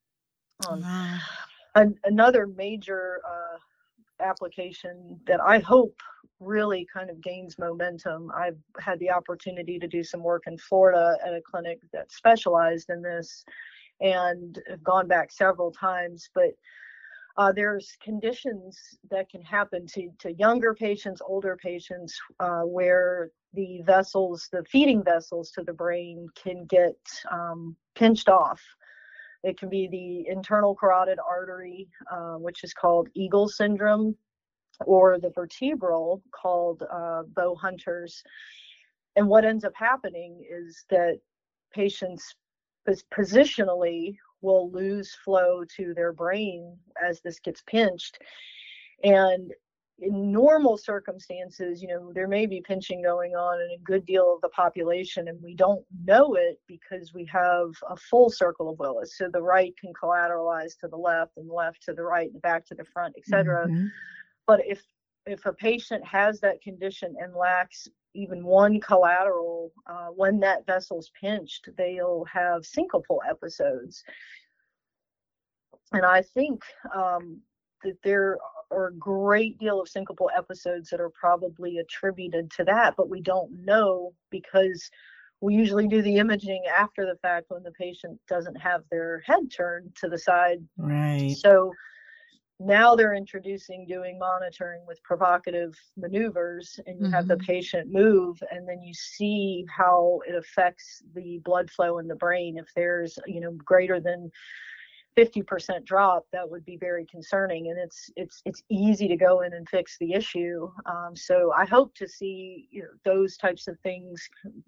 um, 0.67 0.79
Wow. 0.81 1.17
an, 1.75 1.95
another 2.05 2.47
major 2.47 3.21
uh, 3.27 3.57
application 4.23 5.19
that 5.27 5.41
I 5.41 5.59
hope 5.59 5.95
really 6.43 6.87
kind 6.91 7.09
of 7.09 7.21
gains 7.21 7.57
momentum. 7.57 8.31
I've 8.35 8.57
had 8.79 8.99
the 8.99 9.11
opportunity 9.11 9.79
to 9.79 9.87
do 9.87 10.03
some 10.03 10.23
work 10.23 10.43
in 10.47 10.57
Florida 10.57 11.17
at 11.25 11.33
a 11.33 11.41
clinic 11.41 11.79
that 11.91 12.11
specialized 12.11 12.89
in 12.89 13.01
this 13.01 13.43
and 14.01 14.61
have 14.69 14.83
gone 14.83 15.07
back 15.07 15.31
several 15.31 15.71
times, 15.71 16.29
but 16.33 16.51
uh, 17.37 17.51
there's 17.51 17.97
conditions 18.01 18.77
that 19.09 19.29
can 19.29 19.41
happen 19.41 19.87
to, 19.87 20.09
to 20.19 20.33
younger 20.33 20.73
patients, 20.73 21.21
older 21.25 21.57
patients, 21.61 22.19
uh, 22.39 22.61
where 22.61 23.31
the 23.53 23.81
vessels, 23.85 24.49
the 24.51 24.63
feeding 24.65 25.03
vessels 25.03 25.49
to 25.51 25.63
the 25.63 25.73
brain, 25.73 26.27
can 26.35 26.65
get 26.65 26.97
um, 27.31 27.75
pinched 27.95 28.29
off. 28.29 28.61
It 29.43 29.57
can 29.57 29.69
be 29.69 29.87
the 29.87 30.31
internal 30.31 30.75
carotid 30.75 31.19
artery, 31.19 31.89
uh, 32.11 32.35
which 32.35 32.63
is 32.63 32.73
called 32.73 33.09
Eagle 33.15 33.47
syndrome, 33.47 34.15
or 34.85 35.19
the 35.19 35.31
vertebral 35.31 36.21
called 36.31 36.83
uh, 36.91 37.23
Bow 37.35 37.55
Hunters. 37.55 38.23
And 39.15 39.27
what 39.27 39.45
ends 39.45 39.63
up 39.63 39.73
happening 39.75 40.43
is 40.49 40.85
that 40.89 41.19
patients 41.71 42.35
pos- 42.85 43.03
positionally 43.13 44.17
will 44.41 44.71
lose 44.71 45.15
flow 45.23 45.63
to 45.77 45.93
their 45.93 46.11
brain 46.11 46.77
as 47.01 47.21
this 47.21 47.39
gets 47.39 47.61
pinched. 47.67 48.19
And 49.03 49.53
in 49.99 50.31
normal 50.31 50.75
circumstances, 50.77 51.81
you 51.81 51.87
know, 51.87 52.11
there 52.13 52.27
may 52.27 52.45
be 52.45 52.61
pinching 52.61 53.01
going 53.01 53.35
on 53.35 53.61
in 53.61 53.69
a 53.79 53.83
good 53.83 54.05
deal 54.05 54.33
of 54.33 54.41
the 54.41 54.49
population, 54.49 55.27
and 55.27 55.41
we 55.41 55.55
don't 55.55 55.85
know 56.03 56.33
it 56.33 56.59
because 56.67 57.13
we 57.13 57.25
have 57.25 57.69
a 57.89 57.95
full 57.95 58.29
circle 58.29 58.69
of 58.69 58.79
Willis. 58.79 59.17
So 59.17 59.29
the 59.31 59.41
right 59.41 59.73
can 59.77 59.93
collateralize 59.93 60.77
to 60.79 60.87
the 60.87 60.97
left, 60.97 61.37
and 61.37 61.49
the 61.49 61.53
left 61.53 61.83
to 61.83 61.93
the 61.93 62.03
right, 62.03 62.29
and 62.31 62.41
back 62.41 62.65
to 62.65 62.75
the 62.75 62.83
front, 62.85 63.15
etc. 63.17 63.67
Mhm. 63.67 63.91
But 64.47 64.61
if 64.65 64.83
if 65.25 65.45
a 65.45 65.53
patient 65.53 66.05
has 66.05 66.41
that 66.41 66.61
condition 66.61 67.15
and 67.19 67.33
lacks 67.33 67.87
even 68.13 68.43
one 68.43 68.79
collateral, 68.81 69.71
uh, 69.87 70.07
when 70.07 70.39
that 70.41 70.65
vessel's 70.65 71.11
pinched, 71.19 71.69
they'll 71.77 72.25
have 72.25 72.63
syncopal 72.63 73.19
episodes. 73.27 74.03
And 75.93 76.05
I 76.05 76.21
think 76.21 76.61
um, 76.93 77.39
that 77.83 77.97
there 78.03 78.37
are 78.69 78.87
a 78.87 78.93
great 78.93 79.57
deal 79.59 79.81
of 79.81 79.87
syncopal 79.87 80.29
episodes 80.35 80.89
that 80.89 80.99
are 80.99 81.09
probably 81.09 81.77
attributed 81.77 82.51
to 82.51 82.63
that, 82.65 82.95
but 82.97 83.09
we 83.09 83.21
don't 83.21 83.63
know 83.63 84.13
because 84.29 84.89
we 85.41 85.55
usually 85.55 85.87
do 85.87 86.01
the 86.01 86.17
imaging 86.17 86.63
after 86.75 87.05
the 87.05 87.17
fact 87.21 87.47
when 87.49 87.63
the 87.63 87.71
patient 87.71 88.19
doesn't 88.27 88.55
have 88.55 88.81
their 88.89 89.21
head 89.25 89.51
turned 89.55 89.93
to 89.95 90.07
the 90.07 90.17
side 90.17 90.63
Right. 90.77 91.35
so 91.37 91.73
now 92.59 92.95
they're 92.95 93.13
introducing 93.15 93.85
doing 93.87 94.17
monitoring 94.19 94.83
with 94.87 95.01
provocative 95.03 95.75
maneuvers, 95.97 96.79
and 96.85 96.99
you 97.01 97.09
have 97.09 97.27
the 97.27 97.35
Mhm. 97.35 97.45
patient 97.45 97.91
move, 97.91 98.41
and 98.51 98.67
then 98.67 98.81
you 98.81 98.93
see 98.93 99.65
how 99.75 100.19
it 100.27 100.35
affects 100.35 101.01
the 101.13 101.39
blood 101.43 101.69
flow 101.69 101.97
in 101.99 102.07
the 102.07 102.15
brain. 102.15 102.57
If 102.57 102.67
there's, 102.75 103.17
you 103.27 103.41
know, 103.41 103.51
greater 103.51 103.99
than 103.99 104.31
50% 105.15 105.85
drop, 105.85 106.25
that 106.31 106.49
would 106.49 106.65
be 106.65 106.77
very 106.77 107.05
concerning, 107.05 107.69
and 107.69 107.77
it's 107.77 108.09
it's 108.15 108.41
it's 108.45 108.63
easy 108.69 109.07
to 109.07 109.15
go 109.15 109.41
in 109.41 109.53
and 109.53 109.67
fix 109.69 109.97
the 109.99 110.13
issue. 110.13 110.71
Um, 110.87 111.15
so 111.15 111.51
I 111.55 111.65
hope 111.65 111.93
to 111.95 112.07
see 112.07 112.67
you 112.71 112.83
know 112.83 112.89
those 113.05 113.37
types 113.37 113.67
of 113.67 113.79
things 113.81 114.27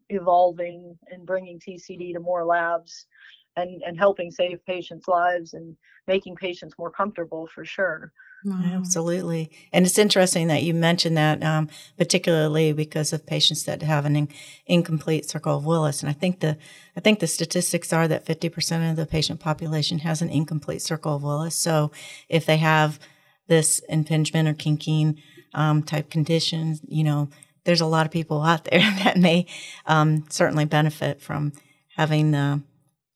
evolving 0.09 0.97
and 1.09 1.25
bringing 1.25 1.59
TCD 1.59 2.13
to 2.13 2.19
more 2.19 2.45
labs 2.45 3.07
and 3.55 3.81
and 3.83 3.97
helping 3.97 4.31
save 4.31 4.65
patients' 4.65 5.07
lives 5.07 5.53
and 5.53 5.75
making 6.07 6.35
patients 6.35 6.75
more 6.77 6.91
comfortable 6.91 7.47
for 7.47 7.65
sure. 7.65 8.11
Wow. 8.45 8.61
Absolutely. 8.75 9.49
And 9.73 9.87
it's 9.87 9.97
interesting 9.97 10.47
that 10.47 10.61
you 10.61 10.75
mentioned 10.75 11.17
that, 11.17 11.43
um, 11.43 11.67
particularly 11.97 12.73
because 12.73 13.11
of 13.11 13.25
patients 13.25 13.63
that 13.63 13.81
have 13.81 14.05
an 14.05 14.15
in- 14.15 14.29
incomplete 14.67 15.27
circle 15.27 15.57
of 15.57 15.65
Willis. 15.65 16.01
And 16.03 16.11
I 16.11 16.13
think 16.13 16.41
the, 16.41 16.55
I 16.95 16.99
think 16.99 17.19
the 17.19 17.27
statistics 17.27 17.91
are 17.91 18.07
that 18.07 18.23
50% 18.23 18.91
of 18.91 18.97
the 18.97 19.07
patient 19.07 19.39
population 19.39 19.99
has 19.99 20.21
an 20.21 20.29
incomplete 20.29 20.83
circle 20.83 21.15
of 21.15 21.23
Willis. 21.23 21.55
So 21.55 21.91
if 22.29 22.45
they 22.45 22.57
have 22.57 22.99
this 23.47 23.79
impingement 23.89 24.47
or 24.47 24.53
kinking, 24.53 25.19
um, 25.55 25.81
type 25.81 26.11
condition, 26.11 26.77
you 26.87 27.03
know, 27.03 27.29
there's 27.63 27.81
a 27.81 27.87
lot 27.87 28.05
of 28.05 28.11
people 28.11 28.43
out 28.43 28.65
there 28.65 28.79
that 29.03 29.17
may, 29.17 29.47
um, 29.87 30.23
certainly 30.29 30.65
benefit 30.65 31.19
from 31.19 31.51
having, 31.95 32.35
uh, 32.35 32.59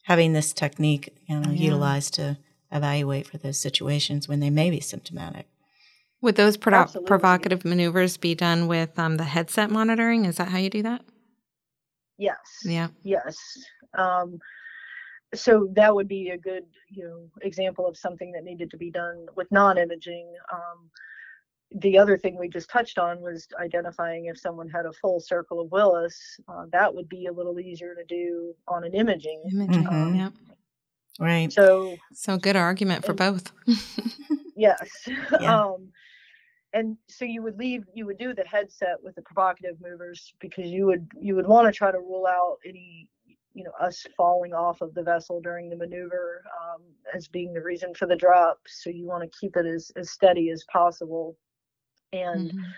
having 0.09 0.33
this 0.33 0.53
technique, 0.53 1.13
you 1.27 1.39
know, 1.39 1.51
Yeah. 1.51 1.65
utilized 1.65 2.15
to 2.15 2.35
evaluate 2.71 3.27
for 3.27 3.37
those 3.37 3.59
situations 3.59 4.27
when 4.27 4.39
they 4.39 4.49
may 4.49 4.71
be 4.71 4.79
symptomatic. 4.79 5.45
Would 6.21 6.35
those 6.35 6.57
prodo- 6.57 6.81
Absolutely. 6.81 7.07
provocative 7.07 7.63
maneuvers 7.63 8.17
be 8.17 8.33
done 8.33 8.67
with 8.67 8.97
um, 8.97 9.17
the 9.17 9.23
headset 9.23 9.69
monitoring? 9.69 10.25
Is 10.25 10.37
that 10.37 10.47
how 10.47 10.57
you 10.57 10.71
do 10.71 10.81
that? 10.81 11.03
Yes. 12.17 12.37
Yeah. 12.65 12.87
Yes. 13.03 13.37
Um, 13.93 14.39
so 15.35 15.69
that 15.73 15.93
would 15.93 16.07
be 16.07 16.29
a 16.31 16.37
good, 16.39 16.63
you 16.89 17.03
know, 17.03 17.29
example 17.43 17.85
of 17.87 17.95
something 17.95 18.31
that 18.31 18.43
needed 18.43 18.71
to 18.71 18.77
be 18.77 18.89
done 18.89 19.27
with 19.35 19.51
non-imaging. 19.51 20.33
Um, 20.51 20.89
the 21.71 21.97
other 21.97 22.17
thing 22.17 22.37
we 22.37 22.47
just 22.49 22.69
touched 22.69 22.97
on 22.97 23.21
was 23.21 23.47
identifying 23.59 24.25
if 24.25 24.39
someone 24.39 24.67
had 24.69 24.85
a 24.85 24.93
full 24.93 25.19
circle 25.19 25.59
of 25.61 25.71
Willis. 25.71 26.39
Uh, 26.47 26.65
that 26.71 26.93
would 26.93 27.07
be 27.09 27.27
a 27.27 27.31
little 27.31 27.59
easier 27.59 27.93
to 27.95 28.03
do 28.05 28.53
on 28.67 28.83
an 28.83 28.93
imaging. 28.93 29.43
Imaging. 29.51 29.83
Mhm. 29.83 30.17
Yeah. 30.17 30.29
Right. 31.19 31.51
So 31.51 31.97
So 32.13 32.37
good 32.37 32.55
argument 32.55 33.03
for 33.05 33.11
And- 33.11 33.17
both. 33.19 33.51
yes. 34.55 34.89
Yeah. 35.41 35.59
um, 35.63 35.89
and 36.73 36.97
so 37.07 37.25
you 37.25 37.41
would 37.41 37.57
leave 37.57 37.83
you 37.93 38.05
would 38.05 38.17
do 38.19 38.33
the 38.33 38.43
headset 38.45 38.97
with 39.03 39.15
the 39.15 39.21
provocative 39.23 39.75
movers 39.81 40.33
because 40.39 40.67
you 40.67 40.85
would 40.85 41.07
you 41.19 41.35
would 41.35 41.47
want 41.47 41.65
to 41.67 41.71
try 41.71 41.91
to 41.91 41.97
rule 41.99 42.27
out 42.27 42.57
any 42.65 43.07
you 43.53 43.63
know 43.63 43.71
us 43.81 44.05
falling 44.15 44.53
off 44.53 44.81
of 44.81 44.93
the 44.93 45.01
vessel 45.01 45.41
during 45.41 45.69
the 45.69 45.75
maneuver 45.75 46.43
um, 46.61 46.81
as 47.15 47.27
being 47.27 47.53
the 47.53 47.61
reason 47.61 47.93
for 47.95 48.05
the 48.05 48.15
drop 48.15 48.59
so 48.67 48.89
you 48.91 49.05
want 49.07 49.23
to 49.23 49.37
keep 49.39 49.55
it 49.55 49.65
as, 49.65 49.91
as 49.95 50.11
steady 50.11 50.51
as 50.51 50.63
possible 50.71 51.35
and 52.13 52.53
Mhm. 52.53 52.75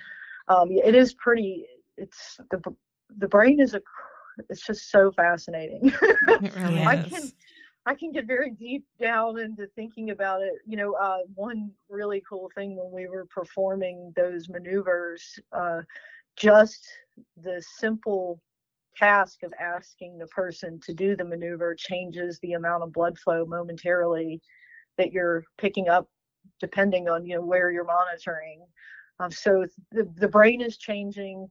um, 0.47 0.71
it 0.71 0.95
is 0.95 1.13
pretty 1.15 1.65
it's 1.97 2.37
the 2.49 2.61
the 3.17 3.27
brain 3.27 3.59
is 3.59 3.73
a 3.73 3.81
it's 4.49 4.65
just 4.65 4.89
so 4.91 5.11
fascinating 5.11 5.91
really 6.55 6.83
I 6.85 6.97
can 6.97 7.31
I 7.85 7.95
can 7.95 8.11
get 8.11 8.27
very 8.27 8.51
deep 8.51 8.85
down 8.99 9.39
into 9.39 9.67
thinking 9.75 10.11
about 10.11 10.41
it. 10.41 10.53
You 10.65 10.77
know, 10.77 10.93
uh, 10.93 11.19
one 11.35 11.71
really 11.89 12.21
cool 12.29 12.49
thing 12.55 12.75
when 12.75 12.91
we 12.91 13.07
were 13.07 13.25
performing 13.33 14.13
those 14.15 14.49
maneuvers, 14.49 15.39
uh, 15.51 15.81
just 16.35 16.85
the 17.37 17.61
simple 17.77 18.39
task 18.95 19.43
of 19.43 19.53
asking 19.59 20.17
the 20.17 20.27
person 20.27 20.79
to 20.81 20.93
do 20.93 21.15
the 21.15 21.23
maneuver 21.23 21.75
changes 21.75 22.39
the 22.39 22.53
amount 22.53 22.83
of 22.83 22.93
blood 22.93 23.17
flow 23.17 23.45
momentarily 23.45 24.41
that 24.97 25.11
you're 25.11 25.43
picking 25.57 25.89
up, 25.89 26.07
depending 26.59 27.07
on 27.09 27.25
you 27.25 27.35
know 27.35 27.41
where 27.45 27.71
you're 27.71 27.83
monitoring. 27.85 28.61
Um, 29.21 29.31
so 29.31 29.65
the 29.91 30.09
the 30.17 30.27
brain 30.27 30.61
is 30.61 30.77
changing 30.77 31.47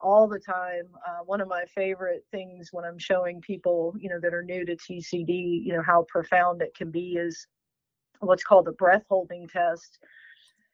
all 0.00 0.26
the 0.26 0.38
time. 0.38 0.84
Uh, 1.06 1.24
one 1.24 1.40
of 1.40 1.48
my 1.48 1.64
favorite 1.74 2.24
things 2.30 2.70
when 2.72 2.84
I'm 2.84 2.98
showing 2.98 3.40
people, 3.40 3.94
you 3.98 4.08
know, 4.08 4.18
that 4.20 4.34
are 4.34 4.42
new 4.42 4.64
to 4.64 4.76
TCD, 4.76 5.64
you 5.64 5.72
know, 5.72 5.82
how 5.82 6.06
profound 6.08 6.62
it 6.62 6.74
can 6.74 6.90
be 6.90 7.16
is 7.16 7.46
what's 8.20 8.44
called 8.44 8.66
the 8.66 8.72
breath 8.72 9.04
holding 9.08 9.46
test. 9.48 9.98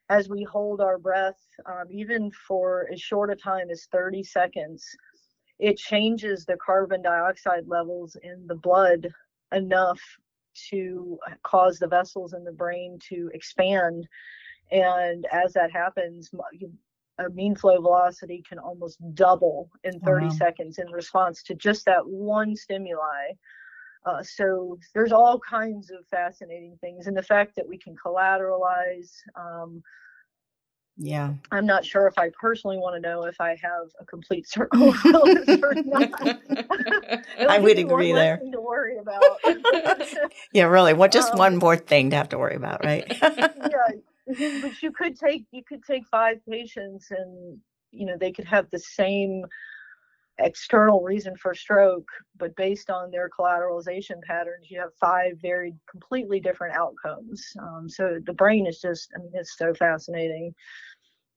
As 0.09 0.29
we 0.29 0.45
hold 0.45 0.81
our 0.81 0.99
breath, 0.99 1.41
um, 1.67 1.87
even 1.91 2.31
for 2.31 2.89
as 2.93 3.01
short 3.01 3.31
a 3.31 3.37
time 3.37 3.71
as 3.71 3.89
30 3.91 4.23
seconds, 4.23 4.85
it 5.59 5.77
changes 5.77 6.45
the 6.45 6.57
carbon 6.65 7.03
dioxide 7.03 7.67
levels 7.67 8.17
in 8.23 8.47
the 8.47 8.55
blood 8.55 9.09
enough 9.53 10.01
to 10.71 11.19
cause 11.43 11.79
the 11.79 11.89
vessels 11.89 12.33
in 12.35 12.45
the 12.45 12.53
brain 12.53 12.99
to 13.09 13.31
expand. 13.35 14.07
And 14.71 15.27
as 15.33 15.53
that 15.55 15.71
happens, 15.71 16.31
a 17.19 17.31
mean 17.31 17.55
flow 17.57 17.81
velocity 17.81 18.43
can 18.49 18.59
almost 18.59 18.99
double 19.15 19.71
in 19.85 20.01
30 20.01 20.27
Wow. 20.27 20.31
seconds 20.31 20.79
in 20.79 20.89
response 20.91 21.43
to 21.45 21.55
just 21.55 21.85
that 21.87 22.07
one 22.07 22.55
stimuli. 22.57 23.33
Uh, 24.05 24.23
so 24.23 24.79
there's 24.95 25.13
all 25.13 25.39
kinds 25.41 25.91
of 25.91 26.07
fascinating 26.09 26.77
things, 26.81 27.07
and 27.07 27.17
the 27.17 27.23
fact 27.23 27.57
that 27.57 27.67
we 27.67 27.79
can 27.79 27.95
collateralize 27.97 29.13
um, 29.35 29.83
Yeah. 30.97 31.35
I'm 31.51 31.67
not 31.67 31.85
sure 31.85 32.07
if 32.07 32.19
I 32.19 32.31
personally 32.41 32.77
want 32.79 32.97
to 32.97 33.01
know 33.09 33.25
if 33.25 33.41
I 33.41 33.51
have 33.63 33.89
a 34.01 34.05
complete 34.05 34.49
circle 34.49 34.91
of 34.91 34.97
Willis 35.05 35.49
or 35.63 35.75
not. 35.85 36.09
I 37.49 37.59
would 37.59 37.79
agree 37.79 38.13
there. 38.13 38.39
To 38.53 38.61
worry 38.61 38.99
about. 38.99 39.39
yeah, 40.53 40.65
really. 40.65 40.93
What 40.95 41.13
just 41.13 41.33
Um, 41.33 41.39
one 41.39 41.57
more 41.57 41.77
thing 41.77 42.11
to 42.11 42.17
have 42.17 42.31
to 42.31 42.39
worry 42.39 42.57
about, 42.57 42.85
right? 42.85 43.07
yeah, 43.71 43.97
but 44.27 44.73
you 44.83 44.93
could 44.93 45.19
take 45.19 45.45
you 45.51 45.63
could 45.65 45.83
take 45.85 46.07
five 46.07 46.39
patients 46.49 47.09
and 47.11 47.59
you 47.91 48.07
know 48.07 48.17
they 48.19 48.33
could 48.33 48.47
have 48.47 48.69
the 48.71 48.79
same 48.79 49.45
external 50.39 51.03
reason 51.03 51.37
for 51.37 51.55
stroke, 51.55 52.09
but 52.37 52.55
based 52.57 52.91
on 52.91 53.11
their 53.11 53.29
collateralization 53.29 54.21
patterns, 54.23 54.71
you 54.71 54.79
have 54.81 54.91
five 55.01 55.33
very 55.41 55.75
completely 55.91 56.41
different 56.41 56.77
outcomes. 56.77 57.53
Um, 57.61 57.89
so 57.89 58.19
the 58.25 58.33
brain 58.33 58.67
is 58.67 58.81
just, 58.81 59.09
I 59.17 59.21
mean, 59.21 59.31
it's 59.35 59.57
so 59.57 59.73
fascinating. 59.75 60.55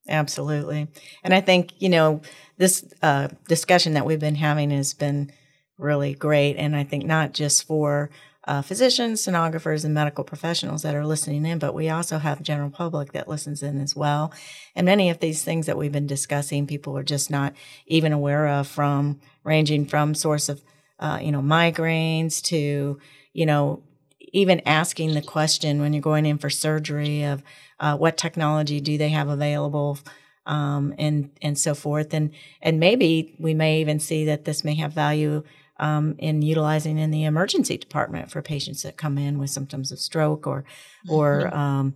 Absolutely. 0.08 0.88
And 1.24 1.34
I 1.34 1.42
think, 1.42 1.74
you 1.80 1.90
know, 1.90 2.22
this 2.58 2.86
uh, 3.02 3.30
discussion 3.48 3.94
that 3.94 4.06
we've 4.06 4.20
been 4.20 4.36
having 4.36 4.72
has 4.72 4.94
been 4.94 5.32
really 5.78 6.14
great. 6.14 6.56
And 6.58 6.76
I 6.76 6.84
think 6.84 7.06
not 7.06 7.34
just 7.34 7.66
for 7.66 8.10
uh, 8.50 8.64
physicians, 8.64 9.22
sonographers, 9.22 9.86
and 9.86 9.93
medical 9.93 10.24
professionals 10.24 10.82
that 10.82 10.95
are 10.95 11.06
listening 11.06 11.45
in, 11.45 11.60
but 11.60 11.76
we 11.76 11.88
also 11.88 12.18
have 12.18 12.41
general 12.41 12.72
public 12.72 13.12
that 13.12 13.28
listens 13.28 13.62
in 13.62 13.80
as 13.80 13.95
well. 13.95 14.34
And 14.76 14.86
many 14.86 15.12
of 15.12 15.20
these 15.20 15.43
things 15.43 15.68
that 15.68 15.78
we've 15.78 15.91
been 15.91 16.08
discussing, 16.08 16.66
people 16.66 16.97
are 16.97 17.04
just 17.04 17.30
not 17.30 17.54
even 17.86 18.12
aware 18.12 18.47
of 18.47 18.68
from 18.68 19.20
ranging 19.43 19.86
from 19.86 20.16
source 20.16 20.50
of, 20.50 20.64
uh, 21.00 21.20
you 21.22 21.32
know, 21.32 21.43
migraines 21.43 22.41
to, 22.45 23.00
you 23.34 23.45
know, 23.45 23.84
even 24.20 24.64
asking 24.66 25.14
the 25.14 25.22
question 25.22 25.80
when 25.80 25.93
you're 25.93 26.02
going 26.02 26.26
in 26.26 26.39
for 26.39 26.50
surgery 26.50 27.22
of 27.22 27.43
uh, 27.80 27.95
what 27.97 28.18
technology 28.18 28.82
do 28.82 28.97
they 28.97 29.10
have 29.10 29.28
available 29.28 30.00
um, 30.47 30.95
and 30.97 31.30
and 31.43 31.58
so 31.58 31.76
forth 31.76 32.14
and 32.14 32.32
and 32.62 32.80
maybe 32.80 33.36
we 33.39 33.54
may 33.54 33.82
even 33.82 34.00
see 34.00 34.26
that 34.26 34.45
this 34.45 34.64
may 34.64 34.74
have 34.76 34.93
value 34.93 35.43
um, 35.80 36.16
in 36.18 36.42
utilizing 36.42 36.98
in 36.98 37.12
the 37.12 37.24
emergency 37.24 37.78
department 37.78 38.30
for 38.32 38.42
patients 38.42 38.84
that 38.84 38.98
come 38.98 39.18
in 39.18 39.40
with 39.40 39.50
symptoms 39.50 39.92
of 39.92 40.00
stroke 40.00 40.46
or 40.48 40.64
or 41.10 41.44
Mm-hmm. 41.44 41.58
um, 41.58 41.94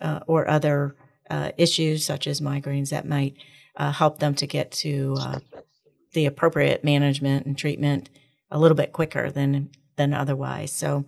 uh, 0.00 0.20
or 0.26 0.48
other 0.48 0.96
uh, 1.30 1.50
issues 1.56 2.04
such 2.04 2.26
as 2.26 2.40
migraines 2.40 2.90
that 2.90 3.08
might 3.08 3.34
uh, 3.76 3.92
help 3.92 4.18
them 4.18 4.34
to 4.34 4.46
get 4.46 4.70
to 4.70 5.16
uh, 5.18 5.38
the 6.12 6.26
appropriate 6.26 6.84
management 6.84 7.46
and 7.46 7.56
treatment 7.56 8.10
a 8.50 8.58
little 8.58 8.76
bit 8.76 8.92
quicker 8.92 9.30
than 9.30 9.70
than 9.96 10.12
otherwise. 10.12 10.72
So 10.72 11.04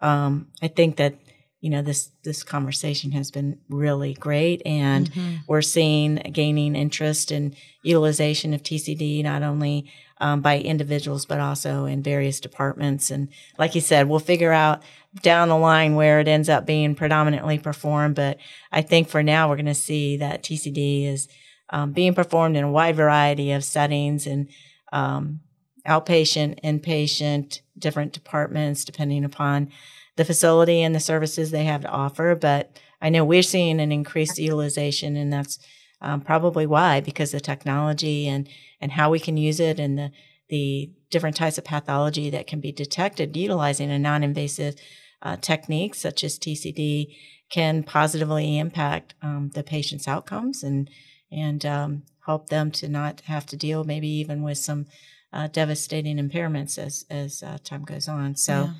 um, 0.00 0.48
I 0.62 0.68
think 0.68 0.96
that 0.96 1.14
you 1.60 1.70
know 1.70 1.82
this 1.82 2.10
this 2.22 2.44
conversation 2.44 3.10
has 3.12 3.30
been 3.30 3.58
really 3.68 4.14
great, 4.14 4.62
and 4.64 5.10
Mhm. 5.12 5.38
we're 5.48 5.62
seeing 5.62 6.16
gaining 6.32 6.76
interest 6.76 7.32
in 7.32 7.54
utilization 7.82 8.54
of 8.54 8.62
TCD 8.62 9.22
not 9.22 9.42
only 9.42 9.90
um, 10.20 10.40
by 10.40 10.58
individuals 10.60 11.26
but 11.26 11.38
also 11.40 11.84
in 11.84 12.02
various 12.02 12.40
departments. 12.40 13.10
And 13.10 13.28
like 13.58 13.74
you 13.74 13.80
said, 13.80 14.08
we'll 14.08 14.18
figure 14.18 14.52
out 14.52 14.82
down 15.22 15.48
the 15.48 15.56
line 15.56 15.94
where 15.94 16.20
it 16.20 16.28
ends 16.28 16.48
up 16.48 16.66
being 16.66 16.94
predominantly 16.94 17.58
performed. 17.58 18.14
But 18.16 18.38
I 18.72 18.82
think 18.82 19.08
for 19.08 19.22
now 19.22 19.48
we're 19.48 19.56
going 19.56 19.66
to 19.66 19.74
see 19.74 20.16
that 20.18 20.42
TCD 20.42 21.06
is 21.06 21.28
um, 21.70 21.92
being 21.92 22.14
performed 22.14 22.56
in 22.56 22.64
a 22.64 22.70
wide 22.70 22.96
variety 22.96 23.52
of 23.52 23.62
settings 23.64 24.26
and 24.26 24.48
um, 24.92 25.40
outpatient, 25.86 26.60
inpatient, 26.64 27.60
different 27.78 28.12
departments, 28.12 28.84
depending 28.84 29.24
upon 29.24 29.70
the 30.18 30.24
facility 30.24 30.82
and 30.82 30.94
the 30.94 31.00
services 31.00 31.50
they 31.50 31.64
have 31.64 31.82
to 31.82 31.88
offer. 31.88 32.34
But 32.34 32.76
I 33.00 33.08
know 33.08 33.24
we're 33.24 33.42
seeing 33.42 33.80
an 33.80 33.92
increased 33.92 34.36
utilization, 34.36 35.16
and 35.16 35.32
that's 35.32 35.58
um, 36.02 36.20
probably 36.20 36.66
why, 36.66 37.00
because 37.00 37.30
the 37.30 37.40
technology 37.40 38.28
and 38.28 38.48
and 38.80 38.92
how 38.92 39.10
we 39.10 39.20
can 39.20 39.36
use 39.36 39.60
it, 39.60 39.78
and 39.80 39.96
the 39.96 40.10
the 40.48 40.90
different 41.10 41.36
types 41.36 41.56
of 41.56 41.64
pathology 41.64 42.30
that 42.30 42.46
can 42.46 42.60
be 42.60 42.72
detected 42.72 43.36
utilizing 43.36 43.90
a 43.90 43.98
non-invasive 43.98 44.74
uh, 45.22 45.36
technique 45.36 45.94
such 45.94 46.24
as 46.24 46.38
TCD 46.38 47.14
can 47.50 47.82
positively 47.82 48.58
impact 48.58 49.14
um, 49.22 49.50
the 49.54 49.62
patient's 49.62 50.08
outcomes 50.08 50.62
and 50.62 50.90
and 51.30 51.64
um, 51.64 52.02
help 52.26 52.48
them 52.48 52.70
to 52.72 52.88
not 52.88 53.20
have 53.22 53.46
to 53.46 53.56
deal 53.56 53.84
maybe 53.84 54.08
even 54.08 54.42
with 54.42 54.58
some 54.58 54.86
uh, 55.32 55.46
devastating 55.46 56.16
impairments 56.18 56.76
as 56.78 57.04
as 57.08 57.42
uh, 57.42 57.58
time 57.62 57.84
goes 57.84 58.08
on. 58.08 58.34
So 58.34 58.52
Yeah. 58.52 58.72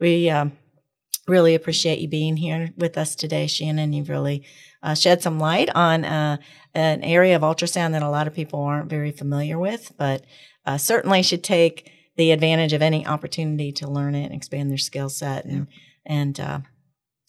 we 0.00 0.30
um, 0.30 0.52
really 1.28 1.54
appreciate 1.54 1.98
you 1.98 2.08
being 2.08 2.36
here 2.36 2.70
with 2.76 2.98
us 2.98 3.14
today, 3.14 3.46
Shannon. 3.46 3.92
You've 3.92 4.08
really 4.08 4.44
uh, 4.82 4.94
shed 4.94 5.22
some 5.22 5.38
light 5.38 5.68
on 5.74 6.04
uh, 6.04 6.38
an 6.74 7.02
area 7.02 7.36
of 7.36 7.42
ultrasound 7.42 7.92
that 7.92 8.02
a 8.02 8.10
lot 8.10 8.26
of 8.26 8.34
people 8.34 8.60
aren't 8.60 8.90
very 8.90 9.10
familiar 9.10 9.58
with, 9.58 9.92
but 9.96 10.24
uh, 10.66 10.78
certainly 10.78 11.22
should 11.22 11.44
take 11.44 11.90
the 12.16 12.30
advantage 12.32 12.72
of 12.72 12.82
any 12.82 13.06
opportunity 13.06 13.72
to 13.72 13.88
learn 13.88 14.14
it 14.14 14.24
and 14.24 14.34
expand 14.34 14.70
their 14.70 14.78
skill 14.78 15.08
set 15.08 15.44
and 15.44 15.68
and 16.04 16.40
uh, 16.40 16.60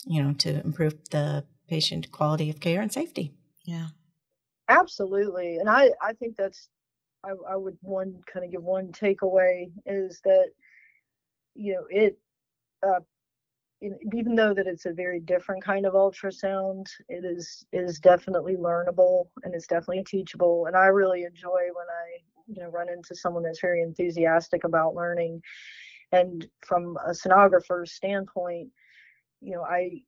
you 0.06 0.24
know 0.24 0.34
to 0.34 0.62
improve 0.64 0.94
the 1.12 1.46
patient 1.68 2.12
quality 2.12 2.50
of 2.50 2.60
care 2.60 2.82
and 2.82 2.92
safety. 2.92 3.34
Yeah. 3.66 3.88
Absolutely. 4.70 5.58
And 5.58 5.70
I, 5.70 5.92
I 6.02 6.14
think 6.14 6.36
that's, 6.38 6.70
I, 7.24 7.32
I 7.50 7.56
would 7.56 7.78
one 7.82 8.22
kind 8.32 8.46
of 8.46 8.52
give 8.52 8.64
one 8.64 8.92
takeaway 8.92 9.72
is 9.86 10.22
that, 10.24 10.50
you 11.56 11.74
know, 11.74 11.86
it, 11.90 12.20
uh, 12.88 13.00
in, 13.00 13.19
even 13.82 14.36
though 14.36 14.54
that 14.54 14.68
it's 14.68 14.86
a 14.86 14.94
very 14.94 15.20
different 15.20 15.64
kind 15.64 15.86
of 15.86 15.94
ultrasound, 15.94 16.88
it 17.08 17.24
is 17.26 17.66
is 17.72 18.00
definitely 18.00 18.56
learnable 18.56 19.28
and 19.44 19.54
it's 19.56 19.68
definitely 19.68 20.04
teachable. 20.04 20.66
And 20.66 20.76
I 20.76 20.88
really 20.88 21.24
enjoy 21.24 21.70
when 21.74 21.88
I 21.90 22.22
you 22.48 22.62
know 22.62 22.70
run 22.70 22.90
into 22.90 23.16
someone 23.16 23.44
that's 23.44 23.62
very 23.62 23.82
enthusiastic 23.82 24.64
about 24.64 24.96
learning. 24.96 25.42
And 26.12 26.48
from 26.66 26.98
a 27.06 27.12
sonographer's 27.12 27.94
standpoint, 27.94 28.70
you 29.42 29.54
know, 29.54 29.64
I 29.64 30.02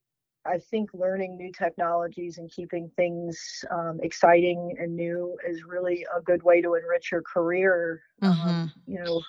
I 0.45 0.57
think 0.57 0.89
learning 0.93 1.37
new 1.37 1.51
technologies 1.51 2.39
and 2.39 2.49
keeping 2.49 2.89
things 2.95 3.63
um, 3.69 3.99
exciting 4.01 4.75
and 4.79 4.95
new 4.95 5.37
is 5.47 5.63
really 5.63 6.05
a 6.15 6.21
good 6.21 6.41
way 6.43 6.61
to 6.61 6.73
enrich 6.73 7.11
your 7.11 7.21
career. 7.21 8.01
Um, 8.23 8.71
you 8.87 8.99
know, 9.03 9.21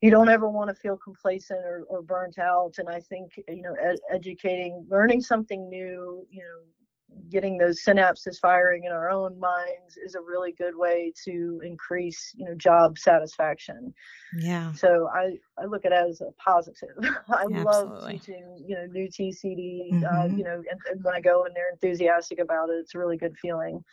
you 0.00 0.10
don't 0.10 0.28
ever 0.28 0.48
want 0.48 0.68
to 0.68 0.74
feel 0.74 0.96
complacent 0.96 1.60
or, 1.64 1.84
or 1.88 2.02
burnt 2.02 2.38
out. 2.38 2.74
And 2.78 2.88
I 2.88 3.00
think, 3.00 3.32
you 3.48 3.62
know, 3.62 3.74
ed- 3.82 4.00
educating, 4.12 4.86
learning 4.88 5.20
something 5.22 5.68
new, 5.68 6.26
you 6.30 6.42
know, 6.42 7.18
getting 7.30 7.56
those 7.56 7.82
synapses 7.82 8.38
firing 8.40 8.84
in 8.84 8.92
our 8.92 9.08
own 9.10 9.38
minds 9.38 9.96
is 10.04 10.14
a 10.14 10.20
really 10.20 10.52
good 10.52 10.74
way 10.76 11.12
to 11.24 11.60
increase, 11.64 12.32
you 12.36 12.44
know, 12.44 12.54
job 12.54 12.98
satisfaction. 12.98 13.94
Yeah. 14.32 14.72
So 14.74 15.08
I, 15.14 15.38
I 15.58 15.66
look 15.66 15.84
at 15.84 15.92
it 15.92 16.08
as 16.10 16.20
a 16.20 16.32
positive. 16.32 16.96
I 17.28 17.44
love 17.44 17.88
Absolutely. 17.88 18.18
teaching, 18.18 18.64
you 18.66 18.74
know, 18.76 18.86
new 18.86 19.08
TCD, 19.08 20.02
uh, 20.02 20.24
Mhm. 20.24 20.36
you 20.36 20.44
know, 20.44 20.54
and, 20.70 20.80
and 20.90 21.04
when 21.04 21.14
I 21.14 21.20
go 21.20 21.44
and 21.44 21.54
they're 21.54 21.70
enthusiastic 21.70 22.40
about 22.40 22.68
it, 22.70 22.74
it's 22.80 22.94
a 22.94 22.98
really 22.98 23.16
good 23.16 23.36
feeling. 23.38 23.84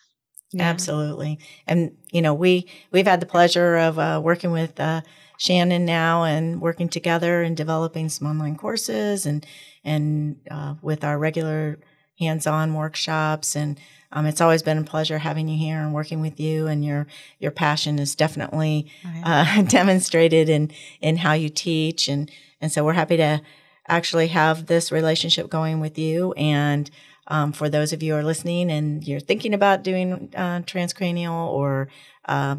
Yeah. 0.54 0.64
Absolutely. 0.64 1.40
And, 1.66 1.96
you 2.12 2.22
know, 2.22 2.34
we, 2.34 2.68
we've 2.92 3.08
had 3.08 3.20
the 3.22 3.26
pleasure 3.26 3.78
of 3.78 3.98
uh, 3.98 4.20
working 4.24 4.52
with 4.52 4.80
uh, 4.80 5.02
Shannon 5.38 5.86
now 5.86 6.24
and 6.24 6.62
working 6.62 6.90
together 6.90 7.42
and 7.42 7.56
developing 7.56 8.10
some 8.10 8.28
online 8.28 8.58
courses 8.58 9.26
and, 9.26 9.46
and 9.84 10.36
uh, 10.50 10.76
with 10.82 11.04
our 11.04 11.18
regular 11.18 11.80
hands-on 12.20 12.74
workshops. 12.74 13.56
And 13.56 13.80
um, 14.12 14.26
it's 14.26 14.42
always 14.42 14.62
been 14.62 14.78
a 14.78 14.84
pleasure 14.84 15.20
having 15.20 15.48
you 15.48 15.58
here 15.58 15.80
and 15.80 15.94
working 15.94 16.20
with 16.22 16.40
you 16.40 16.68
and 16.68 16.84
your, 16.84 17.08
your 17.40 17.52
passion 17.52 17.98
is 17.98 18.14
definitely 18.16 18.92
Right. 19.06 19.58
uh, 19.58 19.62
demonstrated 19.68 20.50
in, 20.50 20.72
in 21.00 21.18
how 21.18 21.34
you 21.34 21.48
teach. 21.50 22.10
And, 22.10 22.30
and 22.60 22.72
so 22.72 22.84
we're 22.84 22.94
happy 22.94 23.18
to 23.18 23.42
actually 23.88 24.28
have 24.28 24.68
this 24.68 24.92
relationship 24.92 25.50
going 25.50 25.80
with 25.80 25.98
you. 25.98 26.34
And 26.34 26.90
um, 27.28 27.52
for 27.52 27.70
those 27.70 27.94
of 27.94 28.02
you 28.04 28.14
who 28.14 28.20
are 28.20 28.24
listening 28.24 28.72
and 28.72 29.08
you're 29.08 29.20
thinking 29.20 29.54
about 29.54 29.84
doing 29.84 30.32
uh, 30.36 30.62
transcranial 30.62 31.48
or 31.48 31.88
uh, 32.26 32.56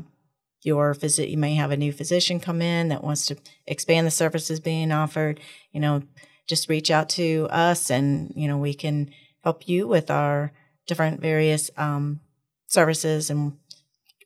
your 0.63 0.95
visit, 0.95 1.29
you 1.29 1.39
may 1.39 1.55
have 1.55 1.71
a 1.71 1.77
new 1.77 1.93
physician 1.93 2.41
come 2.41 2.63
in 2.63 2.89
that 2.89 3.05
wants 3.05 3.27
to 3.27 3.37
expand 3.67 4.07
the 4.07 4.11
services 4.11 4.61
being 4.61 4.93
offered, 4.93 5.41
you 5.73 5.81
know, 5.81 6.03
just 6.49 6.69
reach 6.69 6.91
out 6.91 7.09
to 7.09 7.49
us 7.51 7.91
and, 7.91 8.33
you 8.37 8.49
know, 8.49 8.59
we 8.59 8.75
can 8.75 9.11
help 9.43 9.69
you 9.69 9.89
with 9.89 10.11
our 10.11 10.53
different 10.87 11.21
various 11.21 11.71
um, 11.77 12.21
services 12.67 13.31
and 13.31 13.57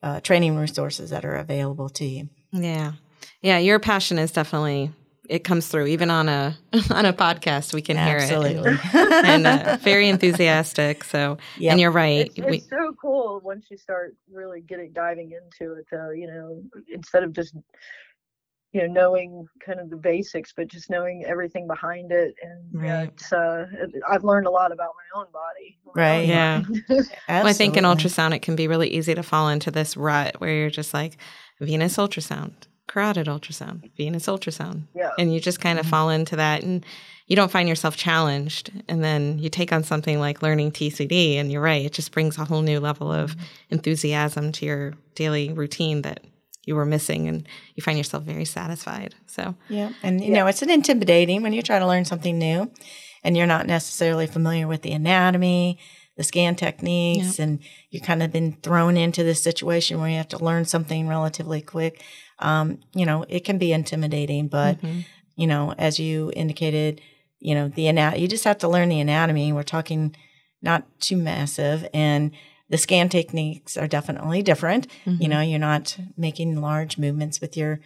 uh, 0.02 0.20
training 0.20 0.56
resources 0.56 1.10
that 1.10 1.24
are 1.24 1.36
available 1.36 1.88
to 1.88 2.04
you. 2.04 2.28
Yeah. 2.52 2.92
Yeah. 3.40 3.58
Your 3.58 3.78
passion 3.78 4.18
is 4.18 4.30
definitely, 4.30 4.92
it 5.28 5.44
comes 5.44 5.68
through 5.68 5.86
even 5.86 6.10
on 6.10 6.28
a, 6.28 6.56
on 6.90 7.04
a 7.06 7.12
podcast. 7.12 7.74
We 7.74 7.82
can 7.82 7.96
hear 7.96 8.16
it. 8.18 8.22
Absolutely. 8.30 8.78
And, 8.92 9.46
and 9.46 9.46
uh, 9.46 9.76
very 9.80 10.08
enthusiastic. 10.08 11.04
So, 11.04 11.38
Yep. 11.58 11.70
and 11.72 11.80
you're 11.80 11.90
right. 11.90 12.30
It's, 12.36 12.46
We, 12.46 12.60
so 12.60 12.94
cool 13.00 13.40
once 13.44 13.66
you 13.70 13.76
start 13.76 14.16
really 14.32 14.60
getting 14.60 14.92
diving 14.92 15.32
into 15.32 15.74
it, 15.74 15.86
though, 15.90 16.10
you 16.10 16.26
know, 16.26 16.62
instead 16.92 17.22
of 17.22 17.32
just 17.32 17.54
you 18.72 18.82
know 18.86 18.92
knowing 18.92 19.46
kind 19.64 19.78
of 19.78 19.88
the 19.90 19.96
basics 19.96 20.52
but 20.54 20.66
just 20.68 20.90
knowing 20.90 21.24
everything 21.24 21.66
behind 21.68 22.10
it 22.10 22.34
and 22.42 22.60
Right. 22.72 23.04
it's 23.08 23.32
uh 23.32 23.64
i've 24.08 24.24
learned 24.24 24.46
a 24.48 24.50
lot 24.50 24.72
about 24.72 24.90
my 25.14 25.20
own 25.20 25.26
body 25.32 25.78
Right. 25.94 26.26
Yeah. 26.28 26.62
Well, 26.90 27.46
I 27.46 27.54
think 27.54 27.78
in 27.78 27.84
ultrasound, 27.84 28.34
it 28.34 28.42
can 28.42 28.54
be 28.54 28.68
really 28.68 28.88
easy 28.88 29.14
to 29.14 29.22
fall 29.22 29.48
into 29.48 29.70
this 29.70 29.96
rut 29.96 30.38
where 30.42 30.52
you're 30.52 30.68
just 30.68 30.92
like 30.92 31.16
venous 31.58 31.96
ultrasound, 31.96 32.52
carotid 32.96 33.26
ultrasound, 33.26 33.90
venous 33.94 34.26
ultrasound. 34.26 34.84
yeah 34.94 35.10
And 35.18 35.34
you 35.34 35.38
just 35.38 35.60
kind 35.60 35.78
of 35.78 35.84
mm-hmm. 35.84 35.90
fall 35.90 36.08
into 36.08 36.36
that 36.36 36.62
and 36.62 36.84
you 37.26 37.36
don't 37.36 37.50
find 37.50 37.68
yourself 37.68 37.96
challenged. 37.96 38.70
And 38.88 39.04
then 39.04 39.38
you 39.38 39.50
take 39.50 39.72
on 39.72 39.82
something 39.82 40.18
like 40.18 40.42
learning 40.42 40.72
TCD, 40.72 41.36
and 41.36 41.50
you're 41.50 41.60
right, 41.60 41.84
it 41.84 41.92
just 41.92 42.12
brings 42.12 42.38
a 42.38 42.44
whole 42.44 42.62
new 42.62 42.80
level 42.80 43.12
of 43.12 43.32
mm-hmm. 43.32 43.44
enthusiasm 43.70 44.52
to 44.52 44.66
your 44.66 44.94
daily 45.14 45.52
routine 45.52 46.02
that 46.02 46.20
you 46.64 46.76
were 46.76 46.86
missing. 46.86 47.28
And 47.28 47.46
you 47.74 47.82
find 47.82 47.98
yourself 47.98 48.22
very 48.22 48.44
satisfied. 48.44 49.14
So, 49.26 49.54
Yeah. 49.68 49.90
And, 50.02 50.22
you 50.22 50.30
know, 50.30 50.46
it's 50.46 50.62
an 50.62 50.70
intimidating 50.70 51.42
when 51.42 51.52
you're 51.52 51.62
trying 51.62 51.80
to 51.80 51.86
learn 51.86 52.04
something 52.04 52.38
new 52.38 52.70
and 53.24 53.36
you're 53.36 53.46
not 53.46 53.66
necessarily 53.66 54.28
familiar 54.28 54.68
with 54.68 54.82
the 54.82 54.92
anatomy, 54.92 55.78
the 56.16 56.24
scan 56.24 56.54
techniques, 56.54 57.38
and 57.38 57.58
you 57.90 58.00
kind 58.00 58.22
of 58.22 58.32
been 58.32 58.52
thrown 58.62 58.96
into 58.96 59.22
this 59.22 59.42
situation 59.42 60.00
where 60.00 60.08
you 60.08 60.16
have 60.16 60.28
to 60.28 60.42
learn 60.42 60.64
something 60.64 61.08
relatively 61.08 61.60
quick. 61.60 62.02
Um, 62.38 62.80
you 62.94 63.06
know, 63.06 63.24
it 63.28 63.44
can 63.44 63.58
be 63.58 63.72
intimidating, 63.72 64.48
but, 64.48 64.80
mhm. 64.80 65.04
you 65.36 65.46
know, 65.46 65.74
as 65.78 65.98
you 65.98 66.32
indicated, 66.36 67.00
you 67.40 67.54
know, 67.54 67.68
the 67.68 67.88
anat- 67.88 68.20
you 68.20 68.28
just 68.28 68.44
have 68.44 68.58
to 68.58 68.68
learn 68.68 68.88
the 68.88 69.00
anatomy. 69.00 69.52
We're 69.52 69.62
talking 69.62 70.14
not 70.62 70.84
too 71.00 71.16
massive 71.16 71.88
and 71.94 72.32
the 72.68 72.78
scan 72.78 73.08
techniques 73.08 73.76
are 73.76 73.86
definitely 73.86 74.42
different. 74.42 74.88
Mm-hmm. 75.04 75.22
You 75.22 75.28
know, 75.28 75.40
you're 75.40 75.58
not 75.58 75.96
making 76.16 76.60
large 76.60 76.98
movements 76.98 77.40
with 77.40 77.56
your 77.56 77.80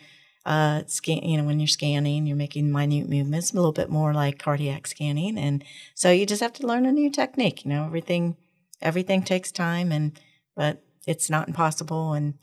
uh, 0.46 0.82
scan. 0.86 1.22
You 1.22 1.38
know, 1.38 1.44
when 1.44 1.61
you're 1.61 1.66
scanning, 1.66 2.26
you're 2.26 2.36
making 2.36 2.72
minute 2.72 3.09
movements, 3.09 3.53
a 3.53 3.57
little 3.57 3.72
bit 3.72 3.90
more 3.90 4.14
like 4.14 4.38
cardiac 4.38 4.86
scanning, 4.86 5.38
and 5.38 5.62
so 5.94 6.11
you 6.11 6.24
just 6.24 6.40
have 6.42 6.55
to 6.55 6.66
learn 6.66 6.86
a 6.86 6.92
new 6.92 7.11
technique. 7.11 7.64
You 7.64 7.70
know, 7.70 7.84
everything 7.84 8.36
everything 8.80 9.22
takes 9.22 9.53
time, 9.53 9.92
and 9.92 10.18
but 10.57 10.82
it's 11.07 11.28
not 11.28 11.48
impossible. 11.48 12.14
And 12.14 12.34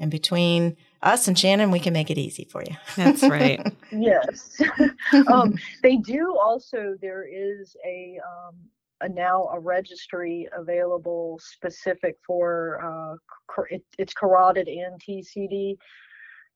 and 0.00 0.10
between 0.10 0.76
us 1.02 1.28
and 1.28 1.38
Shannon, 1.38 1.70
we 1.70 1.80
can 1.80 1.92
make 1.92 2.10
it 2.10 2.18
easy 2.18 2.44
for 2.50 2.62
you. 2.62 2.76
that's 2.96 3.22
right. 3.22 3.60
yes 3.92 4.60
um 5.32 5.54
they 5.82 5.96
do 5.96 6.36
also 6.36 6.94
there 7.00 7.26
is 7.26 7.76
a 7.86 8.18
um 8.26 8.54
a 9.00 9.08
now 9.08 9.44
a 9.52 9.58
registry 9.58 10.48
available 10.56 11.38
specific 11.42 12.16
for 12.26 12.80
uh 12.82 13.16
car- 13.52 13.68
it, 13.70 13.82
it's 13.98 14.12
carotid 14.12 14.68
and 14.68 15.00
tcd 15.00 15.76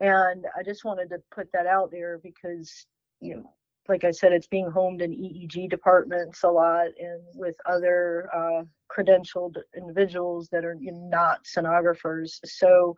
and 0.01 0.45
i 0.59 0.63
just 0.63 0.85
wanted 0.85 1.09
to 1.09 1.19
put 1.35 1.51
that 1.53 1.67
out 1.67 1.91
there 1.91 2.19
because 2.23 2.87
you 3.21 3.37
know 3.37 3.55
like 3.89 4.05
i 4.05 4.11
said 4.11 4.33
it's 4.33 4.49
being 4.49 4.71
homed 4.71 5.03
in 5.03 5.13
eeg 5.13 5.71
departments 5.71 6.43
a 6.43 6.49
lot 6.49 6.89
and 6.99 7.23
with 7.35 7.57
other 7.67 8.29
uh 8.35 8.63
credentialed 8.91 9.57
individuals 9.77 10.49
that 10.51 10.65
are 10.65 10.77
not 10.81 11.45
sonographers 11.45 12.39
so 12.45 12.95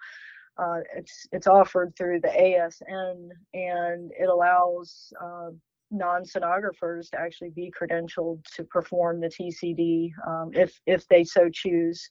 uh, 0.57 0.81
it's 0.97 1.27
it's 1.33 1.47
offered 1.47 1.95
through 1.97 2.21
the 2.21 2.29
ASN 2.29 3.29
and 3.55 4.11
it 4.19 4.29
allows 4.29 5.13
uh, 5.21 5.51
non-sonographers 5.91 7.11
to 7.11 7.19
actually 7.21 7.51
be 7.51 7.73
credentialed 7.79 8.43
to 8.57 8.65
perform 8.65 9.21
the 9.21 9.29
TCD 9.29 10.11
um, 10.27 10.51
if 10.55 10.81
if 10.87 11.07
they 11.09 11.25
so 11.25 11.49
choose. 11.49 12.09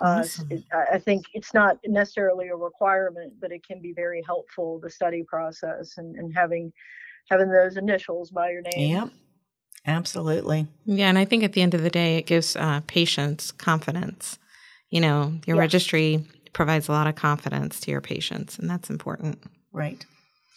Uh, 0.00 0.20
Awesome. 0.20 0.48
it- 0.50 0.64
I 0.72 0.94
I 0.96 0.98
think 0.98 1.24
it's 1.34 1.54
not 1.54 1.78
necessarily 1.86 2.48
a 2.48 2.56
requirement, 2.56 3.34
but 3.40 3.52
it 3.52 3.66
can 3.66 3.80
be 3.80 3.92
very 3.94 4.22
helpful 4.26 4.78
the 4.82 4.90
study 4.90 5.22
process 5.26 5.94
and, 5.98 6.16
and 6.16 6.32
having 6.34 6.72
having 7.30 7.50
those 7.50 7.76
initials 7.76 8.30
by 8.30 8.50
your 8.50 8.62
name. 8.62 8.90
Yep, 8.96 9.08
absolutely. 9.86 10.66
Yeah, 10.84 11.08
and 11.08 11.18
I 11.18 11.24
think 11.24 11.44
at 11.44 11.52
the 11.52 11.62
end 11.62 11.74
of 11.74 11.82
the 11.82 11.90
day, 11.90 12.18
it 12.18 12.26
gives 12.26 12.56
uh, 12.56 12.80
patients 12.86 13.52
confidence. 13.52 14.38
You 14.90 15.00
know, 15.00 15.34
your 15.46 15.56
Yeah. 15.56 15.60
registry 15.62 16.24
provides 16.52 16.88
a 16.88 16.92
lot 16.92 17.06
of 17.06 17.14
confidence 17.14 17.80
to 17.80 17.90
your 17.90 18.00
patients, 18.00 18.58
and 18.58 18.68
that's 18.68 18.90
important. 18.90 19.42
Right. 19.72 20.04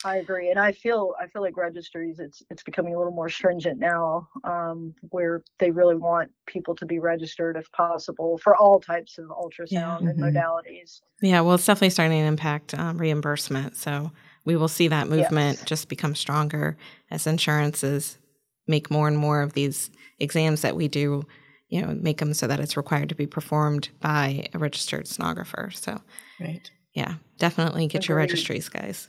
I 0.03 0.17
agree, 0.17 0.51
and 0.51 0.59
I 0.59 0.71
feel 0.71 1.15
I 1.19 1.25
feel 1.27 1.41
like 1.41 1.57
registries 1.57 2.19
it's 2.19 2.43
it's 2.51 2.61
becoming 2.61 2.93
a 2.93 2.97
little 2.97 3.13
more 3.13 3.29
stringent 3.29 3.79
now, 3.79 4.27
um, 4.43 4.93
where 5.09 5.41
they 5.57 5.71
really 5.71 5.95
want 5.95 6.29
people 6.45 6.75
to 6.75 6.85
be 6.85 6.99
registered 6.99 7.55
if 7.57 7.71
possible 7.71 8.37
for 8.37 8.55
all 8.55 8.79
types 8.79 9.17
of 9.17 9.25
ultrasound 9.29 10.07
and 10.09 10.19
Mhm. 10.19 10.33
modalities. 10.33 11.01
Yeah, 11.21 11.41
well, 11.41 11.55
it's 11.55 11.65
definitely 11.65 11.89
starting 11.91 12.19
to 12.19 12.25
impact 12.25 12.77
um, 12.77 12.97
reimbursement. 12.99 13.77
So 13.77 14.11
we 14.43 14.55
will 14.55 14.67
see 14.67 14.89
that 14.89 15.07
movement 15.07 15.59
Yes. 15.59 15.65
just 15.65 15.89
become 15.89 16.13
stronger 16.13 16.77
as 17.09 17.25
insurances 17.25 18.19
make 18.67 18.91
more 18.91 19.07
and 19.07 19.17
more 19.17 19.41
of 19.41 19.53
these 19.53 19.89
exams 20.19 20.61
that 20.61 20.75
we 20.75 20.87
do, 20.87 21.23
you 21.69 21.81
know, 21.81 21.93
make 21.95 22.17
them 22.19 22.33
so 22.33 22.47
that 22.47 22.59
it's 22.59 22.77
required 22.77 23.09
to 23.09 23.15
be 23.15 23.27
performed 23.27 23.89
by 23.99 24.47
a 24.53 24.59
registered 24.59 25.05
sonographer. 25.05 25.73
So, 25.75 26.01
Right. 26.39 26.69
yeah, 26.93 27.15
definitely 27.39 27.87
get 27.87 28.07
your 28.07 28.17
registries, 28.17 28.69
guys. 28.69 29.07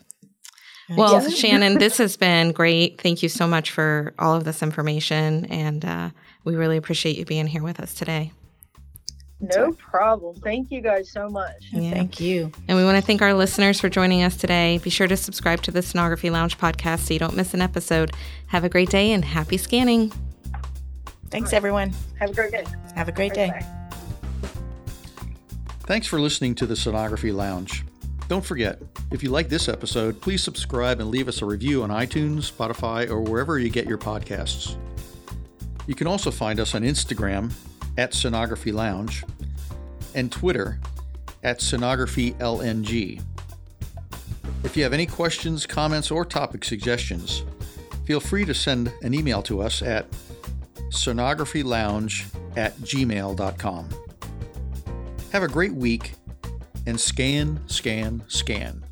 Well, 0.89 1.21
Yeah. 1.23 1.29
Shannon, 1.29 1.79
this 1.79 1.99
has 1.99 2.17
been 2.17 2.53
great. 2.53 3.01
Thank 3.01 3.23
you 3.23 3.29
so 3.29 3.47
much 3.47 3.71
for 3.71 4.15
all 4.19 4.35
of 4.37 4.45
this 4.45 4.63
information. 4.63 5.45
And 5.47 5.85
uh, 5.85 6.11
we 6.45 6.55
really 6.57 6.77
appreciate 6.77 7.19
you 7.19 7.25
being 7.25 7.47
here 7.47 7.63
with 7.63 7.81
us 7.81 7.93
today. 7.95 8.33
No 9.39 9.73
problem. 9.73 10.35
Thank 10.37 10.71
you 10.71 10.81
guys 10.81 11.11
so 11.13 11.29
much. 11.29 11.53
Yeah. 11.71 11.91
Thank 11.91 12.21
you. 12.21 12.51
And 12.69 12.79
we 12.79 12.85
want 12.85 12.97
to 12.97 13.03
thank 13.03 13.21
our 13.21 13.35
listeners 13.35 13.79
for 13.79 13.91
joining 13.91 14.23
us 14.23 14.35
today. 14.37 14.79
Be 14.79 14.89
sure 14.89 15.07
to 15.09 15.17
subscribe 15.17 15.61
to 15.65 15.71
the 15.71 15.81
Sonography 15.81 16.31
Lounge 16.31 16.57
podcast 16.57 17.01
so 17.01 17.13
you 17.13 17.21
don't 17.21 17.37
miss 17.37 17.53
an 17.53 17.61
episode. 17.61 18.13
Have 18.47 18.65
a 18.65 18.71
great 18.71 18.89
day 18.89 19.13
and 19.13 19.23
happy 19.25 19.59
scanning. 19.59 20.11
Thanks, 21.31 21.53
everyone. 21.53 21.93
Have 22.19 22.31
a 22.31 22.35
great 22.35 22.53
day. 22.53 22.65
Have 22.95 23.09
a 23.09 23.13
great 23.13 23.35
day. 23.35 23.49
Bye. 23.49 23.67
Thanks 25.81 26.07
for 26.07 26.21
listening 26.21 26.55
to 26.57 26.67
the 26.67 26.75
Sonography 26.75 27.35
Lounge. 27.35 27.85
Don't 28.29 28.45
forget, 28.45 28.83
if 29.13 29.23
you 29.23 29.31
like 29.31 29.49
this 29.49 29.69
episode, 29.69 30.21
please 30.21 30.43
subscribe 30.43 30.99
and 30.99 31.11
leave 31.11 31.29
us 31.29 31.43
a 31.43 31.47
review 31.47 31.85
on 31.85 31.91
iTunes, 31.91 32.51
Spotify, 32.51 33.09
or 33.09 33.21
wherever 33.21 33.59
you 33.59 33.71
get 33.71 33.87
your 33.87 33.99
podcasts. 33.99 34.77
You 35.87 35.95
can 35.95 36.09
also 36.09 36.33
find 36.33 36.59
us 36.59 36.75
on 36.75 36.83
Instagram 36.83 37.53
at 37.97 38.13
Sonography 38.13 38.73
Lounge 38.73 39.23
and 40.17 40.33
Twitter 40.33 40.81
at 41.45 41.61
SonographyLNG. 41.61 43.23
If 44.65 44.77
you 44.77 44.83
have 44.83 44.93
any 44.93 45.07
questions, 45.07 45.65
comments, 45.67 46.11
or 46.11 46.25
topic 46.25 46.65
suggestions, 46.65 47.45
feel 48.05 48.19
free 48.19 48.45
to 48.45 48.55
send 48.55 48.93
an 49.03 49.15
email 49.15 49.41
to 49.45 49.63
us 49.63 49.83
at 49.83 50.07
sonographylounge 50.91 52.25
at 52.57 52.77
gmail.com. 52.79 53.89
Have 55.33 55.43
a 55.43 55.49
great 55.49 55.75
week 55.75 56.13
and 56.87 56.99
scan, 56.99 57.61
scan, 57.67 58.23
scan. 58.29 58.86